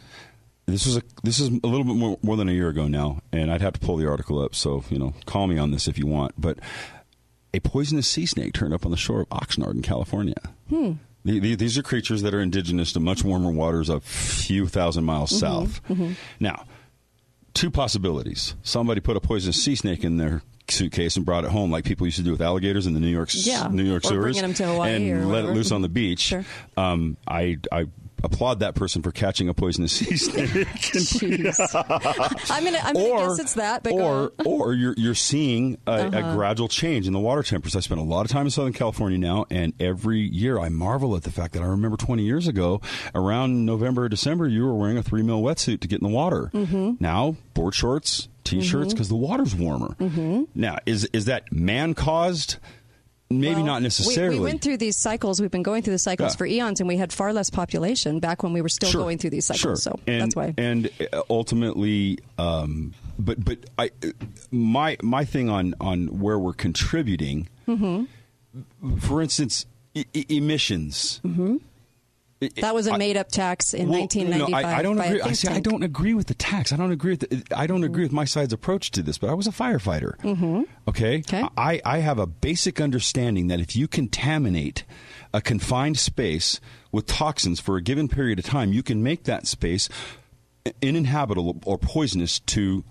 This 0.72 0.86
was 0.86 0.98
a 0.98 1.02
this 1.24 1.40
is 1.40 1.50
a 1.50 1.68
little 1.68 1.84
bit 1.84 1.96
more, 1.96 2.18
more 2.22 2.38
than 2.38 2.50
a 2.50 2.52
year 2.54 2.70
ago 2.70 2.88
now, 2.88 3.22
and 3.32 3.52
I'd 3.52 3.62
have 3.62 3.74
to 3.74 3.80
pull 3.80 3.98
the 3.98 4.08
article 4.10 4.40
up. 4.44 4.56
So 4.56 4.84
you 4.90 5.00
know, 5.00 5.14
call 5.26 5.48
me 5.48 5.58
on 5.58 5.72
this 5.72 5.88
if 5.88 5.98
you 5.98 6.06
want. 6.08 6.34
But 6.38 6.60
a 7.54 7.60
poisonous 7.60 8.08
sea 8.08 8.26
snake 8.26 8.54
turned 8.54 8.74
up 8.74 8.86
on 8.86 8.92
the 8.92 8.98
shore 8.98 9.22
of 9.22 9.30
Oxnard 9.30 9.74
in 9.74 9.82
California. 9.82 10.36
Hmm. 10.70 10.94
The, 11.26 11.40
the, 11.40 11.56
these 11.56 11.78
are 11.78 11.84
creatures 11.84 12.22
that 12.22 12.34
are 12.34 12.40
indigenous 12.40 12.94
to 12.94 13.00
much 13.02 13.24
warmer 13.26 13.52
waters 13.52 13.90
a 13.90 14.00
few 14.00 14.68
thousand 14.68 15.04
miles 15.04 15.32
Mm-hmm. 15.32 15.40
south. 16.00 16.18
Now, 16.40 16.66
two 17.54 17.70
possibilities: 17.70 18.56
somebody 18.64 19.02
put 19.02 19.18
a 19.18 19.20
poisonous 19.20 19.62
sea 19.62 19.76
snake 19.76 20.04
in 20.04 20.18
their 20.18 20.42
suitcase 20.70 21.18
and 21.18 21.26
brought 21.26 21.44
it 21.44 21.50
home, 21.50 21.72
like 21.72 21.84
people 21.84 22.06
used 22.08 22.18
to 22.18 22.24
do 22.24 22.32
with 22.32 22.42
alligators 22.42 22.86
in 22.88 22.94
the 22.94 23.00
New 23.00 23.08
York 23.08 23.30
Yeah, 23.34 23.68
New 23.72 23.84
York 23.84 24.06
or 24.06 24.10
sewers, 24.10 24.22
bringing 24.40 24.44
'em 24.44 24.54
to 24.56 24.82
and 24.82 25.30
let 25.30 25.44
it 25.46 25.50
loose 25.50 25.72
on 25.72 25.82
the 25.82 25.90
beach. 25.90 26.20
Sure. 26.20 26.46
Um, 26.78 27.18
I 27.28 27.58
I 27.72 27.88
applaud 28.24 28.60
that 28.60 28.76
person 28.76 29.02
for 29.02 29.12
catching 29.12 29.50
a 29.50 29.54
poisonous 29.54 29.92
sea 29.94 30.16
snake. 30.18 30.68
I'm 32.50 32.64
gonna 32.64 32.80
I'm 32.84 32.94
gonna 32.94 33.28
guess 33.28 33.40
it's 33.40 33.54
that. 33.54 33.84
But 33.84 33.94
or 33.94 34.32
or 34.46 34.74
you're 34.74 34.94
you're 34.98 35.16
seeing 35.16 35.78
a, 35.88 35.92
a 35.92 36.08
Uh-huh. 36.08 36.36
gradual 36.36 36.68
change 36.68 37.08
in 37.08 37.14
the 37.14 37.20
water 37.20 37.44
temperatures. 37.44 37.76
I 37.76 37.80
spend 37.82 38.00
a 38.02 38.04
lot 38.04 38.26
of 38.26 38.32
time 38.32 38.46
in 38.46 38.50
Southern 38.52 38.74
California 38.74 39.18
now, 39.18 39.46
and 39.50 39.74
every 39.80 40.20
year 40.20 40.60
I 40.60 40.70
marvel 40.70 41.16
at 41.16 41.24
the 41.24 41.32
fact 41.32 41.54
that 41.54 41.64
I 41.64 41.68
remember 41.68 41.98
20 41.98 42.24
years 42.24 42.48
ago, 42.48 42.82
around 43.16 43.66
November 43.66 44.04
or 44.06 44.10
December, 44.10 44.48
you 44.48 44.66
were 44.66 44.74
wearing 44.76 44.98
a 44.98 45.04
three 45.04 45.24
mil 45.24 45.42
wetsuit 45.42 45.80
to 45.82 45.88
get 45.88 46.02
in 46.02 46.08
the 46.08 46.14
water. 46.14 46.50
Mhm. 46.54 47.00
Now 47.00 47.36
board 47.54 47.74
shorts, 47.76 48.28
t-shirts, 48.44 48.94
because 48.94 49.10
the 49.10 49.16
water's 49.16 49.56
warmer. 49.56 49.96
Mhm. 50.00 50.48
Now 50.56 50.78
is 50.86 51.06
is 51.14 51.26
that 51.26 51.52
man 51.52 51.94
caused? 51.94 52.58
Maybe 53.32 53.56
Well, 53.58 53.66
not 53.66 53.82
necessarily. 53.84 54.40
We, 54.40 54.44
went 54.46 54.62
through 54.64 54.78
these 54.78 54.98
cycles. 54.98 55.40
We've 55.40 55.52
been 55.52 55.62
going 55.62 55.84
through 55.84 55.94
the 55.94 56.00
cycles 56.00 56.34
Yeah. 56.34 56.38
for 56.38 56.46
eons, 56.48 56.80
and 56.80 56.88
we 56.88 56.98
had 56.98 57.14
far 57.14 57.32
less 57.32 57.52
population 57.52 58.20
back 58.20 58.42
when 58.42 58.54
we 58.54 58.62
were 58.62 58.70
still 58.70 58.90
Sure. 58.90 59.02
going 59.02 59.20
through 59.20 59.30
these 59.30 59.46
cycles. 59.46 59.62
Sure. 59.62 59.76
So 59.76 60.00
and, 60.08 60.22
that's 60.24 60.36
why. 60.36 60.56
And 60.58 60.90
uh, 61.14 61.22
ultimately, 61.30 62.18
um, 62.40 62.96
but 63.20 63.44
but 63.46 63.60
I 63.78 63.92
my 64.50 64.98
my 65.04 65.26
thing 65.26 65.48
on 65.48 65.76
on 65.80 66.08
where 66.20 66.40
we're 66.40 66.54
contributing, 66.54 67.48
hmm 67.68 68.06
for 69.00 69.22
instance, 69.22 69.68
e- 69.94 70.06
emissions. 70.30 71.20
hmm 71.22 71.58
I- 71.58 71.69
That 72.62 72.74
was 72.74 72.88
a 72.88 72.98
made-up 72.98 73.28
tax 73.30 73.74
in 73.74 73.90
Well, 73.90 74.00
1995. 74.00 74.62
no, 74.64 74.68
I, 74.70 74.80
I 74.80 74.82
don't 74.82 74.98
agree. 75.00 75.22
I 75.22 75.34
see. 75.34 75.50
I 75.50 75.60
don't 75.60 75.84
agree 75.84 76.14
with 76.14 76.28
the 76.28 76.34
tax. 76.34 76.72
I 76.72 76.78
don't 76.78 76.92
agree 76.92 77.12
with. 77.12 77.20
The, 77.30 77.44
I 77.54 77.68
don't 77.68 77.84
agree 77.84 78.04
with 78.04 78.14
my 78.14 78.24
side's 78.24 78.54
approach 78.54 78.92
to 78.92 79.02
this. 79.04 79.18
But 79.18 79.30
I 79.30 79.34
was 79.34 79.46
a 79.46 79.52
firefighter. 79.52 80.18
Mhm. 80.20 80.66
Okay. 80.88 81.22
I, 81.58 81.82
I 81.84 81.98
have 82.00 82.18
a 82.18 82.26
basic 82.26 82.80
understanding 82.80 83.48
that 83.48 83.60
if 83.60 83.76
you 83.76 83.90
contaminate 83.90 84.86
a 85.34 85.42
confined 85.42 86.00
space 86.00 86.62
with 86.94 87.06
toxins 87.08 87.60
for 87.60 87.76
a 87.76 87.82
given 87.82 88.08
period 88.08 88.40
of 88.40 88.46
time, 88.46 88.72
you 88.72 88.84
can 88.84 89.04
make 89.04 89.24
that 89.26 89.46
space 89.46 89.90
uninhabitable 90.82 91.62
or 91.66 91.78
poisonous 91.78 92.40
to 92.40 92.84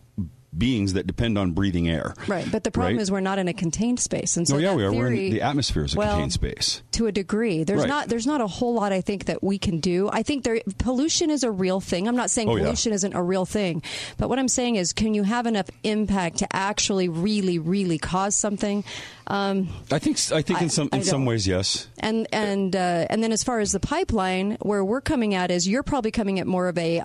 beings 0.57 0.95
that 0.95 1.07
depend 1.07 1.37
on 1.37 1.53
breathing 1.53 1.89
air. 1.89 2.15
Right, 2.27 2.47
but 2.51 2.65
the 2.65 2.71
problem 2.71 2.97
Right? 2.97 3.03
is 3.03 3.11
we're 3.11 3.21
not 3.21 3.39
in 3.39 3.49
a 3.49 3.53
contained 3.53 4.01
space, 4.01 4.37
and 4.37 4.49
so 4.49 4.55
no, 4.55 4.61
yeah, 4.61 4.75
we 4.75 4.85
are. 4.85 4.93
We're 4.93 5.09
in 5.09 5.31
the 5.31 5.43
atmosphere 5.43 5.85
is 5.85 5.95
a 5.95 5.99
well, 5.99 6.13
contained 6.13 6.33
space. 6.33 6.83
to 6.93 7.07
a 7.07 7.13
degree. 7.13 7.65
There's 7.65 7.81
Right. 7.81 7.89
not 7.89 8.09
there's 8.09 8.27
not 8.27 8.41
a 8.41 8.47
whole 8.47 8.75
lot 8.75 8.93
I 8.93 9.01
think 9.01 9.27
that 9.27 9.43
we 9.43 9.59
can 9.59 9.79
do. 9.81 10.09
I 10.13 10.23
think 10.23 10.45
there 10.45 10.61
pollution 10.79 11.31
is 11.31 11.45
a 11.45 11.51
real 11.51 11.81
thing. 11.81 12.09
I'm 12.09 12.17
not 12.17 12.31
saying 12.31 12.49
Oh, 12.49 12.57
yeah. 12.57 12.65
pollution 12.65 12.93
isn't 12.93 13.13
a 13.15 13.23
real 13.23 13.45
thing, 13.45 13.83
but 14.17 14.29
what 14.29 14.39
I'm 14.39 14.49
saying 14.49 14.77
is, 14.77 14.93
can 14.93 15.13
you 15.15 15.23
have 15.23 15.47
enough 15.47 15.69
impact 15.85 16.39
to 16.39 16.49
actually 16.57 17.09
really 17.09 17.59
really 17.59 17.99
cause 17.99 18.35
something? 18.35 18.85
Um, 19.29 19.69
I 19.93 19.99
think. 19.99 20.19
I 20.33 20.43
think 20.43 20.61
I- 20.61 20.64
in 20.64 20.71
some 20.71 20.88
in 20.93 21.05
some 21.05 21.27
ways, 21.27 21.47
yes. 21.47 21.87
and 22.01 22.27
and 22.33 22.75
uh, 22.75 23.07
and 23.11 23.23
then 23.23 23.31
as 23.31 23.45
far 23.45 23.61
as 23.61 23.73
the 23.73 23.81
pipeline, 23.81 24.57
where 24.62 24.83
we're 24.85 25.01
coming 25.03 25.35
at 25.35 25.51
is 25.51 25.69
you're 25.69 25.83
probably 25.83 26.11
coming 26.11 26.41
at 26.41 26.47
more 26.47 26.67
of 26.69 26.79
a 26.79 26.99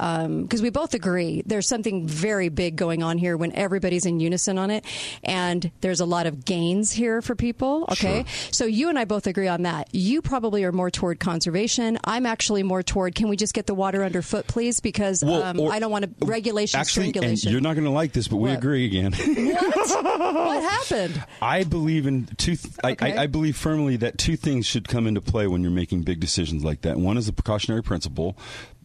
because 0.44 0.62
we 0.62 0.70
both 0.70 0.94
agree 0.94 1.44
there's 1.46 1.68
something 1.68 2.08
very 2.08 2.48
big 2.50 2.78
going 2.78 3.04
on 3.04 3.18
here 3.18 3.36
when 3.36 3.52
everybody's 3.54 4.06
in 4.06 4.20
unison 4.22 4.58
on 4.58 4.72
it, 4.72 4.86
and 5.24 5.70
there's 5.82 6.00
a 6.00 6.06
lot 6.06 6.26
of 6.26 6.46
gains 6.46 6.92
here 6.94 7.22
for 7.22 7.36
people. 7.36 7.86
Okay, 7.92 8.24
so 8.52 8.66
you 8.66 8.88
and 8.90 8.98
I 8.98 9.04
both 9.06 9.28
agree 9.28 9.50
on 9.50 9.64
that. 9.64 9.90
You 9.94 10.22
probably 10.22 10.64
are 10.64 10.72
more 10.72 10.90
toward 10.90 11.20
conservation. 11.20 12.00
I'm 12.06 12.26
actually 12.26 12.64
more 12.64 12.82
toward 12.84 13.16
can 13.16 13.28
we 13.28 13.36
just 13.36 13.54
get 13.54 13.66
the 13.68 13.76
water 13.76 14.04
underfoot, 14.04 14.48
please? 14.48 14.80
Because 14.80 15.24
Well, 15.24 15.44
um, 15.44 15.60
or- 15.60 15.74
I 15.74 15.80
don't 15.80 15.92
want 15.92 16.06
to 16.20 16.26
regulation 16.26 16.80
Actually, 16.80 17.08
and 17.08 17.16
strangulation. 17.16 17.52
you're 17.52 17.62
not 17.62 17.74
going 17.74 17.84
to 17.86 17.90
like 17.92 18.14
this, 18.14 18.28
but 18.30 18.38
we 18.38 18.50
What? 18.50 18.58
agree 18.60 18.86
again. 18.86 19.12
what? 19.12 20.04
what 20.04 20.64
happened? 20.64 21.22
I 21.42 21.64
believe 21.64 22.08
in 22.08 22.13
two. 22.38 22.56
Th- 22.56 22.74
I, 22.84 22.92
Okay. 22.94 23.14
I, 23.18 23.24
I 23.24 23.28
believe 23.28 23.56
firmly 23.58 23.98
that 23.98 24.18
two 24.18 24.36
things 24.36 24.66
should 24.66 24.88
come 24.88 25.08
into 25.08 25.22
play 25.22 25.48
when 25.48 25.62
you're 25.62 25.72
making 25.72 26.04
big 26.04 26.20
decisions 26.20 26.64
like 26.64 26.82
that. 26.82 26.98
One 26.98 27.18
is 27.18 27.26
the 27.28 27.34
precautionary 27.34 27.84
principle. 27.84 28.38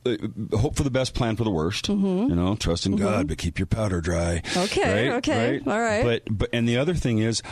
Uh, 0.06 0.16
hope 0.56 0.76
for 0.76 0.84
the 0.84 0.90
best, 0.90 1.14
plan 1.14 1.36
for 1.36 1.44
the 1.44 1.50
worst. 1.50 1.88
Mhm. 1.88 2.28
You 2.30 2.34
know, 2.36 2.54
trust 2.56 2.86
in 2.86 2.92
Mhm. 2.94 2.98
God, 2.98 3.28
but 3.28 3.38
keep 3.38 3.58
your 3.58 3.66
powder 3.66 4.00
dry. 4.00 4.42
Okay, 4.56 5.08
Right? 5.10 5.16
okay, 5.18 5.52
Right? 5.52 5.66
all 5.68 5.80
right. 5.80 6.04
But 6.04 6.22
but 6.38 6.48
and 6.52 6.68
the 6.68 6.76
other 6.76 6.94
thing 6.94 7.18
is. 7.18 7.42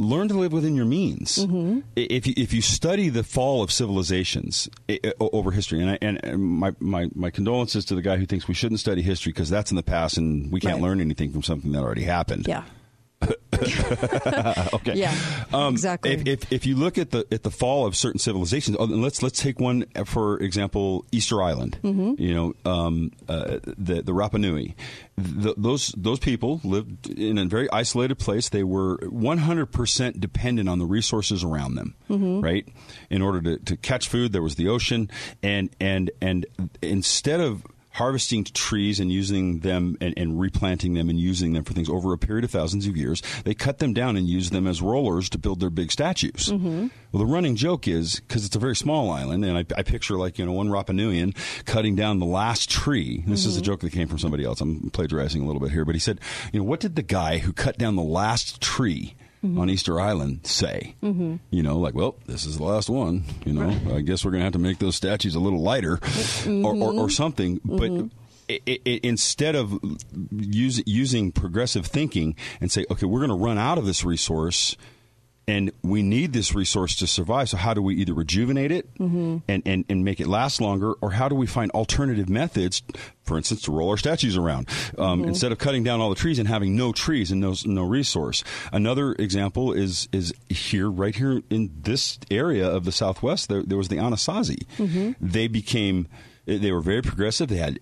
learn 0.00 0.26
to 0.26 0.34
live 0.34 0.50
within 0.52 0.74
your 0.74 0.84
means. 0.84 1.38
Mm-hmm. 1.38 1.78
If 1.94 2.26
you, 2.26 2.34
if 2.36 2.52
you 2.52 2.60
study 2.60 3.10
the 3.10 3.22
fall 3.22 3.62
of 3.62 3.70
civilizations 3.70 4.68
over 5.20 5.52
history, 5.52 5.80
and, 5.82 5.90
I, 5.90 5.98
and 6.02 6.24
and 6.24 6.42
my, 6.42 6.72
my, 6.80 7.08
my 7.14 7.30
condolences 7.30 7.84
to 7.84 7.94
the 7.94 8.02
guy 8.02 8.16
who 8.16 8.26
thinks 8.26 8.48
we 8.48 8.54
shouldn't 8.54 8.80
study 8.80 9.02
history 9.02 9.30
because 9.30 9.48
that's 9.50 9.70
in 9.70 9.76
the 9.76 9.84
past 9.84 10.16
and 10.16 10.50
we 10.50 10.58
can't 10.58 10.74
Right. 10.74 10.82
learn 10.82 11.00
anything 11.00 11.30
from 11.30 11.44
something 11.44 11.70
that 11.70 11.78
already 11.78 12.02
happened. 12.02 12.48
Yeah. 12.48 12.64
okay. 14.74 14.94
Yeah, 14.94 15.14
Um, 15.52 15.72
exactly. 15.74 16.12
If, 16.12 16.26
if, 16.26 16.52
if 16.52 16.66
you 16.66 16.76
look 16.76 16.98
at 16.98 17.10
the 17.10 17.26
at 17.30 17.42
the 17.42 17.50
fall 17.50 17.86
of 17.86 17.96
certain 17.96 18.18
civilizations, 18.18 18.76
oh, 18.78 18.84
let's 18.84 19.22
let's 19.22 19.40
take 19.40 19.60
one 19.60 19.86
for 20.04 20.38
example, 20.40 21.04
Easter 21.12 21.42
Island. 21.42 21.78
Mhm. 21.82 22.18
You 22.18 22.34
know, 22.34 22.54
um, 22.70 23.12
uh, 23.28 23.58
the 23.64 24.02
the 24.02 24.12
Rapa 24.12 24.38
Nui. 24.40 24.74
Th 25.16 25.54
those 25.56 25.94
those 25.96 26.18
people 26.18 26.60
lived 26.64 27.08
in 27.08 27.38
a 27.38 27.44
very 27.44 27.70
isolated 27.70 28.16
place. 28.18 28.48
They 28.48 28.64
were 28.64 28.96
100 29.08 29.66
percent 29.66 30.20
dependent 30.20 30.68
on 30.68 30.78
the 30.78 30.86
resources 30.86 31.44
around 31.44 31.76
them. 31.76 31.94
Mhm. 32.10 32.42
Right. 32.42 32.66
In 33.10 33.22
order 33.22 33.40
to, 33.42 33.58
to 33.64 33.76
catch 33.76 34.08
food, 34.08 34.32
there 34.32 34.42
was 34.42 34.56
the 34.56 34.68
ocean, 34.68 35.10
and 35.42 35.70
and 35.80 36.10
and 36.20 36.46
instead 36.82 37.40
of 37.40 37.62
harvesting 37.94 38.44
trees 38.44 39.00
and 39.00 39.10
using 39.10 39.60
them 39.60 39.96
and, 40.00 40.14
and 40.16 40.38
replanting 40.38 40.94
them 40.94 41.08
and 41.08 41.18
using 41.18 41.52
them 41.52 41.64
for 41.64 41.72
things 41.72 41.88
over 41.88 42.12
a 42.12 42.18
period 42.18 42.44
of 42.44 42.50
thousands 42.50 42.86
of 42.86 42.96
years, 42.96 43.22
they 43.44 43.54
cut 43.54 43.78
them 43.78 43.92
down 43.92 44.16
and 44.16 44.28
use 44.28 44.50
them 44.50 44.66
as 44.66 44.82
rollers 44.82 45.28
to 45.30 45.38
build 45.38 45.60
their 45.60 45.70
big 45.70 45.90
statues. 45.90 46.48
Mm-hmm. 46.48 46.88
Well, 47.12 47.24
the 47.24 47.32
running 47.32 47.56
joke 47.56 47.86
is 47.88 48.20
because 48.20 48.44
it's 48.44 48.56
a 48.56 48.58
very 48.58 48.76
small 48.76 49.10
island, 49.10 49.44
and 49.44 49.56
I, 49.56 49.64
I 49.78 49.82
picture 49.82 50.16
like 50.16 50.38
you 50.38 50.44
know 50.46 50.52
one 50.52 50.68
Rapa 50.68 50.90
Nuian 50.94 51.34
cutting 51.64 51.96
down 51.96 52.18
the 52.18 52.26
last 52.26 52.68
tree. 52.70 53.22
This 53.26 53.46
is 53.46 53.56
a 53.56 53.60
Mhm. 53.60 53.64
joke 53.64 53.80
that 53.80 53.92
came 53.92 54.08
from 54.08 54.18
somebody 54.18 54.44
else. 54.44 54.60
I'm 54.60 54.90
plagiarizing 54.90 55.42
a 55.42 55.46
little 55.46 55.60
bit 55.60 55.70
here, 55.70 55.84
but 55.84 55.94
he 55.94 56.00
said, 56.00 56.20
you 56.52 56.58
know, 56.60 56.64
what 56.64 56.80
did 56.80 56.96
the 56.96 57.02
guy 57.02 57.38
who 57.38 57.52
cut 57.52 57.78
down 57.78 57.96
the 57.96 58.02
last 58.02 58.60
tree? 58.60 59.14
Mhm. 59.44 59.58
On 59.58 59.68
Easter 59.68 60.00
Island, 60.00 60.40
say, 60.44 60.94
Mhm. 61.02 61.38
you 61.50 61.62
know, 61.62 61.78
like, 61.78 61.94
well, 61.94 62.14
this 62.26 62.46
is 62.46 62.56
the 62.56 62.64
last 62.64 62.88
one. 62.88 63.24
You 63.44 63.52
know, 63.52 63.76
I 63.94 64.00
guess 64.00 64.24
we're 64.24 64.30
going 64.30 64.40
to 64.40 64.44
have 64.44 64.52
to 64.54 64.58
make 64.58 64.78
those 64.78 64.96
statues 64.96 65.34
a 65.34 65.40
little 65.40 65.60
lighter, 65.62 66.00
or, 66.46 66.74
or, 66.74 66.92
or 66.94 67.08
Mhm. 67.08 67.12
something. 67.12 67.60
But 67.64 67.90
Mhm. 67.90 68.10
i 68.50 68.60
i 68.68 68.78
i 68.86 69.00
instead 69.02 69.54
of 69.54 69.78
use, 70.30 70.82
using 70.86 71.30
progressive 71.32 71.86
thinking 71.86 72.36
and 72.60 72.70
say, 72.72 72.84
okay, 72.90 73.06
we're 73.06 73.20
going 73.20 73.30
to 73.38 73.44
run 73.44 73.58
out 73.58 73.76
of 73.78 73.84
this 73.86 74.04
resource, 74.04 74.76
and 75.46 75.70
we 75.82 76.02
need 76.02 76.32
this 76.32 76.54
resource 76.54 76.96
to 76.96 77.06
survive. 77.06 77.50
So 77.50 77.56
how 77.58 77.74
do 77.74 77.82
we 77.82 77.94
either 77.96 78.14
rejuvenate 78.14 78.72
it 78.72 78.88
Mhm. 78.98 79.42
and, 79.46 79.62
and, 79.66 79.84
and 79.88 80.04
make 80.04 80.20
it 80.20 80.26
last 80.26 80.60
longer, 80.60 80.92
or 81.00 81.10
how 81.12 81.28
do 81.28 81.34
we 81.34 81.46
find 81.46 81.70
alternative 81.72 82.28
methods, 82.28 82.82
for 83.24 83.36
instance, 83.36 83.62
to 83.62 83.72
roll 83.72 83.90
our 83.90 83.96
statues 83.98 84.36
around 84.36 84.68
um, 84.96 85.22
Mhm. 85.22 85.28
instead 85.28 85.52
of 85.52 85.58
cutting 85.58 85.82
down 85.84 86.00
all 86.00 86.08
the 86.08 86.14
trees 86.14 86.38
and 86.38 86.48
having 86.48 86.76
no 86.76 86.92
trees 86.92 87.30
and 87.30 87.40
no 87.40 87.54
no 87.66 87.82
resource. 87.82 88.42
Another 88.72 89.12
example 89.18 89.72
is 89.72 90.08
is 90.12 90.32
here, 90.48 90.90
right 90.90 91.14
here 91.14 91.42
in 91.50 91.70
this 91.82 92.18
area 92.30 92.66
of 92.68 92.84
the 92.84 92.92
Southwest. 92.92 93.48
There, 93.48 93.62
there 93.62 93.78
was 93.78 93.88
the 93.88 93.96
Anasazi. 93.96 94.64
Mhm. 94.78 95.14
They 95.20 95.46
became. 95.48 96.06
They 96.46 96.70
were 96.72 96.80
very 96.82 97.00
progressive. 97.02 97.48
They 97.48 97.56
had 97.56 97.78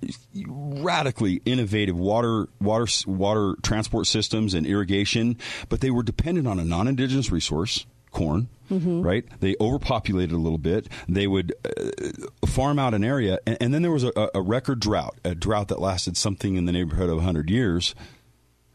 radically 0.46 1.42
innovative 1.44 1.96
water, 1.96 2.48
water, 2.60 2.86
water 3.06 3.56
transport 3.62 4.06
systems 4.06 4.54
and 4.54 4.66
irrigation, 4.66 5.36
but 5.68 5.80
they 5.80 5.90
were 5.90 6.02
dependent 6.02 6.46
on 6.46 6.58
a 6.60 6.64
non-indigenous 6.64 7.30
resource, 7.32 7.86
corn. 8.12 8.48
Mhm. 8.70 9.04
Right? 9.04 9.24
They 9.40 9.54
overpopulated 9.60 10.32
a 10.32 10.38
little 10.38 10.58
bit. 10.58 10.88
They 11.08 11.26
would 11.26 11.52
uh, 11.64 12.46
farm 12.46 12.78
out 12.78 12.94
an 12.94 13.04
area, 13.04 13.38
and, 13.46 13.58
and 13.60 13.74
then 13.74 13.82
there 13.82 13.90
was 13.90 14.04
a, 14.04 14.12
a 14.34 14.40
record 14.40 14.80
drought, 14.80 15.18
a 15.24 15.34
drought 15.34 15.68
that 15.68 15.80
lasted 15.80 16.16
something 16.16 16.56
in 16.56 16.64
the 16.64 16.72
neighborhood 16.72 17.10
of 17.10 17.16
100 17.16 17.50
years. 17.50 17.94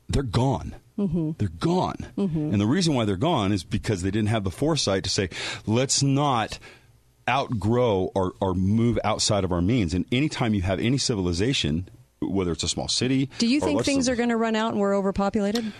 They're 0.10 0.22
gone. 0.24 0.76
Mm-hmm. 1.00 1.32
They're 1.38 1.48
gone. 1.48 2.08
Mhm. 2.18 2.52
And 2.52 2.62
the 2.62 2.68
reason 2.68 2.94
why 2.94 3.06
they're 3.06 3.16
gone 3.18 3.52
is 3.52 3.64
because 3.64 4.02
they 4.04 4.12
didn't 4.12 4.30
have 4.30 4.44
the 4.44 4.52
foresight 4.52 5.04
to 5.06 5.10
say, 5.10 5.30
let's 5.66 6.04
not 6.04 6.60
outgrow 7.30 8.12
or, 8.16 8.34
or 8.40 8.54
move 8.54 8.98
outside 9.04 9.44
of 9.44 9.52
our 9.52 9.62
means. 9.62 9.94
And 9.94 10.06
anytime 10.12 10.54
you 10.54 10.62
have 10.62 10.80
any 10.80 10.98
civilization, 10.98 11.90
whether 12.22 12.52
it's 12.52 12.64
a 12.64 12.68
small 12.68 12.88
city, 12.88 13.30
Do 13.38 13.48
you 13.48 13.60
think 13.60 13.84
things 13.84 14.10
are 14.10 14.16
going 14.16 14.30
to 14.30 14.38
run 14.38 14.56
out 14.56 14.72
and 14.72 14.80
we're 14.80 14.96
overpopulated? 14.96 15.72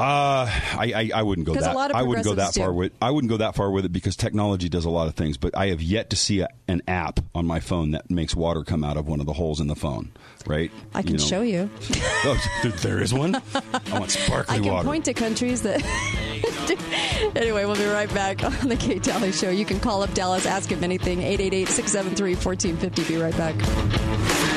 Uh, 0.00 0.46
I, 0.48 0.92
I, 0.94 1.10
I 1.16 1.22
wouldn't 1.24 1.44
go 1.44 1.54
that. 1.54 1.76
I 1.76 2.02
wouldn't 2.02 2.24
go 2.24 2.34
that 2.36 2.54
progressives 2.54 2.58
far 2.58 2.72
with. 2.72 2.92
I 3.02 3.10
wouldn't 3.10 3.30
go 3.30 3.38
that 3.38 3.56
far 3.56 3.68
with 3.68 3.84
it 3.84 3.92
because 3.92 4.14
technology 4.14 4.68
does 4.68 4.84
a 4.84 4.90
lot 4.90 5.08
of 5.08 5.14
things. 5.16 5.36
But 5.36 5.56
I 5.56 5.68
have 5.68 5.82
yet 5.82 6.10
to 6.10 6.16
see 6.16 6.38
a, 6.40 6.48
an 6.68 6.82
app 6.86 7.18
on 7.34 7.46
my 7.46 7.58
phone 7.58 7.90
that 7.90 8.08
makes 8.08 8.32
water 8.36 8.62
come 8.62 8.84
out 8.84 8.96
of 8.96 9.08
one 9.08 9.18
of 9.18 9.26
the 9.26 9.32
holes 9.32 9.58
in 9.60 9.66
the 9.66 9.74
phone. 9.74 10.12
Right? 10.46 10.70
I 10.94 11.02
can 11.02 11.14
know. 11.16 11.18
show 11.18 11.42
you. 11.42 11.68
Oh, 12.24 12.36
there- 12.62 12.72
there 12.72 13.00
is 13.00 13.14
one. 13.14 13.36
I 13.54 13.98
want 13.98 14.10
sparkly 14.10 14.56
I 14.56 14.58
can 14.60 14.72
water. 14.72 14.86
point 14.88 15.04
to 15.04 15.14
countries 15.14 15.62
that. 15.62 15.80
anyway, 17.36 17.64
we'll 17.64 17.76
be 17.76 17.84
right 17.84 18.12
back 18.12 18.42
on 18.42 18.68
the 18.68 18.76
Kate 18.76 19.02
Dalley 19.02 19.30
Show. 19.32 19.50
You 19.50 19.64
can 19.64 19.78
call 19.78 20.02
up 20.02 20.12
Dallas, 20.14 20.44
ask 20.46 20.70
him 20.70 20.82
anything. 20.82 21.20
888 21.22 21.68
673 21.68 22.34
1450. 22.34 23.04
Be 23.14 23.20
right 23.20 23.36
back. 23.36 24.47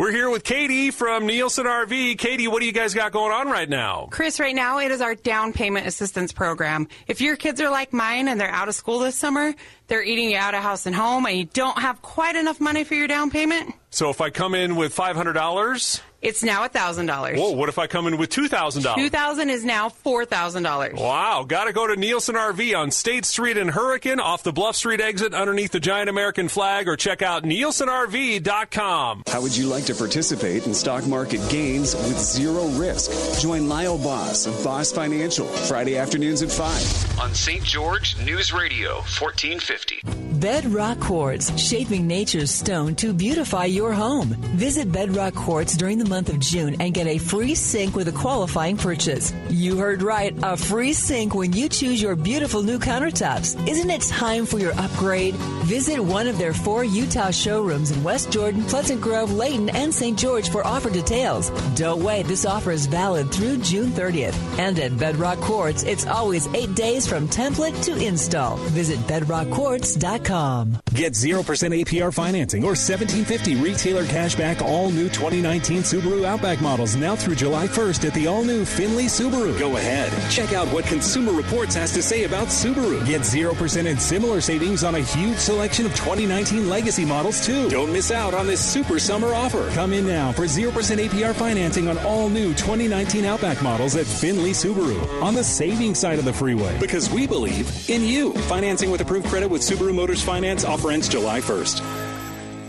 We're 0.00 0.12
here 0.12 0.30
with 0.30 0.44
Katie 0.44 0.90
from 0.90 1.26
Nielsen 1.26 1.66
RV. 1.66 2.16
Katie, 2.16 2.48
what 2.48 2.60
do 2.60 2.64
you 2.64 2.72
guys 2.72 2.94
got 2.94 3.12
going 3.12 3.32
on 3.32 3.48
right 3.48 3.68
now? 3.68 4.08
Chris, 4.10 4.40
right 4.40 4.54
now 4.54 4.78
it 4.78 4.90
is 4.90 5.02
our 5.02 5.14
down 5.14 5.52
payment 5.52 5.86
assistance 5.86 6.32
program. 6.32 6.88
If 7.06 7.20
your 7.20 7.36
kids 7.36 7.60
are 7.60 7.68
like 7.68 7.92
mine 7.92 8.26
and 8.26 8.40
they're 8.40 8.48
out 8.48 8.70
of 8.70 8.74
school 8.74 9.00
this 9.00 9.14
summer, 9.14 9.54
they're 9.88 10.02
eating 10.02 10.30
you 10.30 10.38
out 10.38 10.54
of 10.54 10.62
house 10.62 10.86
and 10.86 10.96
home, 10.96 11.26
and 11.26 11.36
you 11.36 11.44
don't 11.44 11.78
have 11.78 12.00
quite 12.00 12.34
enough 12.34 12.60
money 12.60 12.82
for 12.82 12.94
your 12.94 13.08
down 13.08 13.30
payment, 13.30 13.74
So 13.90 14.08
if 14.08 14.22
I 14.22 14.30
come 14.30 14.54
in 14.54 14.74
with 14.74 14.96
$500, 14.96 16.00
it's 16.22 16.42
now 16.42 16.66
$1,000. 16.66 17.38
whoa, 17.38 17.52
what 17.52 17.68
if 17.68 17.78
I 17.78 17.86
come 17.86 18.06
in 18.06 18.18
with 18.18 18.30
$2,000? 18.30 18.94
2000 18.94 19.50
is 19.50 19.64
now 19.64 19.88
$4,000. 19.88 20.94
Wow, 20.94 21.44
gotta 21.48 21.72
go 21.72 21.86
to 21.86 21.96
Nielsen 21.96 22.34
RV 22.34 22.76
on 22.76 22.90
State 22.90 23.24
Street 23.24 23.56
in 23.56 23.68
Hurricane 23.68 24.20
off 24.20 24.42
the 24.42 24.52
Bluff 24.52 24.76
Street 24.76 25.00
exit 25.00 25.32
underneath 25.34 25.72
the 25.72 25.80
giant 25.80 26.10
American 26.10 26.48
flag 26.48 26.88
or 26.88 26.96
check 26.96 27.22
out 27.22 27.44
nielsenrv.com. 27.44 29.22
How 29.26 29.40
would 29.40 29.56
you 29.56 29.66
like 29.66 29.84
to 29.84 29.94
participate 29.94 30.66
in 30.66 30.74
stock 30.74 31.06
market 31.06 31.40
gains 31.48 31.94
with 31.94 32.18
zero 32.18 32.66
risk? 32.68 33.40
Join 33.40 33.68
Lyle 33.68 33.98
Boss 33.98 34.46
of 34.46 34.62
Boss 34.62 34.92
Financial 34.92 35.46
Friday 35.46 35.96
afternoons 35.96 36.42
at 36.42 36.50
5. 36.50 37.20
On 37.20 37.34
St. 37.34 37.62
George 37.64 38.16
News 38.24 38.52
Radio, 38.52 38.96
1450. 38.96 40.02
Bedrock 40.40 40.98
Quartz, 41.00 41.58
shaping 41.60 42.06
nature's 42.06 42.50
stone 42.50 42.94
to 42.96 43.12
beautify 43.12 43.66
your 43.66 43.92
home. 43.92 44.28
Visit 44.56 44.90
Bedrock 44.90 45.34
Quartz 45.34 45.76
during 45.76 45.98
the 45.98 46.09
month 46.10 46.28
of 46.28 46.40
June 46.40 46.76
and 46.80 46.92
get 46.92 47.06
a 47.06 47.18
free 47.18 47.54
sink 47.54 47.94
with 47.94 48.08
a 48.08 48.12
qualifying 48.12 48.76
purchase. 48.76 49.32
You 49.48 49.76
heard 49.76 50.02
right, 50.02 50.34
a 50.42 50.56
free 50.56 50.92
sink 50.92 51.34
when 51.34 51.52
you 51.52 51.68
choose 51.68 52.02
your 52.02 52.16
beautiful 52.16 52.62
new 52.62 52.78
countertops. 52.78 53.56
Isn't 53.66 53.90
it 53.90 54.02
time 54.02 54.44
for 54.44 54.58
your 54.58 54.72
upgrade? 54.78 55.34
Visit 55.70 56.00
one 56.00 56.26
of 56.26 56.36
their 56.36 56.52
four 56.52 56.82
Utah 56.84 57.30
showrooms 57.30 57.92
in 57.92 58.02
West 58.02 58.32
Jordan, 58.32 58.64
Pleasant 58.64 59.00
Grove, 59.00 59.32
Layton, 59.32 59.70
and 59.70 59.94
St. 59.94 60.18
George 60.18 60.50
for 60.50 60.66
offer 60.66 60.90
details. 60.90 61.50
Don't 61.76 62.02
wait, 62.02 62.26
this 62.26 62.44
offer 62.44 62.72
is 62.72 62.86
valid 62.86 63.30
through 63.30 63.58
June 63.58 63.90
30th. 63.90 64.34
And 64.58 64.78
at 64.80 64.98
Bedrock 64.98 65.38
Quartz, 65.38 65.84
it's 65.84 66.06
always 66.06 66.52
eight 66.54 66.74
days 66.74 67.06
from 67.06 67.28
template 67.28 67.82
to 67.84 67.96
install. 68.04 68.56
Visit 68.74 68.98
bedrockquartz.com. 69.00 70.78
Get 70.92 71.12
0% 71.12 71.44
APR 71.44 72.12
financing 72.12 72.64
or 72.64 72.74
1750 72.74 73.54
retailer 73.62 74.04
cashback 74.04 74.60
all 74.60 74.90
new 74.90 75.08
2019 75.08 75.84
Subaru 76.00 76.24
Outback 76.24 76.62
models 76.62 76.96
now 76.96 77.14
through 77.14 77.34
July 77.34 77.66
1st 77.66 78.06
at 78.06 78.14
the 78.14 78.26
all 78.26 78.42
new 78.42 78.64
Findlay 78.64 79.04
Subaru. 79.04 79.58
Go 79.58 79.76
ahead. 79.76 80.10
Check 80.30 80.54
out 80.54 80.66
what 80.68 80.86
Consumer 80.86 81.32
Reports 81.32 81.74
has 81.74 81.92
to 81.92 82.02
say 82.02 82.24
about 82.24 82.46
Subaru. 82.48 83.06
Get 83.06 83.20
0% 83.20 83.86
and 83.86 84.00
similar 84.00 84.40
savings 84.40 84.82
on 84.82 84.94
a 84.94 85.00
huge 85.00 85.36
selection 85.36 85.84
of 85.84 85.94
2019 85.94 86.70
legacy 86.70 87.04
models 87.04 87.44
too. 87.44 87.68
Don't 87.68 87.92
miss 87.92 88.10
out 88.10 88.32
on 88.32 88.46
this 88.46 88.64
super 88.64 88.98
summer 88.98 89.34
offer. 89.34 89.68
Come 89.72 89.92
in 89.92 90.06
now 90.06 90.32
for 90.32 90.44
0% 90.44 90.70
APR 90.70 91.34
financing 91.34 91.86
on 91.86 91.98
all 91.98 92.30
new 92.30 92.54
2019 92.54 93.26
Outback 93.26 93.62
models 93.62 93.94
at 93.94 94.06
Findlay 94.06 94.52
Subaru 94.52 95.22
on 95.22 95.34
the 95.34 95.44
saving 95.44 95.94
side 95.94 96.18
of 96.18 96.24
the 96.24 96.32
freeway 96.32 96.78
because 96.80 97.10
we 97.10 97.26
believe 97.26 97.90
in 97.90 98.02
you. 98.02 98.32
Financing 98.48 98.90
with 98.90 99.02
approved 99.02 99.26
credit 99.26 99.50
with 99.50 99.60
Subaru 99.60 99.94
Motors 99.94 100.22
Finance 100.22 100.64
offer 100.64 100.92
ends 100.92 101.10
July 101.10 101.40
1st. 101.42 102.09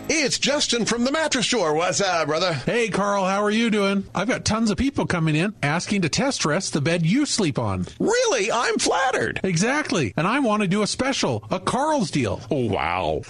It's 0.08 0.38
Justin 0.38 0.84
from 0.84 1.04
the 1.04 1.12
mattress 1.12 1.46
store. 1.46 1.72
What's 1.74 2.00
up, 2.00 2.26
brother? 2.26 2.52
Hey, 2.52 2.88
Carl, 2.88 3.24
how 3.24 3.42
are 3.42 3.50
you 3.50 3.70
doing? 3.70 4.04
I've 4.14 4.28
got 4.28 4.44
tons 4.44 4.70
of 4.70 4.76
people 4.76 5.06
coming 5.06 5.34
in 5.34 5.54
asking 5.62 6.02
to 6.02 6.08
test 6.08 6.44
rest 6.44 6.72
the 6.74 6.80
bed 6.82 7.06
you 7.06 7.24
sleep 7.24 7.58
on. 7.58 7.86
Really? 7.98 8.52
I'm 8.52 8.78
flattered. 8.78 9.40
Exactly. 9.42 10.12
And 10.16 10.26
I 10.26 10.40
want 10.40 10.62
to 10.62 10.68
do 10.68 10.82
a 10.82 10.86
special, 10.86 11.44
a 11.50 11.58
Carl's 11.58 12.10
deal. 12.10 12.40
Oh, 12.50 12.66
wow. 12.68 13.22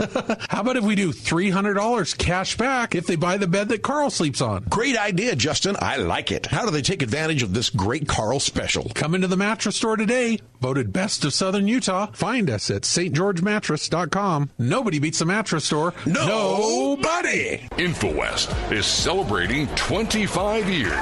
how 0.49 0.63
about 0.63 0.77
if 0.77 0.83
we 0.85 0.95
do 0.97 1.13
$300 1.13 2.19
cash 2.19 2.57
back 2.57 2.95
if 2.95 3.07
they 3.07 3.17
buy 3.17 3.37
the 3.37 3.47
bed 3.47 3.69
that 3.69 3.83
Carl 3.83 4.11
sleeps 4.11 4.41
on? 4.41 4.65
Great 4.65 4.97
idea, 4.97 5.37
Justin. 5.37 5.77
I 5.79 5.97
like 5.99 6.33
it. 6.33 6.47
How 6.47 6.65
do 6.65 6.71
they 6.73 6.83
take 6.83 7.03
advantage 7.03 7.43
of 7.43 7.55
this 7.55 7.71
great 7.71 8.09
Carl 8.09 8.41
special? 8.41 8.91
Come 8.95 9.15
into 9.15 9.29
the 9.29 9.37
mattress 9.37 9.77
store 9.77 9.97
today. 9.97 10.41
Voted 10.61 10.93
best 10.93 11.25
of 11.25 11.35
Southern 11.35 11.69
Utah. 11.69 12.07
Find 12.13 12.49
us 12.51 12.71
at 12.71 12.83
stgeorgemattress.com. 12.83 14.51
Nobody 14.59 14.99
beats 14.99 15.19
the 15.21 15.27
mattress 15.27 15.65
store. 15.67 15.93
No 16.07 16.62
Nobody. 16.63 17.59
InfoWest 17.73 18.71
is 18.71 18.87
celebrating 18.87 19.67
25 19.75 20.69
years. 20.69 20.93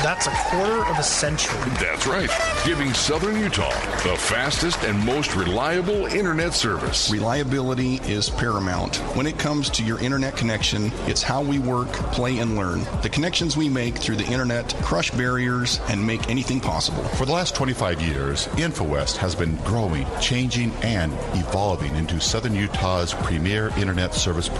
That's 0.00 0.28
a 0.28 0.30
quarter 0.30 0.86
of 0.86 0.96
a 0.96 1.02
century. 1.02 1.58
That's 1.80 2.06
right. 2.06 2.30
Giving 2.64 2.94
Southern 2.94 3.36
Utah 3.40 3.72
the 4.04 4.16
fastest 4.16 4.84
and 4.84 5.04
most 5.04 5.34
reliable 5.34 6.06
internet 6.06 6.54
service. 6.54 7.10
Reliability 7.10 7.96
is 8.04 8.30
paramount. 8.30 8.96
When 9.16 9.26
it 9.26 9.40
comes 9.40 9.70
to 9.70 9.84
your 9.84 9.98
internet 9.98 10.36
connection, 10.36 10.92
it's 11.06 11.22
how 11.22 11.42
we 11.42 11.58
work, 11.58 11.88
play, 12.12 12.38
and 12.38 12.56
learn. 12.56 12.84
The 13.02 13.10
connections 13.10 13.56
we 13.56 13.68
make 13.68 13.98
through 13.98 14.16
the 14.16 14.26
internet 14.26 14.72
crush 14.82 15.10
barriers 15.10 15.80
and 15.88 16.06
make 16.06 16.30
anything 16.30 16.60
possible. 16.60 17.02
For 17.02 17.26
the 17.26 17.32
last 17.32 17.56
25 17.56 18.00
years, 18.00 18.46
InfoWest 18.48 19.16
has 19.16 19.34
been 19.34 19.56
growing, 19.64 20.06
changing, 20.20 20.70
and 20.82 21.12
evolving 21.34 21.96
into 21.96 22.20
Southern 22.20 22.54
Utah's 22.54 23.12
premier 23.12 23.72
internet 23.76 24.14
service 24.14 24.48
provider. 24.48 24.59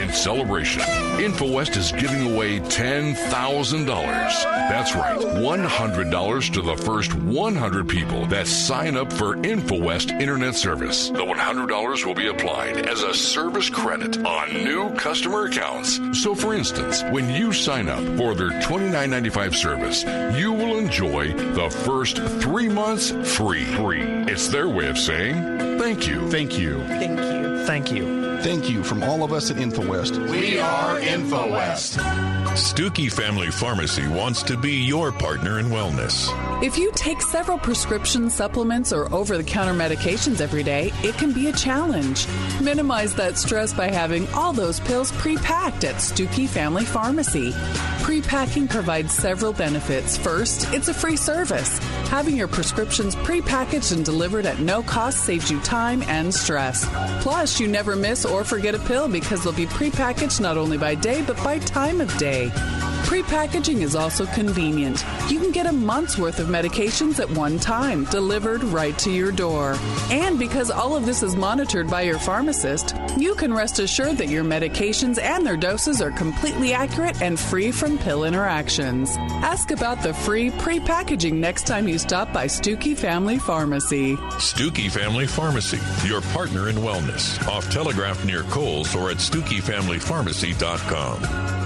In 0.00 0.12
celebration, 0.12 0.82
InfoWest 0.82 1.76
is 1.76 1.92
giving 1.92 2.34
away 2.34 2.60
$10,000. 2.60 3.86
That's 3.86 4.94
right, 4.94 5.18
$100 5.18 6.52
to 6.54 6.62
the 6.62 6.76
first 6.76 7.14
100 7.14 7.88
people 7.88 8.26
that 8.26 8.46
sign 8.46 8.96
up 8.96 9.12
for 9.12 9.36
InfoWest 9.36 10.20
Internet 10.20 10.54
Service. 10.54 11.10
The 11.10 11.24
$100 11.24 12.06
will 12.06 12.14
be 12.14 12.28
applied 12.28 12.88
as 12.88 13.02
a 13.02 13.12
service 13.12 13.68
credit 13.68 14.24
on 14.24 14.52
new 14.52 14.90
customer 14.94 15.44
accounts. 15.46 16.00
So, 16.20 16.34
for 16.34 16.54
instance, 16.54 17.02
when 17.04 17.28
you 17.30 17.52
sign 17.52 17.88
up 17.88 18.04
for 18.16 18.34
their 18.34 18.50
$29.95 18.62 19.54
service, 19.54 20.04
you 20.38 20.52
will 20.52 20.78
enjoy 20.78 21.32
the 21.32 21.70
first 21.70 22.18
three 22.40 22.68
months 22.68 23.10
free. 23.36 23.64
Free. 23.64 24.02
It's 24.02 24.48
their 24.48 24.68
way 24.68 24.88
of 24.88 24.98
saying 24.98 25.78
thank 25.78 26.06
you. 26.06 26.30
Thank 26.30 26.58
you. 26.58 26.84
Thank 26.86 27.18
you. 27.18 27.66
Thank 27.66 27.92
you. 27.92 28.21
Thank 28.42 28.68
you 28.68 28.82
from 28.82 29.04
all 29.04 29.22
of 29.22 29.32
us 29.32 29.52
at 29.52 29.56
InfoWest. 29.56 30.28
We 30.28 30.58
are 30.58 30.98
InfoWest. 30.98 31.98
Stuckey 32.56 33.10
Family 33.10 33.52
Pharmacy 33.52 34.06
wants 34.08 34.42
to 34.42 34.56
be 34.56 34.72
your 34.72 35.12
partner 35.12 35.60
in 35.60 35.66
wellness. 35.66 36.28
If 36.62 36.76
you 36.76 36.90
take 36.94 37.22
several 37.22 37.56
prescription 37.56 38.28
supplements 38.28 38.92
or 38.92 39.12
over 39.14 39.38
the 39.38 39.44
counter 39.44 39.72
medications 39.72 40.40
every 40.40 40.62
day, 40.64 40.92
it 41.04 41.16
can 41.16 41.32
be 41.32 41.48
a 41.48 41.52
challenge. 41.52 42.26
Minimize 42.60 43.14
that 43.14 43.38
stress 43.38 43.72
by 43.72 43.86
having 43.86 44.28
all 44.34 44.52
those 44.52 44.80
pills 44.80 45.12
pre 45.12 45.36
packed 45.36 45.84
at 45.84 45.94
Stuckey 45.96 46.48
Family 46.48 46.84
Pharmacy. 46.84 47.54
Pre 48.02 48.20
packing 48.20 48.66
provides 48.66 49.14
several 49.14 49.52
benefits. 49.52 50.16
First, 50.16 50.70
it's 50.74 50.88
a 50.88 50.94
free 50.94 51.16
service. 51.16 51.78
Having 52.08 52.36
your 52.36 52.48
prescriptions 52.48 53.14
pre 53.14 53.40
packaged 53.40 53.92
and 53.92 54.04
delivered 54.04 54.46
at 54.46 54.58
no 54.58 54.82
cost 54.82 55.24
saves 55.24 55.50
you 55.50 55.60
time 55.60 56.02
and 56.02 56.34
stress. 56.34 56.86
Plus, 57.22 57.60
you 57.60 57.68
never 57.68 57.96
miss 57.96 58.26
or 58.32 58.44
forget 58.44 58.74
a 58.74 58.78
pill 58.80 59.08
because 59.08 59.44
they'll 59.44 59.52
be 59.52 59.66
pre-packaged 59.66 60.40
not 60.40 60.56
only 60.56 60.78
by 60.78 60.94
day 60.94 61.22
but 61.26 61.36
by 61.44 61.58
time 61.58 62.00
of 62.00 62.16
day. 62.18 62.50
Pre-packaging 63.04 63.82
is 63.82 63.94
also 63.94 64.24
convenient. 64.26 65.04
You 65.28 65.38
can 65.38 65.50
get 65.50 65.66
a 65.66 65.72
month's 65.72 66.16
worth 66.16 66.38
of 66.38 66.48
medications 66.48 67.20
at 67.20 67.28
one 67.30 67.58
time, 67.58 68.06
delivered 68.06 68.64
right 68.64 68.96
to 68.98 69.10
your 69.10 69.30
door. 69.32 69.76
And 70.10 70.38
because 70.38 70.70
all 70.70 70.96
of 70.96 71.04
this 71.04 71.22
is 71.22 71.36
monitored 71.36 71.90
by 71.90 72.00
your 72.02 72.18
pharmacist, 72.18 72.96
you 73.18 73.34
can 73.34 73.52
rest 73.52 73.78
assured 73.78 74.16
that 74.18 74.28
your 74.28 74.44
medications 74.44 75.20
and 75.20 75.44
their 75.44 75.58
doses 75.58 76.00
are 76.00 76.12
completely 76.12 76.72
accurate 76.72 77.20
and 77.20 77.38
free 77.38 77.70
from 77.70 77.98
pill 77.98 78.24
interactions. 78.24 79.14
Ask 79.18 79.72
about 79.72 80.02
the 80.02 80.14
free 80.14 80.50
pre-packaging 80.50 81.38
next 81.38 81.66
time 81.66 81.86
you 81.88 81.98
stop 81.98 82.32
by 82.32 82.46
Stuckey 82.46 82.96
Family 82.96 83.38
Pharmacy. 83.38 84.16
Stuckey 84.38 84.90
Family 84.90 85.26
Pharmacy, 85.26 85.80
your 86.08 86.22
partner 86.32 86.68
in 86.68 86.76
wellness. 86.76 87.46
Off 87.46 87.70
Telegraph 87.70 88.24
near 88.24 88.44
Coles 88.44 88.94
or 88.94 89.10
at 89.10 89.18
StuckeyFamilyPharmacy.com. 89.18 91.61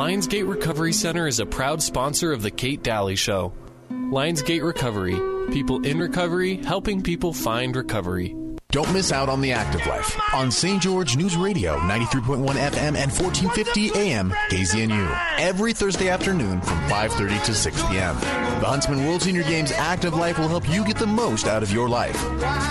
Lionsgate 0.00 0.48
Recovery 0.48 0.94
Center 0.94 1.26
is 1.26 1.40
a 1.40 1.44
proud 1.44 1.82
sponsor 1.82 2.32
of 2.32 2.40
The 2.40 2.50
Kate 2.50 2.82
Dalley 2.82 3.16
Show. 3.16 3.52
Lionsgate 3.90 4.64
Recovery, 4.64 5.12
people 5.52 5.84
in 5.84 5.98
recovery 5.98 6.56
helping 6.56 7.02
people 7.02 7.34
find 7.34 7.76
recovery. 7.76 8.34
Don't 8.70 8.92
miss 8.92 9.10
out 9.10 9.28
on 9.28 9.40
the 9.40 9.50
active 9.50 9.84
life 9.86 10.16
on 10.32 10.48
St. 10.52 10.80
George 10.80 11.16
News 11.16 11.36
Radio, 11.36 11.76
93.1 11.78 12.38
FM 12.54 12.94
and 12.94 13.10
1450 13.10 13.90
AM, 13.98 14.30
KZNU. 14.48 15.20
Every 15.38 15.72
Thursday 15.72 16.08
afternoon 16.08 16.60
from 16.60 16.78
5.30 16.82 17.44
to 17.46 17.54
6 17.54 17.82
p.m. 17.88 18.14
The 18.60 18.66
Huntsman 18.66 19.04
World 19.04 19.22
Senior 19.22 19.42
Games 19.42 19.72
Active 19.72 20.14
Life 20.14 20.38
will 20.38 20.46
help 20.46 20.68
you 20.68 20.84
get 20.84 20.98
the 20.98 21.06
most 21.06 21.48
out 21.48 21.64
of 21.64 21.72
your 21.72 21.88
life. 21.88 22.14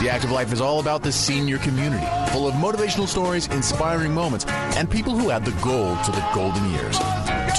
The 0.02 0.10
Active 0.10 0.32
Life 0.32 0.54
is 0.54 0.62
all 0.62 0.80
about 0.80 1.04
the 1.04 1.12
senior 1.12 1.58
community, 1.58 2.06
full 2.32 2.47
of 2.47 2.54
motivational 2.54 3.08
stories, 3.08 3.47
inspiring 3.47 4.14
moments, 4.14 4.45
and 4.47 4.89
people 4.89 5.18
who 5.18 5.32
add 5.32 5.43
the 5.43 5.52
gold 5.62 6.02
to 6.06 6.12
the 6.12 6.26
golden 6.34 6.72
years. 6.72 6.97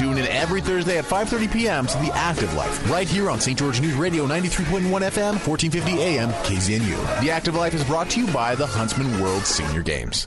Tune 0.00 0.16
in 0.16 0.26
every 0.28 0.62
Thursday 0.62 0.96
at 0.96 1.04
5.30 1.04 1.52
p.m. 1.52 1.86
to 1.86 1.98
The 1.98 2.10
Active 2.14 2.54
Life, 2.54 2.90
right 2.90 3.06
here 3.06 3.28
on 3.28 3.38
St. 3.38 3.58
George 3.58 3.82
News 3.82 3.92
Radio, 3.92 4.26
93.1 4.26 4.80
FM, 4.88 5.46
1450 5.46 5.92
AM, 6.00 6.30
KZNU. 6.30 7.20
The 7.20 7.30
Active 7.30 7.54
Life 7.54 7.74
is 7.74 7.84
brought 7.84 8.08
to 8.08 8.20
you 8.20 8.32
by 8.32 8.54
the 8.54 8.66
Huntsman 8.66 9.20
World 9.20 9.42
Senior 9.42 9.82
Games. 9.82 10.26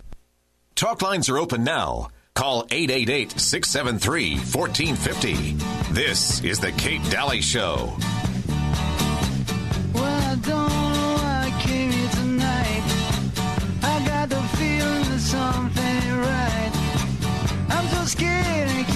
Talk 0.75 1.01
lines 1.01 1.27
are 1.27 1.39
open 1.39 1.63
now. 1.63 2.09
Call 2.35 2.67
888 2.69 3.39
673 3.39 4.35
1450. 4.35 5.53
This 5.91 6.43
is 6.43 6.59
The 6.59 6.71
Kate 6.73 7.03
Dalley 7.09 7.41
Show. 7.41 7.97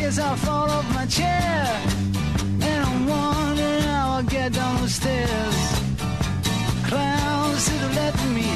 In 0.08 0.20
I 0.20 0.36
fall 0.38 0.70
off 0.70 0.94
my 0.94 1.06
chair. 1.06 1.66
And 2.70 2.86
I'm 2.86 3.08
wondering 3.08 3.84
how 3.84 4.16
I'll 4.16 4.24
get 4.24 4.54
down 4.54 4.82
the 4.82 4.90
stairs. 4.90 5.58
Clowns 6.88 7.66
to 7.68 7.74
the 7.74 7.90
left 8.00 8.20
of 8.26 8.32
me, 8.34 8.47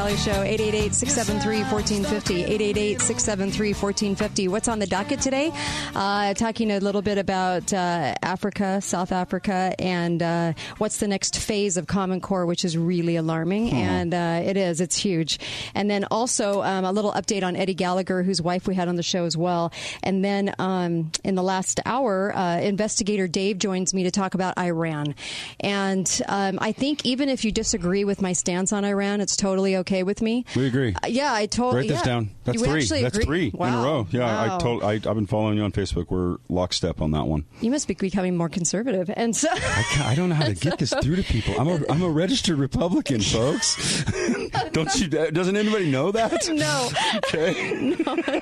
Dalley 0.00 0.16
Show, 0.16 0.32
888-673-1450, 0.32 2.96
888-673-1450. 2.96 4.48
What's 4.48 4.66
on 4.66 4.78
the 4.78 4.86
docket 4.86 5.20
today? 5.20 5.52
Uh, 5.94 6.32
talking 6.32 6.70
a 6.70 6.80
little 6.80 7.02
bit 7.02 7.18
about 7.18 7.70
uh, 7.74 8.14
Africa, 8.22 8.80
South 8.80 9.12
Africa, 9.12 9.74
and 9.78 10.22
uh, 10.22 10.54
what's 10.78 10.96
the 10.96 11.06
next 11.06 11.38
phase 11.38 11.76
of 11.76 11.86
Common 11.86 12.22
Core, 12.22 12.46
which 12.46 12.64
is 12.64 12.78
really 12.78 13.16
alarming. 13.16 13.72
And 13.72 14.14
uh, 14.14 14.40
it 14.42 14.56
is, 14.56 14.80
it's 14.80 14.96
huge. 14.96 15.38
And 15.74 15.90
then 15.90 16.06
also 16.10 16.62
um, 16.62 16.86
a 16.86 16.92
little 16.92 17.12
update 17.12 17.42
on 17.42 17.54
Eddie 17.54 17.74
Gallagher, 17.74 18.22
whose 18.22 18.40
wife 18.40 18.66
we 18.66 18.74
had 18.74 18.88
on 18.88 18.96
the 18.96 19.02
show 19.02 19.26
as 19.26 19.36
well. 19.36 19.70
And 20.02 20.24
then 20.24 20.54
um, 20.58 21.12
in 21.24 21.34
the 21.34 21.42
last 21.42 21.78
hour, 21.84 22.34
uh, 22.34 22.58
investigator 22.60 23.28
Dave 23.28 23.58
joins 23.58 23.92
me 23.92 24.04
to 24.04 24.10
talk 24.10 24.32
about 24.32 24.56
Iran. 24.56 25.14
And 25.60 26.22
um, 26.26 26.58
I 26.62 26.72
think 26.72 27.04
even 27.04 27.28
if 27.28 27.44
you 27.44 27.52
disagree 27.52 28.04
with 28.04 28.22
my 28.22 28.32
stance 28.32 28.72
on 28.72 28.86
Iran, 28.86 29.20
it's 29.20 29.36
totally 29.36 29.76
okay 29.76 29.90
with 30.02 30.22
me. 30.22 30.44
We 30.56 30.66
agree. 30.66 30.94
Uh, 30.94 31.06
yeah, 31.08 31.32
I 31.32 31.46
totally. 31.46 31.82
Write 31.82 31.88
this 31.88 31.98
yeah. 32.00 32.04
down. 32.04 32.30
That's 32.44 32.58
You 32.58 32.64
three. 32.64 33.00
That's 33.02 33.18
agree? 33.18 33.50
three 33.50 33.66
in 33.66 33.74
a 33.74 33.82
row. 33.82 34.06
Yeah, 34.10 34.20
Wow. 34.20 34.56
I 34.56 34.58
told. 34.58 34.82
I, 34.82 34.92
I've 34.92 35.02
been 35.02 35.26
following 35.26 35.56
you 35.56 35.64
on 35.64 35.72
Facebook. 35.72 36.10
We're 36.10 36.38
lockstep 36.48 37.00
on 37.00 37.10
that 37.12 37.26
one. 37.26 37.44
You 37.60 37.70
must 37.70 37.88
be 37.88 37.94
becoming 37.94 38.36
more 38.36 38.48
conservative, 38.48 39.10
and 39.14 39.34
so 39.36 39.48
I, 39.52 40.02
I 40.06 40.14
don't 40.14 40.28
know 40.28 40.34
how 40.34 40.46
to 40.46 40.54
get 40.54 40.78
this 40.78 40.92
through 41.02 41.16
to 41.16 41.22
people. 41.22 41.54
I'm 41.58 41.68
a 41.68 41.80
I'm 41.90 42.02
a 42.02 42.10
registered 42.10 42.58
Republican, 42.58 43.20
folks. 43.20 44.04
don't 44.72 44.94
you? 45.00 45.08
Doesn't 45.08 45.56
anybody 45.56 45.90
know 45.90 46.10
that? 46.12 46.48
no, 46.52 46.88
Okay. 47.16 47.94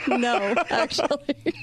no, 0.08 0.16
no, 0.16 0.54
actually. 0.70 1.54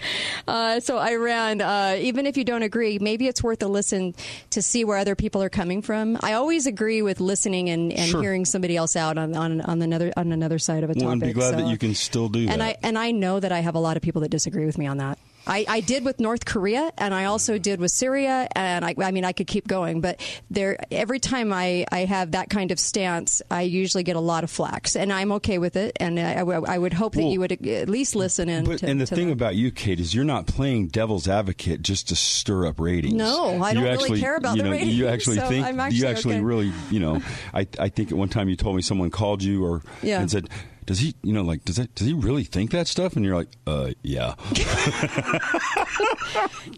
Uh, 0.47 0.79
so 0.79 0.97
Iran, 0.99 1.61
uh, 1.61 1.97
even 1.99 2.25
if 2.25 2.37
you 2.37 2.43
don't 2.43 2.63
agree, 2.63 2.99
maybe 2.99 3.27
it's 3.27 3.41
worth 3.43 3.61
a 3.63 3.67
listen 3.67 4.13
to 4.51 4.61
see 4.61 4.83
where 4.83 4.97
other 4.97 5.15
people 5.15 5.41
are 5.41 5.49
coming 5.49 5.81
from. 5.81 6.17
I 6.21 6.33
always 6.33 6.65
agree 6.67 7.01
with 7.01 7.19
listening 7.19 7.69
and, 7.69 7.91
and 7.91 8.09
Sure. 8.09 8.21
hearing 8.21 8.45
somebody 8.45 8.77
else 8.77 8.95
out 8.95 9.17
on, 9.17 9.35
on 9.35 9.61
on 9.61 9.81
another 9.81 10.11
on 10.17 10.31
another 10.31 10.59
side 10.59 10.83
of 10.83 10.89
a 10.89 10.93
Well, 10.93 11.05
topic. 11.05 11.11
and 11.13 11.21
be 11.21 11.33
glad 11.33 11.51
so- 11.51 11.57
that 11.57 11.67
you 11.67 11.77
can 11.77 11.95
still 11.95 12.29
do 12.29 12.47
and 12.47 12.61
that. 12.61 12.77
I 12.83 12.87
and 12.87 12.97
I 12.97 13.11
know 13.11 13.39
that 13.39 13.51
I 13.51 13.59
have 13.59 13.75
a 13.75 13.79
lot 13.79 13.97
of 13.97 14.03
people 14.03 14.21
that 14.21 14.29
disagree 14.29 14.65
with 14.65 14.77
me 14.77 14.87
on 14.87 14.97
that. 14.97 15.17
I, 15.47 15.65
I 15.67 15.79
did 15.81 16.03
with 16.05 16.19
North 16.19 16.45
Korea, 16.45 16.91
and 16.97 17.13
I 17.13 17.25
also 17.25 17.57
did 17.57 17.79
with 17.79 17.91
Syria, 17.91 18.47
and 18.55 18.83
I, 18.83 18.95
I 18.97 19.11
mean 19.11 19.25
I 19.25 19.31
could 19.31 19.47
keep 19.47 19.67
going, 19.67 20.01
but 20.01 20.19
there 20.49 20.77
every 20.91 21.19
time 21.19 21.53
I, 21.53 21.85
I 21.91 22.05
have 22.05 22.31
that 22.31 22.49
kind 22.49 22.71
of 22.71 22.79
stance, 22.79 23.41
I 23.51 23.61
usually 23.63 24.03
get 24.03 24.15
a 24.15 24.19
lot 24.21 24.43
of 24.43 24.49
flax, 24.49 24.95
and 24.95 25.11
I'm 25.13 25.31
okay 25.33 25.57
with 25.57 25.75
it, 25.75 25.97
and 25.99 26.19
I, 26.19 26.39
I 26.41 26.77
would 26.77 26.93
hope 26.93 27.13
that 27.13 27.21
Well, 27.21 27.31
you 27.31 27.39
would 27.41 27.51
at 27.51 27.89
least 27.89 28.15
listen 28.15 28.49
in. 28.49 28.65
But, 28.65 28.79
to, 28.79 28.87
and 28.87 28.99
the 28.99 29.05
thing 29.05 29.27
that. 29.27 29.33
about 29.33 29.55
you, 29.55 29.71
Kate, 29.71 29.99
is 29.99 30.13
you're 30.15 30.23
not 30.25 30.47
playing 30.47 30.87
devil's 30.87 31.27
advocate 31.27 31.81
just 31.81 32.09
to 32.09 32.15
stir 32.15 32.67
up 32.67 32.79
ratings. 32.79 33.13
No, 33.13 33.61
I 33.61 33.69
You 33.69 33.75
don't 33.75 33.83
really 33.83 33.93
actually, 33.93 34.21
care 34.21 34.35
about 34.35 34.57
you 34.57 34.63
the 34.63 34.71
ratings, 34.71 34.97
You 34.97 35.07
actually 35.07 35.35
so 35.37 35.47
think 35.47 35.65
I'm 35.65 35.75
you 35.75 35.81
actually 35.81 36.07
actually 36.07 36.35
okay. 36.35 36.43
really, 36.43 36.71
you 36.89 36.99
know. 36.99 37.21
I 37.53 37.67
I 37.79 37.89
think 37.89 38.11
at 38.11 38.17
one 38.17 38.29
time 38.29 38.49
you 38.49 38.55
told 38.55 38.75
me 38.75 38.81
someone 38.81 39.09
called 39.09 39.43
you 39.43 39.63
or 39.65 39.81
Yeah. 40.01 40.21
and 40.21 40.31
said. 40.31 40.49
Does 40.85 40.99
he, 40.99 41.15
you 41.23 41.33
know, 41.33 41.41
like, 41.41 41.65
does 41.65 41.77
that, 41.77 41.93
does 41.95 42.07
he 42.07 42.13
really 42.13 42.43
think 42.43 42.71
that 42.71 42.87
stuff? 42.87 43.15
And 43.15 43.25
you're 43.25 43.35
like, 43.35 43.49
uh, 43.65 43.91
yeah. 44.03 44.35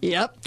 yep. 0.01 0.38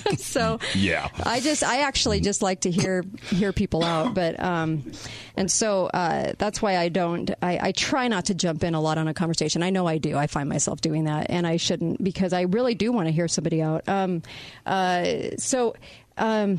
so 0.16 0.58
yeah, 0.74 1.08
I 1.24 1.40
just 1.40 1.62
I 1.62 1.80
actually 1.82 2.20
just 2.20 2.42
like 2.42 2.60
to 2.60 2.70
hear 2.70 3.04
hear 3.30 3.52
people 3.52 3.84
out, 3.84 4.14
but 4.14 4.40
um, 4.42 4.92
and 5.36 5.50
so 5.50 5.86
uh, 5.86 6.32
that's 6.38 6.62
why 6.62 6.76
I 6.76 6.88
don't 6.88 7.30
I, 7.42 7.68
I 7.68 7.72
try 7.72 8.08
not 8.08 8.26
to 8.26 8.34
jump 8.34 8.64
in 8.64 8.74
a 8.74 8.80
lot 8.80 8.98
on 8.98 9.08
a 9.08 9.14
conversation. 9.14 9.62
I 9.62 9.70
know 9.70 9.86
I 9.86 9.98
do. 9.98 10.16
I 10.16 10.26
find 10.26 10.48
myself 10.48 10.80
doing 10.80 11.04
that, 11.04 11.26
and 11.30 11.46
I 11.46 11.56
shouldn't 11.56 12.02
because 12.02 12.32
I 12.32 12.42
really 12.42 12.74
do 12.74 12.92
want 12.92 13.08
to 13.08 13.12
hear 13.12 13.28
somebody 13.28 13.62
out. 13.62 13.88
Um, 13.88 14.22
uh, 14.66 15.04
so 15.38 15.74
um, 16.16 16.58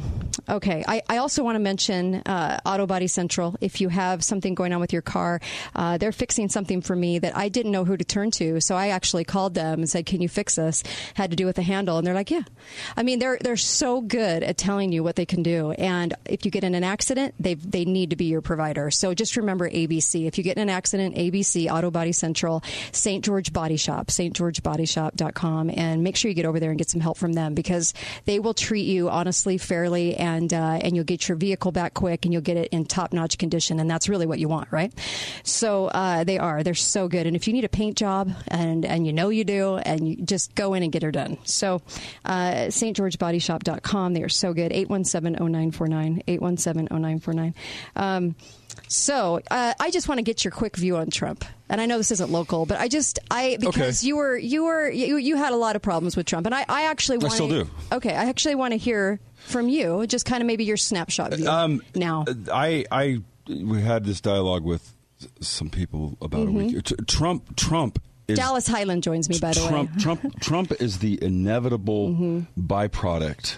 okay. 0.50 0.84
I, 0.88 1.02
I 1.10 1.18
also 1.18 1.44
want 1.44 1.56
to 1.56 1.60
mention 1.60 2.16
uh, 2.16 2.60
Auto 2.66 2.86
Body 2.86 3.08
Central. 3.08 3.56
If 3.62 3.82
you 3.82 3.90
have 3.90 4.24
something 4.24 4.54
going 4.54 4.74
on 4.74 4.80
with 4.80 4.94
your 4.94 5.02
car, 5.02 5.40
uh, 5.76 5.98
they're 5.98 6.12
fixing 6.12 6.50
something 6.50 6.82
for 6.82 6.96
me 6.96 7.20
that 7.20 7.36
I 7.36 7.50
didn't 7.50 7.72
know 7.72 7.86
who 7.86 7.98
to 7.98 8.04
turn 8.04 8.32
to. 8.32 8.62
So 8.62 8.76
I 8.76 8.90
actually 8.90 9.24
called 9.24 9.54
them 9.54 9.80
and 9.80 9.90
said, 9.90 10.06
"Can 10.06 10.22
you 10.22 10.30
fix 10.30 10.56
this?" 10.56 10.84
Had 11.16 11.32
to 11.32 11.36
do 11.36 11.46
with 11.46 11.56
the 11.56 11.64
handle, 11.64 11.98
and 11.98 12.06
they're 12.06 12.14
like, 12.14 12.32
"Yeah." 12.32 12.44
I 12.96 13.04
mean, 13.04 13.20
they're 13.20 13.38
they're 13.42 13.58
so 13.58 14.02
good 14.02 14.44
at 14.44 14.58
telling 14.58 14.92
you 14.92 15.04
what 15.04 15.16
they 15.16 15.26
can 15.26 15.44
do. 15.44 15.72
And 15.72 16.14
if 16.26 16.46
you 16.46 16.52
get 16.52 16.64
in 16.64 16.76
an 16.76 16.84
accident, 16.84 17.34
they 17.40 17.56
they 17.56 17.86
need 17.86 18.12
to 18.12 18.16
be 18.16 18.26
your 18.26 18.42
provider. 18.42 18.92
So 18.92 19.14
just 19.14 19.38
remember 19.38 19.70
ABC. 19.70 20.28
If 20.28 20.38
you 20.38 20.44
get 20.44 20.58
in 20.58 20.64
an 20.64 20.70
accident, 20.70 21.16
ABC 21.16 21.72
Auto 21.72 21.90
Body 21.90 22.12
Central, 22.12 22.64
St. 22.92 23.24
George 23.24 23.54
Body 23.54 23.78
Shop, 23.78 24.12
St. 24.12 24.36
George 24.36 24.62
Body 24.62 24.84
stgeorgebodyshop.com, 24.84 25.70
and 25.76 26.04
make 26.04 26.16
sure 26.16 26.30
you 26.30 26.36
get 26.36 26.46
over 26.46 26.60
there 26.60 26.70
and 26.70 26.78
get 26.78 26.90
some 26.90 27.02
help 27.02 27.18
from 27.18 27.34
them 27.34 27.54
because 27.54 27.94
they 28.26 28.40
will 28.40 28.54
treat 28.54 28.86
you 28.86 29.10
honestly 29.10 29.43
fairly, 29.58 30.16
and 30.16 30.54
uh, 30.54 30.80
and 30.82 30.96
you'll 30.96 31.06
get 31.06 31.28
your 31.28 31.36
vehicle 31.38 31.72
back 31.72 31.94
quick, 31.94 32.26
and 32.26 32.34
you'll 32.34 32.42
get 32.42 32.58
it 32.58 32.70
in 32.72 32.86
top 32.86 33.14
notch 33.14 33.38
condition, 33.38 33.80
and 33.80 33.90
that's 33.90 34.08
really 34.10 34.26
what 34.26 34.40
you 34.40 34.48
want, 34.48 34.68
right? 34.72 34.94
So 35.44 35.88
uh, 35.88 36.24
they 36.24 36.38
are. 36.40 36.64
They're 36.64 36.74
so 36.74 37.08
good. 37.08 37.28
And 37.28 37.36
if 37.36 37.48
you 37.48 37.54
need 37.54 37.66
a 37.66 37.70
paint 37.70 37.98
job, 37.98 38.32
and 38.48 38.86
and 38.86 39.06
you 39.06 39.14
know 39.14 39.30
you 39.30 39.44
do, 39.44 39.76
and 39.78 40.08
you 40.08 40.16
just 40.18 40.56
go 40.56 40.74
in 40.74 40.84
and 40.84 40.92
get 40.92 41.04
her 41.04 41.12
done. 41.12 41.38
So 41.44 41.82
uh, 42.26 42.68
stgeorgebodyshop.com. 42.70 44.14
They 44.14 44.24
are 44.24 44.30
so 44.30 44.54
good. 44.54 44.72
817-0949. 44.72 46.24
817-0949. 46.26 47.54
Um, 47.96 48.36
so 48.88 49.40
uh, 49.52 49.74
I 49.80 49.92
just 49.92 50.08
want 50.08 50.18
to 50.20 50.24
get 50.24 50.44
your 50.44 50.52
quick 50.52 50.76
view 50.78 50.98
on 50.98 51.10
Trump, 51.10 51.46
and 51.70 51.80
I 51.80 51.86
know 51.86 51.98
this 51.98 52.12
isn't 52.12 52.32
local, 52.32 52.66
but 52.66 52.80
I 52.80 52.88
just 52.88 53.20
I 53.30 53.58
because 53.60 54.00
Okay. 54.02 54.08
you 54.08 54.18
were 54.18 54.38
you 54.38 54.64
were 54.66 54.90
you, 54.90 55.18
you 55.18 55.36
had 55.36 55.54
a 55.54 55.56
lot 55.56 55.76
of 55.76 55.82
problems 55.82 56.18
with 56.18 56.26
Trump, 56.26 56.46
and 56.48 56.56
I, 56.56 56.66
I 56.68 56.84
actually 56.86 57.24
I 57.24 57.30
still 57.30 57.48
do. 57.48 57.68
Okay, 57.92 58.12
I 58.14 58.26
actually 58.26 58.56
want 58.56 58.72
to 58.72 58.78
hear 58.78 59.20
from 59.46 59.70
you, 59.70 60.06
just 60.08 60.26
kind 60.26 60.42
of 60.42 60.48
maybe 60.48 60.64
your 60.66 60.78
snapshot 60.78 61.34
view 61.34 61.48
Um, 61.48 61.82
now. 61.96 62.26
I, 62.52 62.86
I, 62.92 63.22
we 63.48 63.82
had 63.82 64.06
this 64.06 64.22
dialogue 64.22 64.64
with 64.64 64.94
some 65.42 65.70
people 65.70 66.18
about 66.22 66.48
Mhm. 66.48 66.50
a 66.50 66.52
week. 66.52 66.84
Tr- 66.86 66.94
Trump, 67.08 67.56
Trump 67.56 68.02
is 68.28 68.38
Dallas 68.38 68.68
Hyland 68.68 69.04
joins 69.04 69.30
me, 69.30 69.38
by 69.40 69.52
the 69.54 69.60
Trump, 69.68 69.92
way. 69.96 70.02
Trump, 70.02 70.40
Trump 70.42 70.72
is 70.82 71.00
the 71.00 71.20
inevitable 71.22 72.10
Mhm. 72.10 72.48
byproduct 72.58 73.58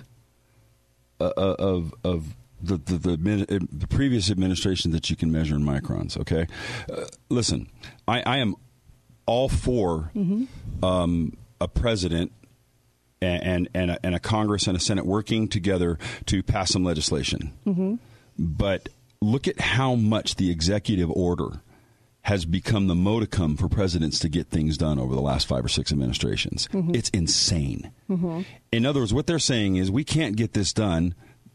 uh, 1.19 1.31
uh, 1.37 1.55
of 1.59 1.93
of 2.03 2.35
the 2.61 2.77
the, 2.77 2.97
the, 2.97 3.41
uh, 3.55 3.59
the 3.71 3.87
previous 3.87 4.29
administration 4.29 4.91
that 4.91 5.09
you 5.09 5.15
can 5.15 5.31
measure 5.31 5.55
in 5.55 5.61
microns. 5.63 6.17
Okay, 6.17 6.47
uh, 6.91 7.05
listen, 7.29 7.69
I, 8.07 8.21
I 8.25 8.37
am 8.37 8.55
all 9.25 9.47
for 9.49 10.11
um, 10.83 11.37
a 11.61 11.67
president. 11.67 12.31
And 13.25 13.43
and 13.43 13.69
and 13.73 13.91
a, 13.91 14.05
and 14.05 14.15
a 14.15 14.19
Congress 14.19 14.67
and 14.67 14.77
a 14.77 14.79
Senate 14.79 15.05
working 15.05 15.47
together 15.47 15.97
to 16.27 16.43
pass 16.43 16.71
some 16.71 16.83
legislation 16.83 17.51
Mm-hmm. 17.65 17.95
but 18.37 18.89
look 19.21 19.47
at 19.47 19.59
how 19.59 19.95
much 19.95 20.35
the 20.35 20.51
executive 20.51 21.09
order 21.11 21.61
has 22.21 22.43
become 22.45 22.87
the 22.87 22.95
modicum 22.95 23.55
for 23.55 23.67
presidents 23.69 24.19
to 24.19 24.29
get 24.29 24.47
things 24.47 24.77
done 24.77 24.99
over 24.99 25.13
the 25.15 25.21
last 25.21 25.45
five 25.47 25.63
or 25.63 25.67
six 25.69 25.91
administrations. 25.91 26.67
Mhm. 26.73 26.95
It's 26.95 27.09
insane. 27.09 27.91
Mm-hmm. 28.09 28.41
In 28.71 28.85
other 28.85 28.99
words, 29.01 29.13
what 29.13 29.27
they're 29.27 29.39
saying 29.39 29.75
is 29.77 29.89
we 29.91 30.03
can't 30.03 30.35
get 30.35 30.53
this 30.53 30.73
done 30.73 31.13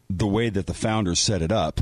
the 0.09 0.27
way 0.27 0.49
that 0.49 0.67
the 0.67 0.73
founders 0.73 1.19
set 1.19 1.41
it 1.41 1.51
up. 1.51 1.81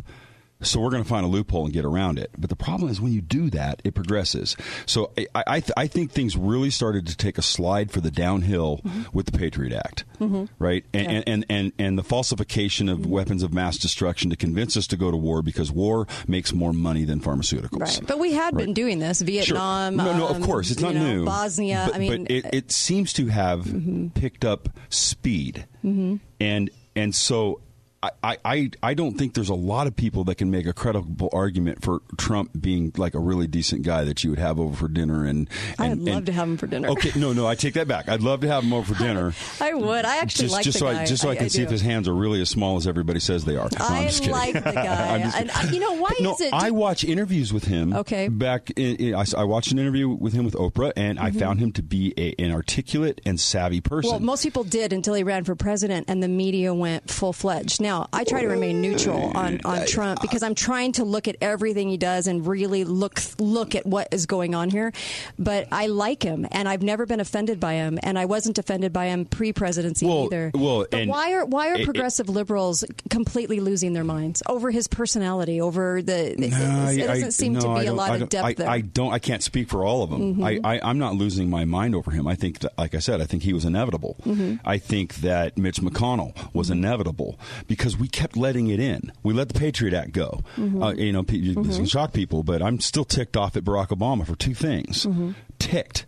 So 0.62 0.82
we're 0.82 0.90
going 0.90 1.04
to 1.04 1.08
find 1.08 1.26
a 1.26 1.30
loophole 1.30 1.64
and 1.64 1.74
get 1.74 1.86
around 1.86 2.20
it. 2.20 2.32
But 2.38 2.50
the 2.50 2.56
problem 2.56 2.92
is 2.92 3.00
when 3.00 3.14
you 3.14 3.22
do 3.22 3.50
that, 3.52 3.82
it 3.86 3.96
progresses. 3.96 4.58
So 4.86 5.12
I, 5.18 5.44
I, 5.48 5.60
th- 5.62 5.72
I 5.78 5.88
think 5.88 6.12
things 6.12 6.36
really 6.36 6.70
started 6.70 7.08
to 7.08 7.16
take 7.16 7.38
a 7.38 7.42
slide 7.42 7.92
for 7.92 8.02
the 8.02 8.12
downhill 8.12 8.82
with 9.14 9.28
the 9.28 9.38
Patriot 9.38 9.72
Act 9.74 10.04
Mhm. 10.20 10.50
right? 10.60 10.84
And, 10.94 11.04
Yeah. 11.04 11.10
and, 11.12 11.24
and, 11.28 11.46
and, 11.50 11.72
and 11.80 11.98
the 11.98 12.04
falsification 12.04 12.90
of 12.90 13.06
weapons 13.06 13.42
of 13.42 13.54
mass 13.54 13.78
destruction 13.78 14.30
to 14.32 14.36
convince 14.36 14.76
us 14.76 14.86
to 14.88 14.98
go 14.98 15.10
to 15.12 15.16
war 15.16 15.42
because 15.42 15.72
war 15.72 16.08
makes 16.28 16.52
more 16.52 16.74
money 16.74 17.06
than 17.06 17.22
pharmaceuticals. 17.22 17.80
Right, 17.80 18.02
but 18.06 18.20
we 18.20 18.34
had 18.34 18.58
been 18.58 18.74
doing 18.74 19.00
this 19.00 19.20
Sure. 19.20 19.28
Vietnam. 19.28 19.96
No, 19.96 20.18
no, 20.18 20.28
of 20.28 20.36
um, 20.38 20.44
course, 20.44 20.72
it's 20.72 20.82
not 20.82 20.94
know, 20.94 21.04
new. 21.20 21.26
Bosnia. 21.26 21.84
But, 21.88 21.96
I 21.96 22.00
mean, 22.00 22.24
but 22.24 22.32
it, 22.32 22.46
it 22.54 22.72
seems 22.74 23.14
to 23.14 23.28
have 23.28 23.66
picked 24.14 24.44
up 24.44 24.68
speed, 24.90 25.66
Mhm. 25.86 26.20
and 26.42 26.70
and 26.98 27.16
so. 27.16 27.62
I, 28.02 28.38
I, 28.46 28.70
I 28.82 28.94
don't 28.94 29.18
think 29.18 29.34
there's 29.34 29.50
a 29.50 29.54
lot 29.56 29.86
of 29.86 29.94
people 29.96 30.24
that 30.26 30.36
can 30.36 30.50
make 30.50 30.66
a 30.66 30.72
credible 30.72 31.30
argument 31.34 31.84
for 31.84 32.02
Trump 32.18 32.52
being 32.60 32.94
like 32.96 33.14
a 33.14 33.20
really 33.20 33.46
decent 33.46 33.82
guy 33.84 34.06
that 34.06 34.24
you 34.24 34.30
would 34.30 34.40
have 34.40 34.58
over 34.58 34.74
for 34.74 34.88
dinner 34.88 35.26
and, 35.26 35.50
I'd 35.78 35.98
love 35.98 36.18
and- 36.18 36.26
to 36.28 36.32
have 36.32 36.48
him 36.48 36.56
for 36.58 36.68
dinner. 36.68 36.88
Okay, 36.90 37.12
no, 37.20 37.34
no, 37.34 37.46
I 37.46 37.56
take 37.56 37.74
that 37.74 37.90
back. 37.90 38.08
I'd 38.08 38.22
love 38.22 38.40
to 38.42 38.48
have 38.48 38.64
him 38.64 38.72
over 38.72 38.94
for 38.94 39.00
dinner. 39.04 39.34
I 39.62 39.74
would. 39.74 40.06
I 40.06 40.18
actually 40.18 40.46
just 40.46 40.54
like 40.54 40.64
just 40.64 40.76
the 40.76 40.80
so 40.80 40.94
guy. 40.94 41.02
I 41.02 41.06
just 41.06 41.22
so 41.24 41.30
I, 41.30 41.36
can 41.36 41.50
see 41.50 41.62
if 41.62 41.70
his 41.70 41.82
hands 41.82 42.08
are 42.08 42.14
really 42.16 42.40
as 42.42 42.50
small 42.50 42.78
as 42.78 42.88
everybody 42.88 43.20
says 43.20 43.44
they 43.44 43.58
are. 43.58 43.68
No, 43.78 43.86
I 43.86 43.98
I'm 44.00 44.04
just 44.08 44.20
kidding. 44.20 44.32
like 44.34 44.54
the 44.54 44.62
guy. 44.72 45.18
And, 45.36 45.50
uh, 45.52 45.68
you 45.72 45.80
know, 45.82 45.94
why 45.98 46.12
no, 46.22 46.34
is 46.36 46.42
it? 46.42 46.54
I 46.54 46.72
watch 46.72 47.04
interviews 47.04 47.52
with 47.52 47.66
him. 47.66 47.94
Okay. 47.94 48.30
Back, 48.30 48.70
in, 48.78 48.96
in, 48.96 49.16
I, 49.16 49.26
I 49.38 49.44
watched 49.44 49.74
an 49.74 49.80
interview 49.80 50.08
with 50.08 50.32
him 50.32 50.46
with 50.46 50.54
Oprah, 50.54 50.94
and 50.96 51.20
I 51.20 51.32
Mhm. 51.32 51.40
found 51.40 51.60
him 51.60 51.72
to 51.74 51.84
be 51.84 52.14
a, 52.18 52.34
an 52.42 52.52
articulate 52.52 53.20
and 53.26 53.38
savvy 53.40 53.82
person. 53.82 54.10
Well, 54.12 54.20
most 54.22 54.44
people 54.44 54.64
did 54.64 54.94
until 54.94 55.16
he 55.16 55.24
ran 55.24 55.44
for 55.44 55.56
president, 55.56 56.06
and 56.08 56.24
the 56.24 56.28
media 56.30 56.74
went 56.74 57.10
full 57.10 57.34
fledged. 57.34 57.82
Now, 57.82 57.89
I 57.90 58.24
try 58.24 58.42
to 58.42 58.48
remain 58.48 58.82
neutral 58.82 59.32
on, 59.38 59.60
on 59.66 59.86
Trump 59.86 60.22
because 60.22 60.44
I'm 60.44 60.56
trying 60.56 60.94
to 60.94 61.04
look 61.04 61.28
at 61.28 61.36
everything 61.42 61.90
he 61.90 61.98
does 61.98 62.28
and 62.28 62.46
really 62.46 62.84
look 62.84 63.20
look 63.40 63.76
at 63.76 63.86
what 63.86 64.08
is 64.12 64.26
going 64.26 64.56
on 64.56 64.70
here. 64.70 64.92
But 65.38 65.68
I 65.72 65.88
like 65.88 66.24
him, 66.24 66.48
and 66.52 66.68
I've 66.70 66.84
never 66.84 67.06
been 67.06 67.20
offended 67.20 67.60
by 67.60 67.74
him, 67.74 68.00
and 68.04 68.18
I 68.20 68.26
wasn't 68.26 68.58
offended 68.58 68.94
by 68.94 69.08
him 69.08 69.26
pre-presidency 69.26 70.06
Well, 70.06 70.26
either. 70.26 70.52
well, 70.54 70.86
but 70.90 71.08
why 71.08 71.34
are 71.34 71.46
why 71.46 71.70
are 71.70 71.76
it- 71.76 71.82
it- 71.82 71.86
progressive 71.86 72.30
liberals 72.30 72.84
completely 73.10 73.60
losing 73.60 73.94
their 73.94 74.04
minds 74.04 74.44
over 74.48 74.72
his 74.72 74.88
personality, 74.88 75.60
over 75.62 76.02
the? 76.02 76.36
No, 76.38 76.48
it, 76.90 77.00
it 77.00 77.08
doesn't 77.08 77.26
I- 77.26 77.30
seem 77.30 77.54
no, 77.54 77.60
to 77.62 77.80
be 77.80 77.86
a 77.88 77.94
lot 77.94 78.22
of 78.22 78.30
depth 78.30 78.46
I, 78.46 78.54
there. 78.54 78.70
I 78.70 78.82
don't. 78.82 79.14
I 79.14 79.20
can't 79.20 79.42
speak 79.44 79.70
for 79.70 79.84
all 79.86 80.04
of 80.04 80.10
them. 80.10 80.36
Mhm. 80.36 80.64
I, 80.64 80.76
I, 80.76 80.80
I'm 80.84 81.00
not 81.00 81.16
losing 81.16 81.50
my 81.50 81.66
mind 81.66 81.96
over 81.96 82.12
him. 82.12 82.28
I 82.28 82.36
think, 82.36 82.60
that, 82.60 82.78
like 82.78 82.94
I 82.94 83.00
said, 83.00 83.22
I 83.22 83.26
think 83.26 83.44
he 83.44 83.54
was 83.54 83.66
inevitable. 83.66 84.16
Mhm. 84.26 84.60
I 84.66 84.78
think 84.78 85.16
that 85.18 85.58
Mitch 85.58 85.82
McConnell 85.82 86.34
was 86.54 86.70
inevitable 86.70 87.40
because 87.68 87.79
we 87.98 88.08
kept 88.08 88.36
letting 88.38 88.68
it 88.68 88.80
in. 88.80 89.12
We 89.24 89.34
let 89.34 89.50
the 89.50 89.60
Patriot 89.60 89.94
Act 89.94 90.12
go. 90.12 90.42
Mhm. 90.58 90.84
Uh, 90.84 90.94
you 90.96 91.12
know, 91.12 91.24
pe- 91.24 91.40
this 91.54 91.78
can 91.78 91.86
shock 91.86 92.14
people, 92.14 92.44
but 92.44 92.62
I'm 92.62 92.80
still 92.80 93.06
ticked 93.06 93.38
off 93.38 93.56
at 93.56 93.64
Barack 93.64 93.88
Obama 93.88 94.26
for 94.26 94.36
two 94.36 94.54
things. 94.54 95.06
Mhm. 95.06 95.36
Ticked. 95.60 96.06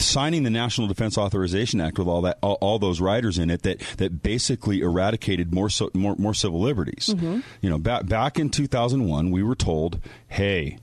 Signing 0.00 0.42
the 0.44 0.50
National 0.50 0.86
Defense 0.86 1.18
Authorization 1.18 1.80
Act 1.80 1.98
with 1.98 2.06
all 2.08 2.22
that, 2.22 2.38
all, 2.42 2.54
all 2.60 2.78
those 2.78 3.00
riders 3.00 3.36
in 3.38 3.50
it 3.50 3.62
that, 3.62 3.80
that 3.98 4.22
basically 4.22 4.80
eradicated 4.80 5.52
more, 5.52 5.68
so, 5.68 5.90
more 5.92 6.14
more 6.18 6.32
civil 6.34 6.60
liberties. 6.60 7.12
Mhm. 7.16 7.42
You 7.60 7.70
know, 7.70 7.78
back 7.78 8.06
back 8.06 8.38
in 8.38 8.48
2001, 8.48 9.30
we 9.30 9.42
were 9.42 9.56
told, 9.56 9.98
"Hey, 10.28 10.78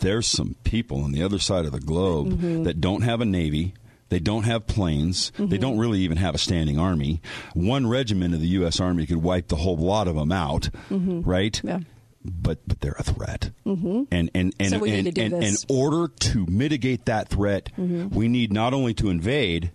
there's 0.00 0.26
some 0.26 0.54
people 0.64 1.02
on 1.02 1.12
the 1.12 1.22
other 1.22 1.38
side 1.38 1.64
of 1.66 1.72
the 1.72 1.80
globe 1.80 2.40
Mhm. 2.40 2.64
that 2.64 2.80
don't 2.80 3.02
have 3.02 3.20
a 3.20 3.24
navy." 3.26 3.74
They 4.08 4.20
don't 4.20 4.44
have 4.44 4.66
planes. 4.68 5.32
They 5.36 5.56
Mhm. 5.58 5.60
don't 5.60 5.78
really 5.78 6.00
even 6.00 6.16
have 6.18 6.34
a 6.34 6.38
standing 6.38 6.78
army. 6.78 7.20
One 7.54 7.86
regiment 7.88 8.34
of 8.34 8.40
the 8.40 8.46
U.S. 8.48 8.78
Army 8.78 9.04
could 9.06 9.16
wipe 9.22 9.48
the 9.48 9.56
whole 9.56 9.76
lot 9.76 10.06
of 10.06 10.14
them 10.14 10.30
out, 10.30 10.68
Mhm. 10.90 11.26
right? 11.26 11.60
Yeah. 11.64 11.80
But 12.24 12.60
but 12.68 12.80
they're 12.80 12.96
a 12.98 13.02
threat. 13.04 13.50
hmm 13.64 14.02
And 14.10 14.30
and 14.34 14.54
and, 14.60 14.70
So 14.70 14.84
and, 14.84 15.06
and 15.18 15.32
this. 15.42 15.64
in 15.64 15.76
order 15.76 16.08
to 16.08 16.46
mitigate 16.46 17.06
that 17.06 17.28
threat, 17.28 17.70
Mhm. 17.78 18.12
we 18.12 18.28
need 18.28 18.52
not 18.52 18.72
only 18.74 18.94
to 18.94 19.10
invade 19.10 19.70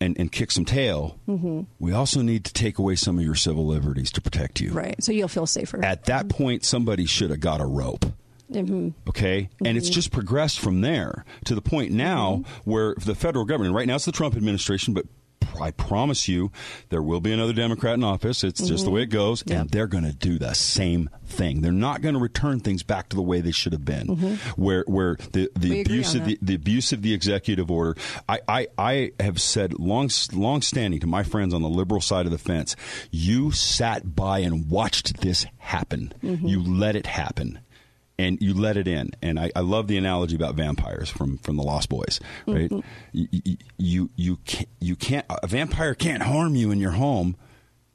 and, 0.00 0.16
and 0.18 0.30
kick 0.30 0.50
some 0.50 0.64
tail, 0.64 1.18
hmm 1.26 1.62
we 1.78 1.92
also 1.92 2.22
need 2.22 2.44
to 2.44 2.52
take 2.52 2.78
away 2.78 2.96
some 2.96 3.18
of 3.18 3.24
your 3.24 3.34
civil 3.34 3.66
liberties 3.66 4.10
to 4.12 4.20
protect 4.20 4.60
you. 4.60 4.72
Right. 4.72 5.02
So 5.02 5.10
you'll 5.12 5.28
feel 5.28 5.46
safer. 5.46 5.84
At 5.84 6.04
that 6.04 6.28
point, 6.28 6.64
somebody 6.64 7.06
should 7.06 7.30
have 7.30 7.40
got 7.40 7.60
a 7.60 7.66
rope. 7.66 8.04
Mhm. 8.52 8.94
Okay, 9.08 9.48
and 9.64 9.76
it's 9.76 9.90
Mhm. 9.90 9.94
just 9.94 10.10
progressed 10.12 10.60
from 10.60 10.80
there 10.80 11.24
to 11.44 11.54
the 11.54 11.62
point 11.62 11.92
now 11.92 12.42
Mm-hmm. 12.44 12.70
where 12.70 12.94
the 13.04 13.14
federal 13.14 13.44
government, 13.44 13.74
right 13.74 13.86
now 13.86 13.96
it's 13.96 14.04
the 14.04 14.12
Trump 14.12 14.36
administration, 14.36 14.94
but 14.94 15.06
I 15.60 15.70
promise 15.70 16.28
you 16.28 16.50
there 16.90 17.02
will 17.02 17.20
be 17.20 17.32
another 17.32 17.54
Democrat 17.54 17.94
in 17.94 18.04
office. 18.04 18.44
It's 18.44 18.66
just 18.68 18.84
the 18.84 18.90
Mhm. 18.90 18.94
way 18.94 19.02
it 19.02 19.06
goes, 19.06 19.42
Yep. 19.46 19.58
and 19.60 19.70
they're 19.70 19.86
going 19.86 20.04
to 20.04 20.12
do 20.12 20.38
the 20.38 20.52
same 20.54 21.08
thing. 21.24 21.62
They're 21.62 21.72
not 21.72 22.02
going 22.02 22.14
to 22.14 22.20
return 22.20 22.60
things 22.60 22.82
back 22.82 23.08
to 23.08 23.16
the 23.16 23.22
way 23.22 23.40
they 23.40 23.52
should 23.52 23.72
have 23.72 23.84
been, 23.84 24.06
Mhm. 24.08 24.36
where 24.58 24.84
where 24.86 25.16
the, 25.32 25.48
the 25.58 25.80
abuse 25.80 26.14
of 26.14 26.26
the, 26.26 26.38
the 26.42 26.54
abuse 26.54 26.92
of 26.92 27.00
the 27.00 27.14
executive 27.14 27.70
order. 27.70 27.96
I, 28.28 28.40
I, 28.46 28.66
I 28.76 29.10
have 29.18 29.40
said 29.40 29.78
long 29.78 30.10
long 30.34 30.60
standing 30.60 31.00
to 31.00 31.06
my 31.06 31.22
friends 31.22 31.54
on 31.54 31.62
the 31.62 31.70
liberal 31.70 32.02
side 32.02 32.26
of 32.26 32.32
the 32.32 32.38
fence. 32.38 32.76
You 33.10 33.50
sat 33.50 34.14
by 34.14 34.40
and 34.40 34.68
watched 34.68 35.20
this 35.22 35.46
happen. 35.58 36.12
You 36.22 36.62
let 36.62 36.96
it 36.96 37.06
happen 37.06 37.60
and 38.18 38.38
you 38.40 38.54
let 38.54 38.76
it 38.76 38.88
in. 38.88 39.10
And 39.22 39.38
I, 39.38 39.50
I 39.54 39.60
love 39.60 39.88
the 39.88 39.96
analogy 39.98 40.36
about 40.36 40.54
vampires 40.54 41.08
from, 41.08 41.38
from 41.38 41.56
the 41.56 41.62
Lost 41.62 41.88
Boys, 41.88 42.20
right? 42.46 42.70
Mm-hmm. 42.70 42.80
You, 43.12 43.28
you 43.78 44.10
you 44.16 44.36
can't, 44.44 44.68
you 44.80 44.96
can't 44.96 45.26
a 45.28 45.46
vampire 45.46 45.94
can't 45.94 46.22
harm 46.22 46.54
you 46.54 46.70
in 46.70 46.78
your 46.80 46.92
home 46.92 47.36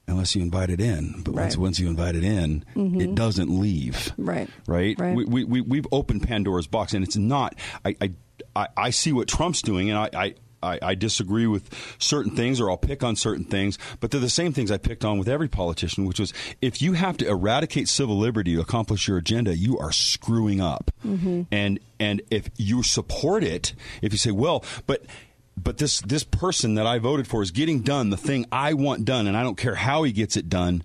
unless 0.08 0.34
you 0.36 0.42
invite 0.42 0.70
it 0.70 0.80
in. 0.80 1.22
But 1.24 1.34
once 1.34 1.56
Right. 1.56 1.62
once 1.62 1.78
you 1.80 1.88
invite 1.88 2.14
it 2.16 2.24
in, 2.24 2.64
Mhm. 2.74 3.00
it 3.02 3.14
doesn't 3.14 3.48
leave. 3.50 4.12
Right. 4.16 4.48
Right. 4.66 4.98
Right. 4.98 5.14
We, 5.16 5.24
we, 5.24 5.44
we 5.44 5.60
we've 5.60 5.86
opened 5.92 6.22
Pandora's 6.24 6.66
box, 6.66 6.92
and 6.94 7.04
it's 7.04 7.16
not. 7.16 7.54
I 7.84 7.96
I, 8.00 8.10
I, 8.54 8.68
I 8.76 8.90
see 8.90 9.12
what 9.12 9.28
Trump's 9.28 9.62
doing, 9.62 9.90
and 9.90 9.98
I. 9.98 10.10
I 10.14 10.34
I, 10.62 10.78
I 10.82 10.94
disagree 10.94 11.46
with 11.46 11.70
certain 11.98 12.34
things, 12.34 12.60
or 12.60 12.70
I'll 12.70 12.76
pick 12.76 13.02
on 13.02 13.16
certain 13.16 13.44
things, 13.44 13.78
but 14.00 14.10
they're 14.10 14.20
the 14.20 14.30
same 14.30 14.52
things 14.52 14.70
I 14.70 14.78
picked 14.78 15.04
on 15.04 15.18
with 15.18 15.28
every 15.28 15.48
politician, 15.48 16.04
which 16.04 16.20
was 16.20 16.32
if 16.60 16.80
you 16.80 16.92
have 16.94 17.16
to 17.18 17.28
eradicate 17.28 17.88
civil 17.88 18.18
liberty 18.18 18.54
to 18.54 18.60
accomplish 18.60 19.08
your 19.08 19.18
agenda, 19.18 19.56
you 19.56 19.78
are 19.78 19.92
screwing 19.92 20.60
up. 20.60 20.90
Mm-hmm. 21.04 21.42
And 21.50 21.80
and 21.98 22.22
if 22.30 22.48
you 22.56 22.82
support 22.82 23.44
it, 23.44 23.74
if 24.00 24.12
you 24.12 24.18
say, 24.18 24.30
well, 24.30 24.64
but 24.86 25.04
but 25.56 25.78
this 25.78 26.00
this 26.00 26.24
person 26.24 26.74
that 26.74 26.86
I 26.86 26.98
voted 26.98 27.26
for 27.26 27.42
is 27.42 27.50
getting 27.50 27.80
done 27.82 28.10
the 28.10 28.16
thing 28.16 28.46
I 28.50 28.74
want 28.74 29.04
done, 29.04 29.26
and 29.26 29.36
I 29.36 29.42
don't 29.42 29.58
care 29.58 29.74
how 29.74 30.02
he 30.02 30.12
gets 30.12 30.36
it 30.36 30.48
done. 30.48 30.82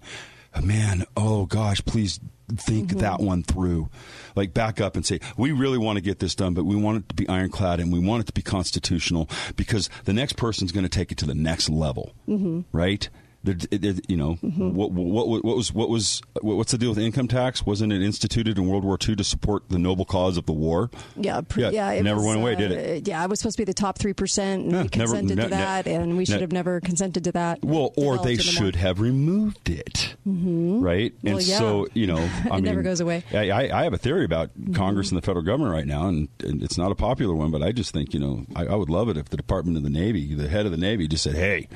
Man, 0.61 1.05
oh 1.15 1.45
gosh, 1.45 1.83
please 1.85 2.19
think 2.55 2.89
Mm-hmm. 2.89 2.99
that 2.99 3.19
one 3.19 3.43
through. 3.43 3.89
Like 4.35 4.53
back 4.53 4.79
up 4.79 4.95
and 4.95 5.05
say, 5.05 5.19
we 5.35 5.51
really 5.51 5.77
want 5.77 5.97
to 5.97 6.01
get 6.01 6.19
this 6.19 6.35
done, 6.35 6.53
but 6.53 6.63
we 6.65 6.75
want 6.75 6.97
it 6.99 7.09
to 7.09 7.15
be 7.15 7.27
ironclad 7.27 7.79
and 7.79 7.91
we 7.91 7.99
want 7.99 8.21
it 8.21 8.27
to 8.27 8.33
be 8.33 8.41
constitutional 8.41 9.29
because 9.55 9.89
the 10.05 10.13
next 10.13 10.37
person's 10.37 10.71
going 10.71 10.83
to 10.85 10.89
take 10.89 11.11
it 11.11 11.17
to 11.17 11.25
the 11.25 11.35
next 11.35 11.69
level, 11.69 12.13
Mhm. 12.27 12.63
right? 12.71 13.09
There, 13.47 13.79
there, 13.79 13.93
you 14.07 14.17
know 14.17 14.37
Mm-hmm. 14.43 14.73
what, 14.75 14.91
what, 14.91 15.27
what 15.43 15.55
was 15.57 15.73
what 15.73 15.89
was 15.89 16.21
what's 16.41 16.71
the 16.71 16.77
deal 16.77 16.89
with 16.89 16.99
income 16.99 17.27
tax? 17.27 17.65
Wasn't 17.65 17.91
it 17.93 18.01
instituted 18.01 18.57
in 18.57 18.67
World 18.67 18.83
War 18.83 18.97
II 19.07 19.15
to 19.15 19.23
support 19.23 19.69
the 19.69 19.79
noble 19.79 20.05
cause 20.05 20.37
of 20.37 20.45
the 20.45 20.51
war? 20.53 20.89
Yeah, 21.15 21.41
pr- 21.41 21.61
Yeah, 21.61 21.69
yeah, 21.71 21.91
it 21.91 22.03
never 22.03 22.21
went 22.21 22.39
away, 22.39 22.55
did 22.55 22.71
it? 22.71 23.07
Yeah, 23.07 23.23
it 23.23 23.29
was 23.29 23.39
supposed 23.39 23.57
to 23.57 23.61
be 23.61 23.65
the 23.65 23.73
top 23.73 23.97
three 23.97 24.13
percent, 24.13 24.63
and 24.63 24.71
Yeah, 24.71 24.77
we 24.83 24.89
never- 24.97 25.11
consented 25.13 25.37
ne- 25.37 25.43
to 25.43 25.49
ne- 25.49 25.55
that, 25.55 25.87
and 25.87 26.17
we 26.17 26.25
should 26.25 26.35
ne- 26.35 26.41
have 26.41 26.51
never 26.51 26.79
consented 26.81 27.23
to 27.23 27.31
that. 27.33 27.63
Well, 27.63 27.93
or 27.97 28.17
they 28.17 28.35
more. 28.35 28.39
should 28.41 28.75
have 28.75 28.99
removed 28.99 29.69
it, 29.69 30.15
Mhm. 30.27 30.81
right? 30.83 31.13
Well, 31.23 31.37
and 31.37 31.47
yeah. 31.47 31.57
so 31.57 31.87
you 31.93 32.07
know, 32.07 32.17
I 32.45 32.47
It 32.47 32.53
mean, 32.55 32.63
never 32.65 32.83
goes 32.83 32.99
away. 32.99 33.23
I, 33.33 33.49
I 33.49 33.79
I 33.79 33.83
have 33.85 33.93
a 33.93 33.97
theory 33.97 34.25
about 34.25 34.51
Congress 34.73 35.09
and 35.09 35.17
the 35.17 35.25
federal 35.25 35.45
government 35.45 35.71
right 35.73 35.87
now, 35.87 36.07
and, 36.07 36.27
and 36.43 36.61
it's 36.61 36.77
not 36.77 36.91
a 36.91 36.95
popular 36.95 37.33
one, 37.33 37.51
but 37.51 37.63
I 37.63 37.71
just 37.71 37.93
think 37.93 38.13
you 38.13 38.19
know, 38.19 38.45
I, 38.55 38.65
I 38.67 38.75
would 38.75 38.89
love 38.89 39.09
it 39.09 39.17
if 39.17 39.29
the 39.29 39.37
Department 39.37 39.77
of 39.77 39.83
the 39.83 39.89
Navy, 39.89 40.33
the 40.35 40.49
head 40.49 40.65
of 40.65 40.71
the 40.71 40.77
Navy, 40.77 41.07
just 41.07 41.23
said, 41.23 41.35
"Hey, 41.35 41.67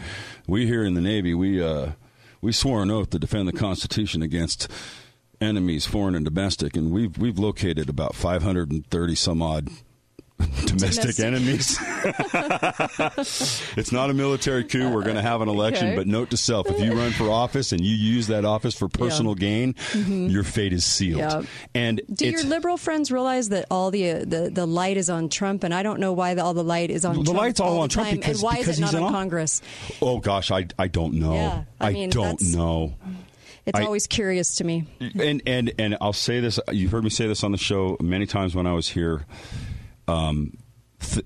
we 0.52 0.68
here 0.68 0.84
in 0.84 0.96
the 0.96 1.02
Navy, 1.02 1.34
we 1.34 1.64
uh, 1.64 1.92
we 2.42 2.52
swore 2.52 2.84
an 2.84 2.92
oath 2.92 3.10
to 3.12 3.20
defend 3.20 3.48
the 3.48 3.54
Constitution 3.54 4.22
against." 4.22 4.68
Enemies, 5.40 5.88
foreign 5.88 6.14
and 6.14 6.24
domestic, 6.24 6.78
and 6.78 6.92
we've 6.92 7.18
we've 7.18 7.40
located 7.40 7.90
about 7.90 8.14
five 8.14 8.44
hundred 8.44 8.72
and 8.72 8.86
thirty 8.86 9.16
some 9.16 9.42
odd 9.42 9.70
domestic 10.66 11.16
Domestic. 11.16 11.26
enemies. 11.26 11.78
it's 13.78 13.92
not 13.92 14.10
a 14.10 14.14
military 14.14 14.64
coup. 14.64 14.90
We're 14.90 15.04
going 15.04 15.16
to 15.16 15.22
have 15.22 15.42
an 15.42 15.50
election, 15.50 15.88
Okay. 15.90 15.96
but 15.96 16.08
note 16.08 16.30
to 16.32 16.38
self: 16.38 16.70
if 16.70 16.80
you 16.80 16.94
run 16.94 17.12
for 17.12 17.30
office 17.30 17.72
and 17.72 17.84
you 17.84 17.96
use 17.96 18.28
that 18.28 18.46
office 18.46 18.76
for 18.76 18.88
personal 18.88 19.36
gain, 19.36 19.74
Mhm. 19.92 20.32
your 20.32 20.44
fate 20.44 20.74
is 20.74 20.84
sealed. 20.86 21.20
Yeah. 21.20 21.44
And 21.74 22.02
Do 22.14 22.28
your 22.30 22.44
liberal 22.44 22.78
friends 22.78 23.12
realize 23.12 23.50
that 23.50 23.66
all 23.72 23.92
the, 23.92 24.12
uh, 24.12 24.20
the 24.26 24.50
the 24.54 24.66
light 24.66 24.98
is 24.98 25.10
on 25.10 25.30
Trump, 25.30 25.64
and 25.64 25.74
I 25.74 25.84
don't 25.84 26.00
know 26.00 26.14
why 26.14 26.34
the, 26.34 26.44
all 26.44 26.54
the 26.54 26.64
light 26.64 26.90
is 26.90 27.06
on 27.06 27.16
The 27.18 27.24
Trump 27.24 27.40
light's 27.40 27.60
all 27.60 27.76
the 27.76 27.80
on 27.82 27.90
Trump 27.90 28.12
because- 28.12 28.38
and 28.38 28.44
why 28.44 28.58
because 28.58 28.70
is 28.76 28.80
it 28.80 28.82
not 28.82 28.94
in 28.94 29.04
on 29.04 29.12
Congress? 29.12 29.62
oh 30.02 30.20
gosh, 30.20 30.52
I 30.52 30.68
I 30.78 30.88
don't 30.88 31.14
know. 31.16 31.34
Yeah, 31.34 31.64
I 31.80 31.92
mean, 31.92 32.10
don't 32.10 32.42
know. 32.54 32.94
It's 33.66 33.80
I- 33.80 33.84
always 33.84 34.08
curious 34.08 34.56
to 34.56 34.64
me. 34.64 34.86
and 35.00 35.42
and 35.46 35.72
and 35.78 35.98
I'll 36.02 36.14
say 36.14 36.40
this. 36.40 36.60
You've 36.72 36.92
heard 36.92 37.04
me 37.04 37.10
say 37.10 37.28
this 37.28 37.44
on 37.44 37.52
the 37.52 37.58
show 37.58 37.96
many 38.02 38.26
times 38.26 38.56
when 38.56 38.66
I 38.68 38.74
was 38.74 38.88
here. 38.90 39.26
Um, 40.08 40.58
th- 41.00 41.26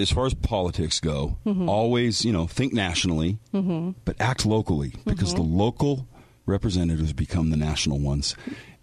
as 0.00 0.10
far 0.10 0.26
as 0.26 0.34
politics 0.34 1.00
go, 1.00 1.38
Mhm. 1.46 1.68
always 1.68 2.24
you 2.24 2.32
know 2.32 2.46
think 2.46 2.72
nationally, 2.72 3.38
Mm-hmm. 3.54 3.90
but 4.04 4.16
act 4.20 4.44
locally 4.46 4.92
because 5.04 5.32
Mhm. 5.32 5.36
the 5.36 5.42
local 5.42 6.06
representatives 6.46 7.12
become 7.12 7.50
the 7.50 7.56
national 7.56 7.98
ones. 8.00 8.34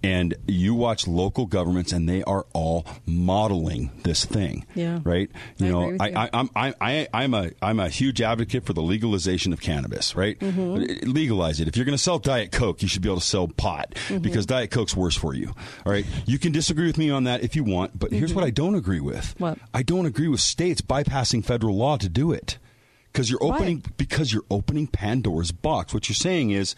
And 0.01 0.33
you 0.47 0.73
watch 0.75 1.07
local 1.07 1.45
governments, 1.45 1.91
and 1.91 2.07
they 2.07 2.23
are 2.23 2.45
all 2.53 2.85
modeling 3.05 3.91
this 4.03 4.23
thing. 4.23 4.65
Yeah. 4.73 4.99
Right. 5.03 5.29
You 5.57 5.65
I 5.65 5.69
know, 5.69 5.97
I, 5.99 6.07
you. 6.07 6.15
I, 6.15 6.29
I'm 6.33 6.49
I, 6.55 6.73
I, 6.79 7.07
I'm 7.13 7.33
a 7.33 7.51
I'm 7.61 7.79
a 7.81 7.89
huge 7.89 8.21
advocate 8.21 8.65
for 8.65 8.71
the 8.71 8.81
legalization 8.81 9.51
of 9.51 9.59
cannabis. 9.59 10.15
Right. 10.15 10.39
Mhm. 10.39 11.05
Legalize 11.05 11.59
it. 11.59 11.67
If 11.67 11.75
you're 11.75 11.85
going 11.85 11.97
to 11.97 12.01
sell 12.03 12.17
Diet 12.17 12.51
Coke, 12.53 12.81
you 12.81 12.87
should 12.87 13.01
be 13.01 13.09
able 13.09 13.19
to 13.19 13.25
sell 13.25 13.49
pot 13.49 13.93
Mhm. 14.07 14.21
because 14.21 14.45
Diet 14.45 14.71
Coke's 14.71 14.95
worse 14.95 15.17
for 15.17 15.33
you. 15.33 15.53
All 15.85 15.91
right. 15.91 16.05
You 16.25 16.39
can 16.39 16.53
disagree 16.53 16.87
with 16.87 16.97
me 16.97 17.09
on 17.09 17.25
that 17.25 17.43
if 17.43 17.55
you 17.57 17.65
want, 17.65 17.99
but 17.99 18.11
here's 18.13 18.31
Mhm. 18.31 18.35
what 18.35 18.43
I 18.45 18.51
don't 18.51 18.75
agree 18.75 19.01
with. 19.01 19.35
What? 19.37 19.57
I 19.73 19.83
don't 19.83 20.05
agree 20.05 20.29
with 20.29 20.39
states 20.39 20.79
bypassing 20.81 21.43
federal 21.43 21.75
law 21.75 21.97
to 21.97 22.07
do 22.07 22.31
it 22.31 22.57
because 23.11 23.29
you're 23.29 23.43
opening 23.43 23.83
because 23.97 24.31
you're 24.31 24.45
opening 24.49 24.87
Pandora's 24.87 25.51
box. 25.51 25.93
What 25.93 26.07
you're 26.07 26.15
saying 26.15 26.51
is. 26.51 26.73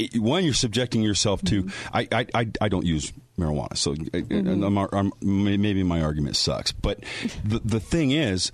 I 0.00 0.08
i 0.14 0.18
one, 0.18 0.44
you're 0.44 0.54
subjecting 0.54 1.02
yourself 1.02 1.42
to. 1.42 1.62
Mm-hmm. 1.64 1.96
I, 1.96 2.08
I, 2.12 2.26
I, 2.34 2.48
I 2.62 2.68
don't 2.68 2.84
use 2.86 3.12
marijuana, 3.38 3.76
so 3.76 3.92
I- 4.14 4.24
and 4.30 4.64
I'm, 4.64 4.76
I'm, 4.78 5.12
maybe 5.20 5.82
my 5.82 6.00
argument 6.02 6.36
sucks. 6.36 6.72
But 6.72 7.00
the 7.44 7.60
the 7.64 7.80
thing 7.80 8.10
is, 8.10 8.50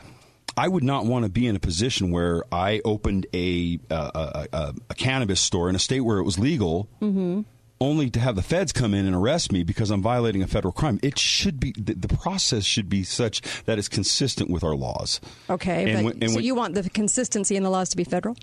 I 0.57 0.69
would 0.69 0.85
not 0.85 1.07
want 1.07 1.25
to 1.25 1.31
be 1.31 1.47
in 1.47 1.57
a 1.57 1.61
position 1.61 2.11
where 2.11 2.45
I 2.53 2.81
opened 2.85 3.27
a 3.35 3.79
a, 3.91 3.95
a, 3.95 4.47
a, 4.53 4.75
a 4.91 4.95
cannabis 4.95 5.41
store 5.41 5.69
in 5.69 5.77
a 5.77 5.79
state 5.79 6.01
where 6.01 6.19
it 6.19 6.25
was 6.25 6.39
legal, 6.39 6.89
Mm-hmm. 7.01 7.43
only 7.81 8.11
to 8.11 8.21
have 8.21 8.37
the 8.37 8.43
feds 8.43 8.73
come 8.73 8.95
in 8.95 9.07
and 9.07 9.15
arrest 9.17 9.51
me 9.51 9.65
because 9.65 9.91
I'm 9.91 10.03
violating 10.03 10.43
a 10.43 10.47
federal 10.47 10.73
crime. 10.73 11.01
It 11.03 11.19
should 11.19 11.59
be 11.59 11.73
the, 11.77 11.95
the 11.95 12.09
process 12.09 12.65
should 12.65 12.89
be 12.89 13.03
such 13.03 13.41
that 13.65 13.79
it's 13.79 13.89
consistent 13.89 14.51
with 14.51 14.63
our 14.63 14.75
laws. 14.77 15.21
Okay, 15.51 15.91
And 15.93 16.05
when- 16.05 16.19
and 16.23 16.31
so 16.31 16.37
when- 16.37 16.45
you 16.45 16.55
want 16.55 16.75
the 16.75 16.89
consistency 16.91 17.57
in 17.57 17.63
the 17.63 17.71
laws 17.71 17.89
to 17.91 17.97
be 17.97 18.05
federal? 18.05 18.37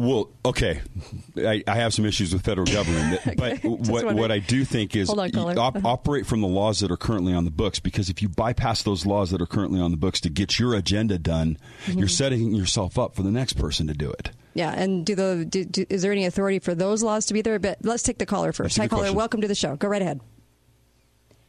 Well, 0.00 0.30
okay, 0.44 0.80
I, 1.38 1.64
I 1.66 1.74
have 1.74 1.92
some 1.92 2.04
issues 2.04 2.32
with 2.32 2.44
federal 2.44 2.68
government, 2.68 3.20
but 3.36 3.64
what 3.64 3.88
wondering. 3.90 4.16
what 4.16 4.30
I 4.30 4.38
do 4.38 4.64
think 4.64 4.94
is 4.94 5.10
on, 5.10 5.28
you 5.30 5.40
op- 5.40 5.74
Uh-huh. 5.74 5.88
operate 5.88 6.24
from 6.24 6.40
the 6.40 6.46
laws 6.46 6.78
that 6.80 6.92
are 6.92 6.96
currently 6.96 7.32
on 7.34 7.44
the 7.44 7.50
books. 7.50 7.80
Because 7.80 8.08
if 8.08 8.22
you 8.22 8.28
bypass 8.28 8.84
those 8.84 9.04
laws 9.04 9.32
that 9.32 9.42
are 9.42 9.46
currently 9.46 9.80
on 9.80 9.90
the 9.90 9.96
books 9.96 10.20
to 10.20 10.28
get 10.30 10.56
your 10.56 10.76
agenda 10.76 11.18
done, 11.18 11.58
Mhm. 11.86 11.98
you're 11.98 12.06
setting 12.06 12.54
yourself 12.54 12.96
up 12.96 13.16
for 13.16 13.24
the 13.24 13.32
next 13.32 13.54
person 13.54 13.88
to 13.88 13.92
do 13.92 14.08
it. 14.08 14.30
Yeah, 14.54 14.70
and 14.72 15.04
do 15.04 15.16
the 15.16 15.44
do, 15.44 15.64
do, 15.64 15.84
is 15.90 16.02
there 16.02 16.12
any 16.12 16.26
authority 16.26 16.60
for 16.60 16.76
those 16.76 17.02
laws 17.02 17.26
to 17.26 17.34
be 17.34 17.42
there? 17.42 17.58
But 17.58 17.78
let's 17.82 18.04
take 18.04 18.18
the 18.18 18.26
caller 18.26 18.52
first. 18.52 18.76
Hi, 18.78 18.86
caller. 18.86 19.00
question. 19.00 19.16
Welcome 19.16 19.40
to 19.40 19.48
the 19.48 19.56
show. 19.56 19.74
Go 19.74 19.88
right 19.88 20.00
ahead. 20.02 20.20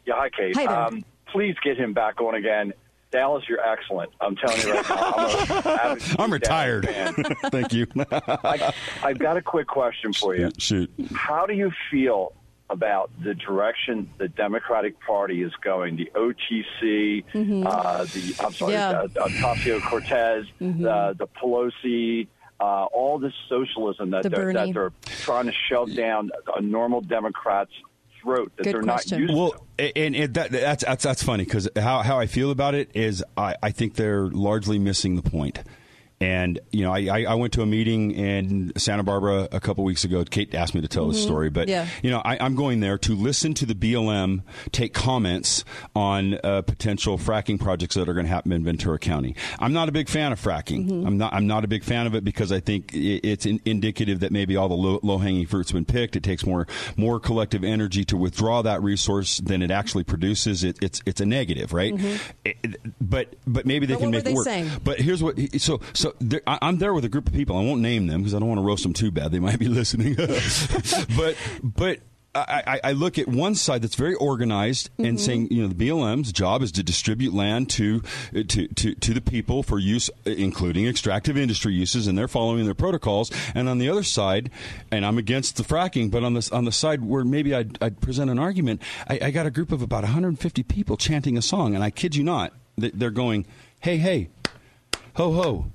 Yeah, 0.07 0.15
hi, 0.17 0.29
Kate. 0.35 0.55
Hi 0.55 0.65
there. 0.65 0.75
Um, 0.75 1.05
please 1.31 1.55
get 1.63 1.77
him 1.77 1.93
back 1.93 2.19
on 2.19 2.33
again. 2.33 2.73
Dallas, 3.11 3.43
you're 3.49 3.59
excellent. 3.59 4.11
I'm 4.21 4.35
telling 4.35 4.61
you 4.61 4.71
right 4.73 4.87
now. 4.89 5.13
I'm, 5.15 5.65
a 5.65 5.69
avid 5.91 6.19
I'm 6.19 6.31
retired. 6.33 6.85
Thank 7.45 7.73
you. 7.73 7.87
I, 8.11 8.71
I've 9.03 9.17
got 9.19 9.37
a 9.37 9.41
quick 9.41 9.67
question 9.67 10.13
for 10.13 10.35
you. 10.35 10.51
Shoot. 10.57 10.91
How 11.15 11.45
do 11.47 11.53
you 11.53 11.71
feel 11.89 12.33
about 12.69 13.09
the 13.23 13.33
direction 13.33 14.07
the 14.19 14.27
Democratic 14.27 14.99
Party 14.99 15.41
is 15.41 15.51
going? 15.63 15.95
The 15.95 16.11
OTC, 16.15 17.25
Mhm. 17.33 17.65
uh, 17.65 18.03
the 18.03 18.35
I'm 18.45 18.53
sorry, 18.53 18.73
Yeah. 18.73 18.89
uh, 18.91 19.07
Ocasio 19.07 19.81
Cortez, 19.81 20.45
Mhm. 20.61 20.81
the 20.83 21.15
the 21.17 21.27
Pelosi. 21.27 22.27
Uh, 22.61 22.83
all 22.91 23.17
this 23.17 23.31
socialism 23.47 24.09
that 24.09 24.21
The 24.23 24.29
they're, 24.29 24.51
Bernie. 24.51 24.53
that 24.53 24.73
they're 24.73 24.91
trying 25.21 25.45
to 25.45 25.53
shove 25.69 25.95
down 25.95 26.29
a 26.57 26.61
normal 26.61 26.99
Democrat's 26.99 27.71
throat 28.21 28.51
that 28.57 28.63
Good 28.63 28.75
they're 28.75 28.81
question. 28.83 29.21
not 29.21 29.29
used 29.29 29.33
Well, 29.39 29.67
to. 29.77 29.97
and, 29.97 30.15
and 30.15 30.33
that, 30.35 30.51
that's 30.51 30.83
that's 30.83 31.03
that's 31.03 31.23
funny 31.23 31.43
because 31.45 31.69
how 31.75 32.01
how 32.01 32.19
I 32.19 32.27
feel 32.27 32.51
about 32.51 32.75
it 32.75 32.91
is 32.93 33.23
I, 33.37 33.55
I 33.63 33.71
think 33.71 33.95
they're 33.95 34.27
largely 34.27 34.79
missing 34.79 35.15
the 35.15 35.21
point. 35.29 35.59
And 36.21 36.59
you 36.71 36.83
know, 36.83 36.93
I, 36.93 36.99
I, 37.19 37.23
I 37.29 37.33
went 37.35 37.53
to 37.53 37.61
a 37.61 37.65
meeting 37.65 38.11
in 38.11 38.73
Santa 38.77 39.03
Barbara 39.03 39.47
a 39.53 39.59
couple 39.61 39.85
weeks 39.85 40.03
ago. 40.03 40.25
Kate 40.25 40.53
asked 40.53 40.75
me 40.75 40.81
to 40.81 40.87
tell 40.89 41.07
this 41.07 41.19
Mhm. 41.21 41.23
story, 41.23 41.49
but 41.49 41.69
Yeah. 41.69 41.87
you 42.03 42.09
know, 42.11 42.21
I, 42.25 42.37
I'm 42.43 42.55
going 42.55 42.81
there 42.81 42.97
to 42.97 43.15
listen 43.15 43.53
to 43.53 43.65
the 43.65 43.73
BLM 43.73 44.41
take 44.73 44.93
comments 44.93 45.63
on 45.95 46.37
uh, 46.43 46.61
potential 46.63 47.17
fracking 47.17 47.57
projects 47.57 47.95
that 47.95 48.09
are 48.09 48.13
going 48.13 48.25
to 48.25 48.31
happen 48.31 48.51
in 48.51 48.65
Ventura 48.65 48.99
County. 48.99 49.33
I'm 49.59 49.71
not 49.71 49.87
a 49.87 49.93
big 49.93 50.09
fan 50.09 50.33
of 50.33 50.41
fracking. 50.41 50.87
Mm-hmm. 50.89 51.07
I'm 51.07 51.17
not. 51.17 51.33
I'm 51.33 51.47
not 51.47 51.63
a 51.63 51.67
big 51.69 51.85
fan 51.85 52.05
of 52.05 52.13
it 52.15 52.25
because 52.25 52.51
I 52.51 52.59
think 52.59 52.91
i- 52.93 53.21
it's 53.23 53.45
in, 53.45 53.61
indicative 53.63 54.19
that 54.19 54.31
maybe 54.33 54.57
all 54.57 54.67
the 54.67 54.75
low, 54.75 54.99
low 55.01 55.19
hanging 55.19 55.45
fruit's 55.45 55.71
been 55.71 55.85
picked. 55.85 56.17
It 56.17 56.23
takes 56.23 56.45
more 56.45 56.67
more 56.97 57.19
collective 57.21 57.63
energy 57.63 58.03
to 58.05 58.17
withdraw 58.17 58.61
that 58.63 58.83
resource 58.83 59.37
than 59.37 59.61
it 59.61 59.71
actually 59.71 60.03
produces. 60.03 60.65
It, 60.65 60.77
it's 60.81 61.01
it's 61.05 61.21
a 61.21 61.25
negative, 61.25 61.71
right? 61.71 61.93
It- 62.43 62.57
it- 62.63 62.75
but 62.99 63.35
but 63.47 63.65
maybe 63.65 63.85
they 63.85 63.93
Mm-hmm. 63.93 63.99
But 63.99 64.03
can 64.03 64.11
make 64.11 64.25
it 64.25 64.33
work. 64.35 64.45
saying? 64.45 64.69
But 64.83 64.99
here's 64.99 65.23
what. 65.23 65.35
So 65.61 65.79
so 65.93 66.08
there, 66.19 66.41
I, 66.47 66.59
I'm 66.61 66.77
there 66.77 66.93
with 66.93 67.05
a 67.05 67.09
group 67.09 67.27
of 67.27 67.33
people. 67.33 67.57
I 67.57 67.61
won't 67.61 67.81
name 67.81 68.07
them 68.07 68.21
because 68.21 68.33
I 68.33 68.39
don't 68.39 68.47
want 68.47 68.59
to 68.59 68.65
roast 68.65 68.83
them 68.83 68.93
too 68.93 69.11
bad. 69.11 69.31
They 69.31 69.39
might 69.39 69.59
be 69.59 69.67
listening. 69.69 70.15
but 71.17 71.35
but. 71.63 71.99
I, 72.35 72.61
I, 72.67 72.79
I 72.83 72.91
look 72.91 73.17
at 73.17 73.27
one 73.27 73.55
side 73.55 73.81
that's 73.81 73.95
very 73.95 74.13
organized 74.13 74.91
Mm-hmm. 74.91 75.05
and 75.05 75.19
saying, 75.19 75.47
you 75.49 75.63
know, 75.63 75.67
the 75.67 75.89
BLM's 75.89 76.31
job 76.31 76.61
is 76.61 76.71
to 76.73 76.83
distribute 76.83 77.33
land 77.33 77.71
to, 77.71 78.01
to, 78.33 78.67
to, 78.67 78.93
to 78.93 79.13
the 79.15 79.19
people 79.19 79.63
for 79.63 79.79
use, 79.79 80.11
including 80.25 80.87
extractive 80.87 81.35
industry 81.35 81.73
uses, 81.73 82.05
and 82.05 82.15
they're 82.15 82.27
following 82.27 82.65
their 82.65 82.75
protocols. 82.75 83.31
And 83.55 83.67
on 83.67 83.79
the 83.79 83.89
other 83.89 84.03
side, 84.03 84.51
and 84.91 85.07
I'm 85.07 85.17
against 85.17 85.57
the 85.57 85.63
fracking, 85.63 86.11
but 86.11 86.23
on 86.23 86.35
the, 86.35 86.47
on 86.53 86.65
the 86.65 86.71
side 86.71 87.03
where 87.03 87.25
maybe 87.25 87.55
I'd, 87.55 87.79
I'd 87.81 87.99
present 87.99 88.29
an 88.29 88.37
argument, 88.37 88.83
I, 89.09 89.19
I 89.23 89.31
got 89.31 89.47
a 89.47 89.51
group 89.51 89.71
of 89.71 89.81
about 89.81 90.03
150 90.03 90.61
people 90.63 90.97
chanting 90.97 91.35
a 91.35 91.41
song, 91.41 91.73
and 91.73 91.83
I 91.83 91.89
kid 91.89 92.15
you 92.15 92.23
not, 92.23 92.53
they're 92.77 93.09
going, 93.09 93.47
hey, 93.79 93.97
hey, 93.97 94.29
ho, 95.15 95.33
ho. 95.33 95.71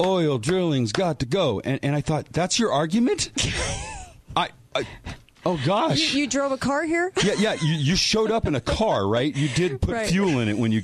Oil 0.00 0.38
drilling's 0.38 0.92
got 0.92 1.18
to 1.20 1.26
go, 1.26 1.60
and 1.64 1.80
and 1.82 1.94
I 1.96 2.00
thought 2.00 2.26
that's 2.32 2.58
your 2.58 2.72
argument. 2.72 3.30
I, 4.36 4.50
I 4.74 4.86
oh 5.46 5.58
gosh, 5.64 6.12
You, 6.12 6.20
you 6.22 6.26
drove 6.26 6.52
a 6.52 6.58
car 6.58 6.84
here? 6.84 7.12
yeah, 7.24 7.34
yeah. 7.38 7.54
You, 7.54 7.74
you 7.74 7.96
showed 7.96 8.30
up 8.30 8.46
in 8.46 8.54
a 8.54 8.60
car, 8.60 9.06
right? 9.08 9.34
You 9.34 9.48
did 9.48 9.80
put 9.80 9.94
Right. 9.94 10.08
fuel 10.08 10.40
in 10.40 10.48
it 10.48 10.58
when 10.58 10.70
you 10.72 10.82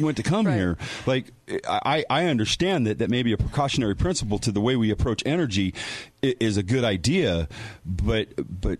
went 0.00 0.16
to 0.16 0.22
come 0.22 0.46
here. 0.46 0.78
Like, 1.04 1.26
I, 1.68 2.04
I 2.08 2.26
understand 2.26 2.86
that 2.86 2.98
that 3.00 3.10
maybe 3.10 3.32
a 3.32 3.36
precautionary 3.36 3.94
principle 3.96 4.38
to 4.38 4.50
the 4.52 4.60
way 4.62 4.76
we 4.76 4.90
approach 4.90 5.22
energy 5.26 5.74
is 6.22 6.56
a 6.56 6.62
good 6.62 6.84
idea, 6.84 7.48
but 7.84 8.28
but. 8.48 8.78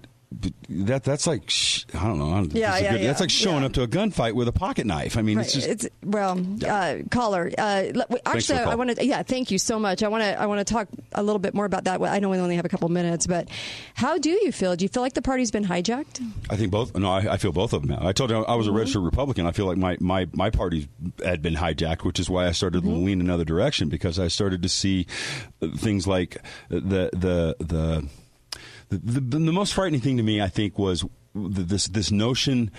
That 0.69 1.05
that's 1.05 1.27
like 1.27 1.51
I 1.95 2.07
don't 2.07 2.19
know. 2.19 2.29
Yeah, 2.53 2.71
that's 2.71 2.83
yeah, 2.83 2.93
good- 2.93 3.03
That's 3.03 3.21
like 3.21 3.31
showing 3.31 3.61
yeah. 3.61 3.67
up 3.67 3.73
to 3.75 3.83
a 3.83 3.89
gunfight 3.89 4.33
with 4.35 4.49
a 4.49 4.53
pocket 4.53 4.87
knife. 4.87 5.17
I 5.17 5.23
mean, 5.23 5.37
Right. 5.39 5.45
it's 5.47 5.55
just 5.55 5.69
It's 5.69 5.89
well, 6.05 6.39
uh, 6.67 6.99
caller. 7.11 7.51
Uh, 7.59 7.85
let- 7.95 8.11
wait, 8.11 8.23
Thanks 8.25 8.47
for 8.47 8.55
actually, 8.55 8.71
I 8.73 8.75
want 8.75 8.97
to. 8.97 9.05
Yeah, 9.07 9.23
thank 9.23 9.51
you 9.51 9.59
so 9.59 9.79
much. 9.79 10.03
I 10.03 10.09
want 10.09 10.23
to. 10.23 10.41
I 10.41 10.47
want 10.47 10.67
to 10.67 10.73
talk 10.73 10.89
a 11.13 11.23
little 11.23 11.39
bit 11.39 11.55
more 11.55 11.65
about 11.65 11.85
that. 11.85 12.01
I 12.03 12.19
know 12.19 12.29
we 12.31 12.39
only 12.39 12.57
have 12.57 12.65
a 12.65 12.69
couple 12.69 12.89
minutes, 12.89 13.27
but 13.27 13.49
how 13.95 14.19
do 14.19 14.31
you 14.31 14.53
feel? 14.53 14.75
Do 14.77 14.85
you 14.85 14.89
feel 14.89 15.03
like 15.03 15.15
the 15.15 15.23
party's 15.23 15.51
been 15.51 15.65
hijacked? 15.65 16.23
I 16.51 16.57
think 16.57 16.71
both. 16.71 16.97
No, 16.97 17.11
I, 17.11 17.35
I 17.35 17.37
feel 17.37 17.53
both 17.53 17.73
of 17.73 17.87
them. 17.87 17.97
I 18.01 18.13
told 18.13 18.31
you 18.31 18.37
I 18.45 18.55
was 18.55 18.67
a 18.67 18.71
Mm-hmm. 18.71 18.79
registered 18.79 19.03
Republican. 19.03 19.47
I 19.47 19.53
feel 19.53 19.67
like 19.67 19.77
my, 19.77 19.97
my, 20.01 20.27
my 20.33 20.51
party 20.51 20.89
had 21.25 21.43
been 21.43 21.55
hijacked, 21.55 22.05
which 22.05 22.19
is 22.21 22.31
why 22.31 22.47
I 22.47 22.53
started 22.53 22.83
Mm-hmm. 22.85 22.93
to 22.93 22.97
lean 23.01 23.21
another 23.21 23.45
direction 23.45 23.89
because 23.89 24.19
I 24.19 24.29
started 24.29 24.63
to 24.63 24.69
see 24.69 25.07
things 25.77 26.07
like 26.07 26.39
the 26.69 27.11
the 27.13 27.57
the. 27.61 28.09
The, 28.99 29.21
the, 29.21 29.39
the 29.39 29.53
most 29.53 29.75
frightening 29.75 30.01
thing 30.01 30.17
to 30.19 30.23
me, 30.23 30.41
I 30.41 30.49
think, 30.49 30.79
was 30.79 31.01
th- 31.35 31.67
this 31.69 31.87
this 31.89 32.11
notion 32.11 32.71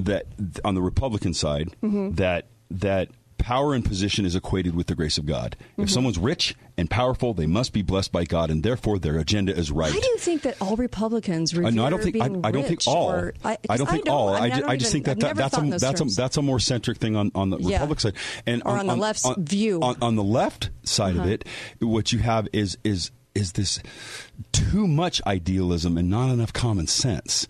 that 0.00 0.26
on 0.64 0.74
the 0.74 0.82
Republican 0.82 1.34
side 1.34 1.68
Mm-hmm. 1.82 2.14
that 2.14 2.46
that 2.70 3.08
power 3.38 3.72
and 3.72 3.84
position 3.84 4.26
is 4.26 4.34
equated 4.34 4.74
with 4.74 4.88
the 4.88 4.94
grace 4.96 5.16
of 5.16 5.24
God. 5.24 5.56
If 5.78 5.86
Mhm. 5.86 5.90
someone's 5.90 6.18
rich 6.18 6.56
and 6.76 6.90
powerful, 6.90 7.34
they 7.34 7.46
must 7.46 7.72
be 7.72 7.82
blessed 7.82 8.10
by 8.10 8.24
God, 8.24 8.50
and 8.50 8.62
therefore 8.64 8.98
their 8.98 9.16
agenda 9.16 9.56
is 9.56 9.70
right. 9.70 9.92
Why 9.94 10.00
do 10.00 10.06
you 10.08 10.18
think 10.18 10.42
that 10.42 10.56
all 10.60 10.74
Republicans 10.76 11.56
Uh, 11.56 11.70
no, 11.70 11.84
I 11.86 11.90
don't 11.90 12.02
think 12.02 12.16
I, 12.20 12.24
I 12.44 12.50
don't 12.50 12.66
think 12.66 12.82
all. 12.88 13.10
or- 13.12 13.34
I, 13.44 13.56
I 13.70 13.76
don't 13.76 13.88
think 13.88 14.08
I 14.08 14.12
all. 14.12 14.30
I, 14.30 14.38
I, 14.38 14.40
mean, 14.42 14.50
ju- 14.54 14.60
don't 14.62 14.70
I 14.70 14.76
just 14.76 14.92
think 14.92 15.04
that, 15.06 15.20
that 15.20 15.36
that's 15.36 15.56
a 15.56 15.60
that's 15.62 16.00
a 16.00 16.04
that's 16.04 16.36
a 16.36 16.42
more 16.42 16.58
centric 16.58 16.98
thing 16.98 17.14
on, 17.16 17.30
on 17.34 17.50
the 17.50 17.58
Yeah. 17.58 17.74
Republican 17.80 18.12
side, 18.12 18.20
and 18.44 18.62
Or 18.66 18.76
on 18.76 18.86
the 18.88 18.96
left's 18.96 19.26
view. 19.38 19.80
On, 19.82 19.96
on 20.02 20.16
the 20.16 20.24
left 20.24 20.70
side 20.82 21.14
of 21.14 21.22
Uh-huh. 21.22 21.30
it, 21.30 21.44
what 21.80 22.12
you 22.12 22.18
have 22.18 22.48
is 22.52 22.76
is 22.84 23.12
is 23.36 23.52
this 23.52 23.78
too 24.52 24.86
much 24.86 25.20
idealism 25.26 25.96
and 25.98 26.08
not 26.10 26.30
enough 26.30 26.52
common 26.52 26.86
sense. 26.86 27.46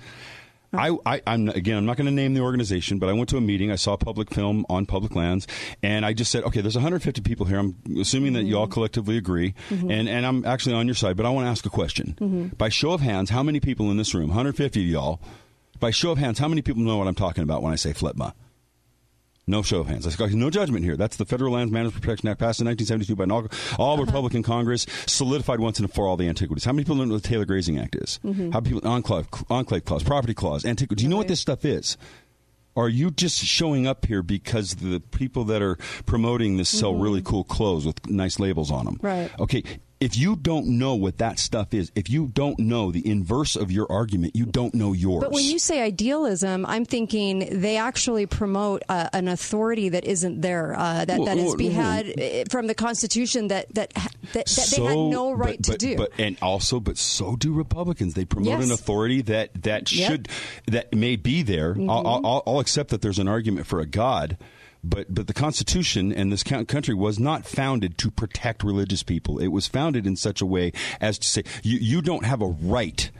I, 0.71 0.95
I, 1.07 1.23
I'm 1.27 1.49
again. 1.49 1.79
I'm 1.79 1.87
not 1.87 1.97
going 1.97 2.05
to 2.09 2.13
name 2.13 2.35
the 2.35 2.43
organization, 2.43 2.99
but 2.99 3.09
I 3.09 3.15
went 3.15 3.31
to 3.31 3.39
a 3.39 3.41
meeting. 3.41 3.71
I 3.73 3.77
saw 3.77 3.95
a 3.95 3.97
public 3.97 4.29
film 4.31 4.67
on 4.69 4.85
public 4.85 5.15
lands, 5.15 5.47
and 5.83 6.05
I 6.05 6.13
just 6.13 6.31
said, 6.31 6.45
"Okay, 6.45 6.61
there's 6.61 6.75
150 6.77 7.23
people 7.23 7.47
here. 7.47 7.59
I'm 7.59 7.75
assuming 7.99 8.35
that 8.35 8.43
you 8.43 8.59
all 8.59 8.67
collectively 8.67 9.17
agree, 9.17 9.55
Mhm. 9.71 9.91
and 9.91 10.09
and 10.11 10.27
I'm 10.27 10.45
actually 10.45 10.75
on 10.75 10.87
your 10.87 10.95
side. 10.95 11.17
But 11.17 11.25
I 11.25 11.31
want 11.31 11.47
to 11.47 11.51
ask 11.51 11.65
a 11.65 11.71
question. 11.71 12.17
Mhm. 12.21 12.59
By 12.59 12.69
show 12.69 12.91
of 12.93 13.01
hands, 13.01 13.31
how 13.31 13.43
many 13.43 13.61
people 13.61 13.91
in 13.91 13.97
this 13.97 14.13
room? 14.13 14.29
150 14.29 14.83
of 14.85 14.89
y'all. 14.91 15.21
By 15.81 15.91
show 15.91 16.11
of 16.11 16.19
hands, 16.19 16.39
how 16.39 16.49
many 16.49 16.61
people 16.61 16.83
know 16.83 16.99
what 16.99 17.09
I'm 17.09 17.15
talking 17.15 17.45
about 17.45 17.63
when 17.63 17.73
I 17.73 17.77
say 17.77 17.93
FLPMA? 17.95 18.35
No 19.49 19.63
show 19.63 19.81
of 19.81 19.87
hands. 19.89 20.07
No 20.35 20.51
judgment 20.51 20.85
here. 20.85 20.97
That's 20.97 21.17
the 21.17 21.25
Federal 21.25 21.55
Lands 21.55 21.73
Management 21.73 22.03
Protection 22.03 22.29
Act 22.29 22.39
passed 22.39 22.61
in 22.61 22.67
1972 22.67 23.17
by 23.17 23.25
an 23.25 23.31
all, 23.31 23.47
all 23.79 23.95
Uh-huh. 23.95 24.05
Republican 24.05 24.43
Congress, 24.43 24.87
solidified 25.07 25.59
once 25.59 25.79
and 25.81 25.93
for 25.93 26.07
all 26.07 26.17
the 26.17 26.29
antiquities. 26.29 26.65
How 26.65 26.73
many 26.73 26.85
people 26.85 26.97
know 26.97 27.13
what 27.13 27.23
the 27.23 27.29
Taylor 27.29 27.45
Grazing 27.47 27.79
Act 27.79 27.97
is? 27.97 28.21
Mhm. 28.25 28.53
How 28.53 28.61
many 28.61 28.75
people 28.75 28.89
enclave, 28.89 29.27
enclave 29.51 29.85
clause, 29.85 30.03
property 30.03 30.35
clause, 30.35 30.65
antiquity? 30.65 31.01
Do 31.01 31.03
you 31.05 31.09
know 31.09 31.17
what 31.17 31.29
this 31.29 31.41
stuff 31.41 31.65
is? 31.65 31.97
Are 32.77 32.89
you 32.89 33.11
just 33.11 33.39
showing 33.45 33.87
up 33.89 34.07
here 34.07 34.23
because 34.23 34.77
the 34.77 35.01
people 35.01 35.45
that 35.47 35.63
are 35.63 35.77
promoting 36.07 36.59
this 36.59 36.69
sell 36.69 36.93
Mhm. 36.93 37.03
really 37.03 37.23
cool 37.23 37.43
clothes 37.43 37.85
with 37.85 38.09
nice 38.09 38.39
labels 38.39 38.71
on 38.71 38.85
them? 38.85 38.99
Right. 39.03 39.31
Okay. 39.41 39.65
If 40.01 40.17
you 40.17 40.37
don't 40.37 40.79
know 40.79 40.95
what 40.95 41.19
that 41.19 41.41
stuff 41.41 41.75
is, 41.75 41.91
if 41.97 42.09
you 42.09 42.29
don't 42.29 42.57
know 42.61 42.93
the 42.93 43.05
inverse 43.05 43.57
of 43.57 43.73
your 43.73 43.91
argument, 43.91 44.37
you 44.37 44.47
don't 44.47 44.73
know 44.73 44.93
yours. 44.93 45.25
But 45.25 45.33
when 45.33 45.45
you 45.45 45.59
say 45.59 45.83
idealism, 45.83 46.65
I'm 46.67 46.85
thinking 46.85 47.61
they 47.61 47.79
actually 47.79 48.27
promote 48.27 48.85
uh, 48.89 49.09
an 49.13 49.27
authority 49.27 49.89
that 49.89 50.05
isn't 50.05 50.41
there, 50.41 50.79
uh, 50.79 51.05
that, 51.05 51.19
Well, 51.19 51.27
that 51.27 51.39
is 51.39 51.45
well, 51.47 51.57
be 51.57 51.69
well, 51.71 51.81
had 51.83 52.21
uh, 52.21 52.45
from 52.49 52.69
the 52.69 52.77
Constitution 52.77 53.49
that 53.49 53.75
that 53.75 53.93
that, 53.95 54.47
that 54.47 54.73
they 54.77 54.83
had 54.85 54.95
no 54.95 55.33
right 55.33 55.57
but, 55.59 55.65
to 55.65 55.71
but, 55.73 55.81
do. 55.81 55.97
But 55.97 56.11
and 56.19 56.39
also, 56.41 56.79
but 56.79 56.97
so 56.97 57.35
do 57.35 57.53
Republicans. 57.53 58.15
They 58.15 58.25
promote 58.25 58.63
an 58.63 58.71
authority 58.71 59.23
that 59.23 59.63
that 59.65 59.91
Yep. 59.91 60.11
should 60.11 60.29
that 60.69 60.95
may 60.95 61.17
be 61.17 61.43
there. 61.43 61.75
Mhm. 61.75 61.91
I'll, 61.91 62.25
I'll- 62.25 62.43
I'll 62.47 62.61
accept 62.61 62.91
that 62.91 63.03
there's 63.03 63.19
an 63.19 63.27
argument 63.27 63.67
for 63.67 63.81
a 63.81 63.87
God. 63.87 64.37
But 64.85 65.13
but 65.13 65.27
the 65.27 65.35
Constitution 65.35 66.13
and 66.13 66.31
this 66.33 66.43
country 66.43 66.95
was 66.95 67.19
not 67.19 67.45
founded 67.47 67.99
to 67.99 68.11
protect 68.11 68.63
religious 68.63 69.03
people. 69.03 69.39
It 69.39 69.49
was 69.49 69.67
founded 69.67 70.07
in 70.07 70.17
such 70.17 70.41
a 70.41 70.47
way 70.47 70.73
as 71.01 71.19
to 71.19 71.27
say 71.29 71.43
you, 71.63 71.79
you 71.79 72.01
don't 72.03 72.25
have 72.25 72.41
a 72.43 72.47
right 72.47 73.11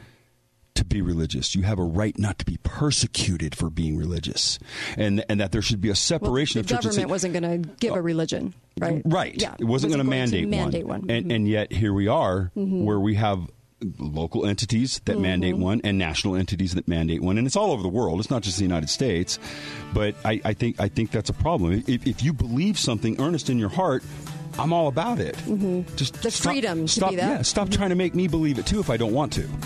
to 0.75 0.85
be 0.85 1.03
religious. 1.03 1.57
You 1.57 1.63
have 1.63 1.81
a 1.81 1.85
right 1.85 2.17
not 2.17 2.39
to 2.39 2.45
be 2.45 2.59
persecuted 2.63 3.57
for 3.57 3.69
being 3.71 3.97
religious, 3.97 4.61
and 4.97 5.25
and 5.29 5.41
that 5.41 5.51
there 5.51 5.61
should 5.63 5.81
be 5.81 5.89
a 5.89 5.91
Well, 5.91 5.97
separation 5.97 6.59
the 6.59 6.61
of 6.61 6.67
church 6.67 6.77
and 6.77 6.83
government 6.85 6.95
state. 6.95 7.09
wasn't 7.11 7.33
going 7.35 7.63
to 7.65 7.69
give 7.81 7.95
a 7.97 8.01
religion, 8.01 8.55
right? 8.79 9.03
Right. 9.05 9.35
Yeah. 9.43 9.57
It 9.59 9.65
wasn't, 9.65 9.93
going 9.93 10.05
to 10.05 10.09
mandate, 10.09 10.49
mandate 10.49 10.87
one. 10.87 11.01
one. 11.03 11.11
And, 11.11 11.33
and 11.33 11.49
yet 11.49 11.73
here 11.73 11.93
we 11.93 12.07
are 12.07 12.53
Mhm. 12.57 12.85
where 12.85 13.01
we 13.01 13.17
have 13.17 13.49
local 13.99 14.45
entities 14.47 15.01
that 15.05 15.21
mandate 15.21 15.55
Mhm. 15.55 15.59
one 15.61 15.81
and 15.85 15.99
national 15.99 16.35
entities 16.35 16.75
that 16.75 16.89
mandate 16.89 17.23
one 17.23 17.39
and 17.39 17.47
it's 17.47 17.55
all 17.57 17.71
over 17.71 17.83
the 17.83 17.89
world 17.89 18.19
it's 18.19 18.29
not 18.31 18.43
just 18.43 18.57
the 18.59 18.65
united 18.65 18.89
states 18.91 19.39
but 19.95 20.17
i, 20.25 20.41
I 20.45 20.53
think 20.53 20.81
i 20.81 20.89
think 20.89 21.13
that's 21.13 21.31
a 21.31 21.33
problem 21.33 21.85
if, 21.87 22.05
if 22.07 22.23
you 22.23 22.33
believe 22.33 22.77
something 22.79 23.21
earnest 23.21 23.49
in 23.51 23.57
your 23.59 23.69
heart 23.69 24.03
i'm 24.59 24.73
all 24.73 24.89
about 24.89 25.21
it 25.21 25.37
just 25.37 25.47
Mm-hmm. 25.49 26.23
The 26.23 26.31
stop- 26.33 26.53
freedom 26.53 26.87
to 26.87 26.93
stop 26.93 27.11
be 27.11 27.17
that. 27.17 27.23
Mm-hmm. 27.23 27.33
yeah 27.37 27.43
stop 27.43 27.71
trying 27.71 27.91
to 27.91 27.95
make 27.95 28.17
me 28.17 28.27
believe 28.27 28.59
it 28.59 28.67
too 28.67 28.81
if 28.81 28.91
i 28.91 28.97
don't 28.97 29.13
want 29.13 29.33
to 29.35 29.49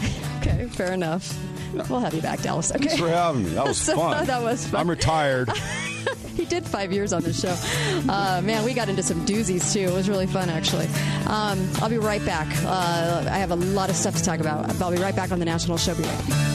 Okay, 0.43 0.67
fair 0.67 0.93
enough. 0.93 1.39
We'll 1.89 2.01
have 2.01 2.13
you 2.13 2.21
back, 2.21 2.43
Dallas. 2.43 2.71
Okay. 2.73 2.81
thanks 2.89 3.01
for 3.01 3.09
having 3.09 3.45
me 3.45 3.51
that 3.51 3.65
was 3.65 3.79
So, 3.89 3.95
fun 3.97 4.27
that 4.27 4.43
was 4.43 4.67
fun. 4.67 4.81
i'm 4.81 4.91
retired 4.91 5.49
he 6.37 6.45
did 6.45 6.65
five 6.65 6.93
years 6.93 7.13
on 7.13 7.23
this 7.23 7.41
show. 7.41 7.57
Uh, 8.11 8.41
man, 8.43 8.65
we 8.65 8.75
got 8.75 8.89
into 8.89 9.03
some 9.03 9.25
doozies 9.27 9.73
too. 9.73 9.81
It 9.81 9.93
was 9.93 10.09
really 10.09 10.27
fun, 10.27 10.49
actually. 10.49 10.87
Um, 11.27 11.69
I'll 11.77 11.91
be 11.91 11.99
right 11.99 12.25
back. 12.25 12.49
Uh, 12.65 13.25
I 13.31 13.39
have 13.39 13.51
a 13.51 13.57
lot 13.57 13.91
of 13.91 13.97
stuff 13.97 14.17
to 14.17 14.25
talk 14.25 14.41
about. 14.41 14.81
I'll 14.81 14.91
be 14.91 14.99
right 14.99 15.15
back 15.15 15.33
on 15.33 15.39
the 15.39 15.45
National 15.45 15.77
Show. 15.77 15.95
Be 15.95 16.03
right 16.03 16.29
back. 16.29 16.52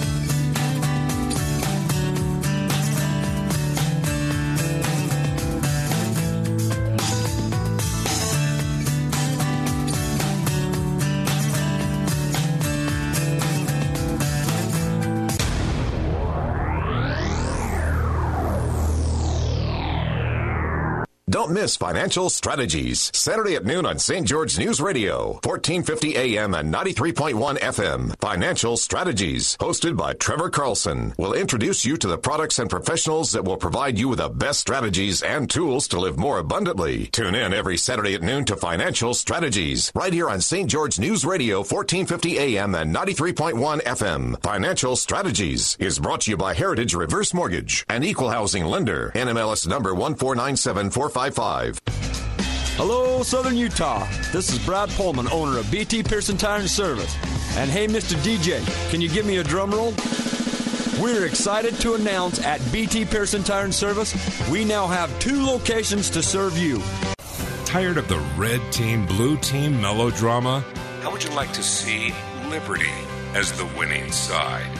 Don't 21.47 21.53
miss 21.53 21.77
Financial 21.77 22.29
Strategies, 22.29 23.09
Saturday 23.15 23.55
at 23.55 23.63
noon 23.63 23.85
on 23.85 23.99
St. 23.99 24.27
George 24.27 24.59
News 24.59 24.81
Radio, 24.81 25.39
1450 25.45 26.17
AM 26.17 26.53
and 26.53 26.73
93.1 26.73 27.57
FM. 27.59 28.19
Financial 28.19 28.75
Strategies, 28.75 29.55
hosted 29.55 29.95
by 29.95 30.11
Trevor 30.11 30.49
Carlson, 30.49 31.13
will 31.17 31.33
introduce 31.33 31.85
you 31.85 31.95
to 31.95 32.07
the 32.09 32.17
products 32.17 32.59
and 32.59 32.69
professionals 32.69 33.31
that 33.31 33.45
will 33.45 33.55
provide 33.55 33.97
you 33.97 34.09
with 34.09 34.19
the 34.19 34.27
best 34.27 34.59
strategies 34.59 35.23
and 35.23 35.49
tools 35.49 35.87
to 35.87 35.97
live 35.97 36.17
more 36.17 36.39
abundantly. 36.39 37.05
Tune 37.13 37.33
in 37.33 37.53
every 37.53 37.77
Saturday 37.77 38.13
at 38.13 38.21
noon 38.21 38.43
to 38.43 38.57
Financial 38.57 39.13
Strategies, 39.13 39.89
right 39.95 40.11
here 40.11 40.29
on 40.29 40.41
St. 40.41 40.69
George 40.69 40.99
News 40.99 41.23
Radio, 41.23 41.59
1450 41.59 42.39
AM 42.39 42.75
and 42.75 42.93
93.1 42.93 43.83
FM. 43.83 44.43
Financial 44.43 44.97
Strategies 44.97 45.77
is 45.79 45.97
brought 45.97 46.19
to 46.21 46.31
you 46.31 46.35
by 46.35 46.53
Heritage 46.53 46.93
Reverse 46.93 47.33
Mortgage, 47.33 47.85
an 47.87 48.03
equal 48.03 48.31
housing 48.31 48.65
lender, 48.65 49.13
NMLS 49.15 49.65
number 49.65 49.93
1497455. 49.93 51.36
Hello, 52.77 53.21
Southern 53.21 53.55
Utah. 53.55 54.07
This 54.31 54.51
is 54.51 54.57
Brad 54.65 54.89
Pullman, 54.89 55.27
owner 55.31 55.59
of 55.59 55.69
BT 55.69 56.01
Pearson 56.01 56.35
Tire 56.35 56.61
and 56.61 56.67
Service. 56.67 57.15
And 57.57 57.69
hey, 57.69 57.85
Mr. 57.85 58.15
DJ, 58.23 58.59
can 58.89 59.01
you 59.01 59.07
give 59.07 59.27
me 59.27 59.37
a 59.37 59.43
drum 59.43 59.69
roll? 59.69 59.93
We're 60.99 61.27
excited 61.27 61.75
to 61.81 61.93
announce 61.93 62.43
at 62.43 62.59
BT 62.71 63.05
Pearson 63.05 63.43
Tire 63.43 63.65
and 63.65 63.75
Service, 63.75 64.15
we 64.49 64.65
now 64.65 64.87
have 64.87 65.19
two 65.19 65.45
locations 65.45 66.09
to 66.09 66.23
serve 66.23 66.57
you. 66.57 66.81
Tired 67.65 67.99
of 67.99 68.07
the 68.07 68.17
red 68.35 68.59
team, 68.71 69.05
blue 69.05 69.37
team 69.37 69.79
melodrama? 69.79 70.65
How 71.01 71.11
would 71.11 71.23
you 71.23 71.29
like 71.35 71.53
to 71.53 71.61
see 71.61 72.15
Liberty 72.49 72.89
as 73.35 73.51
the 73.51 73.69
winning 73.77 74.11
side? 74.11 74.75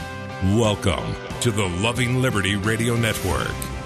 Welcome 0.56 1.14
to 1.40 1.52
the 1.52 1.68
Loving 1.68 2.20
Liberty 2.20 2.56
Radio 2.56 2.96
Network. 2.96 3.77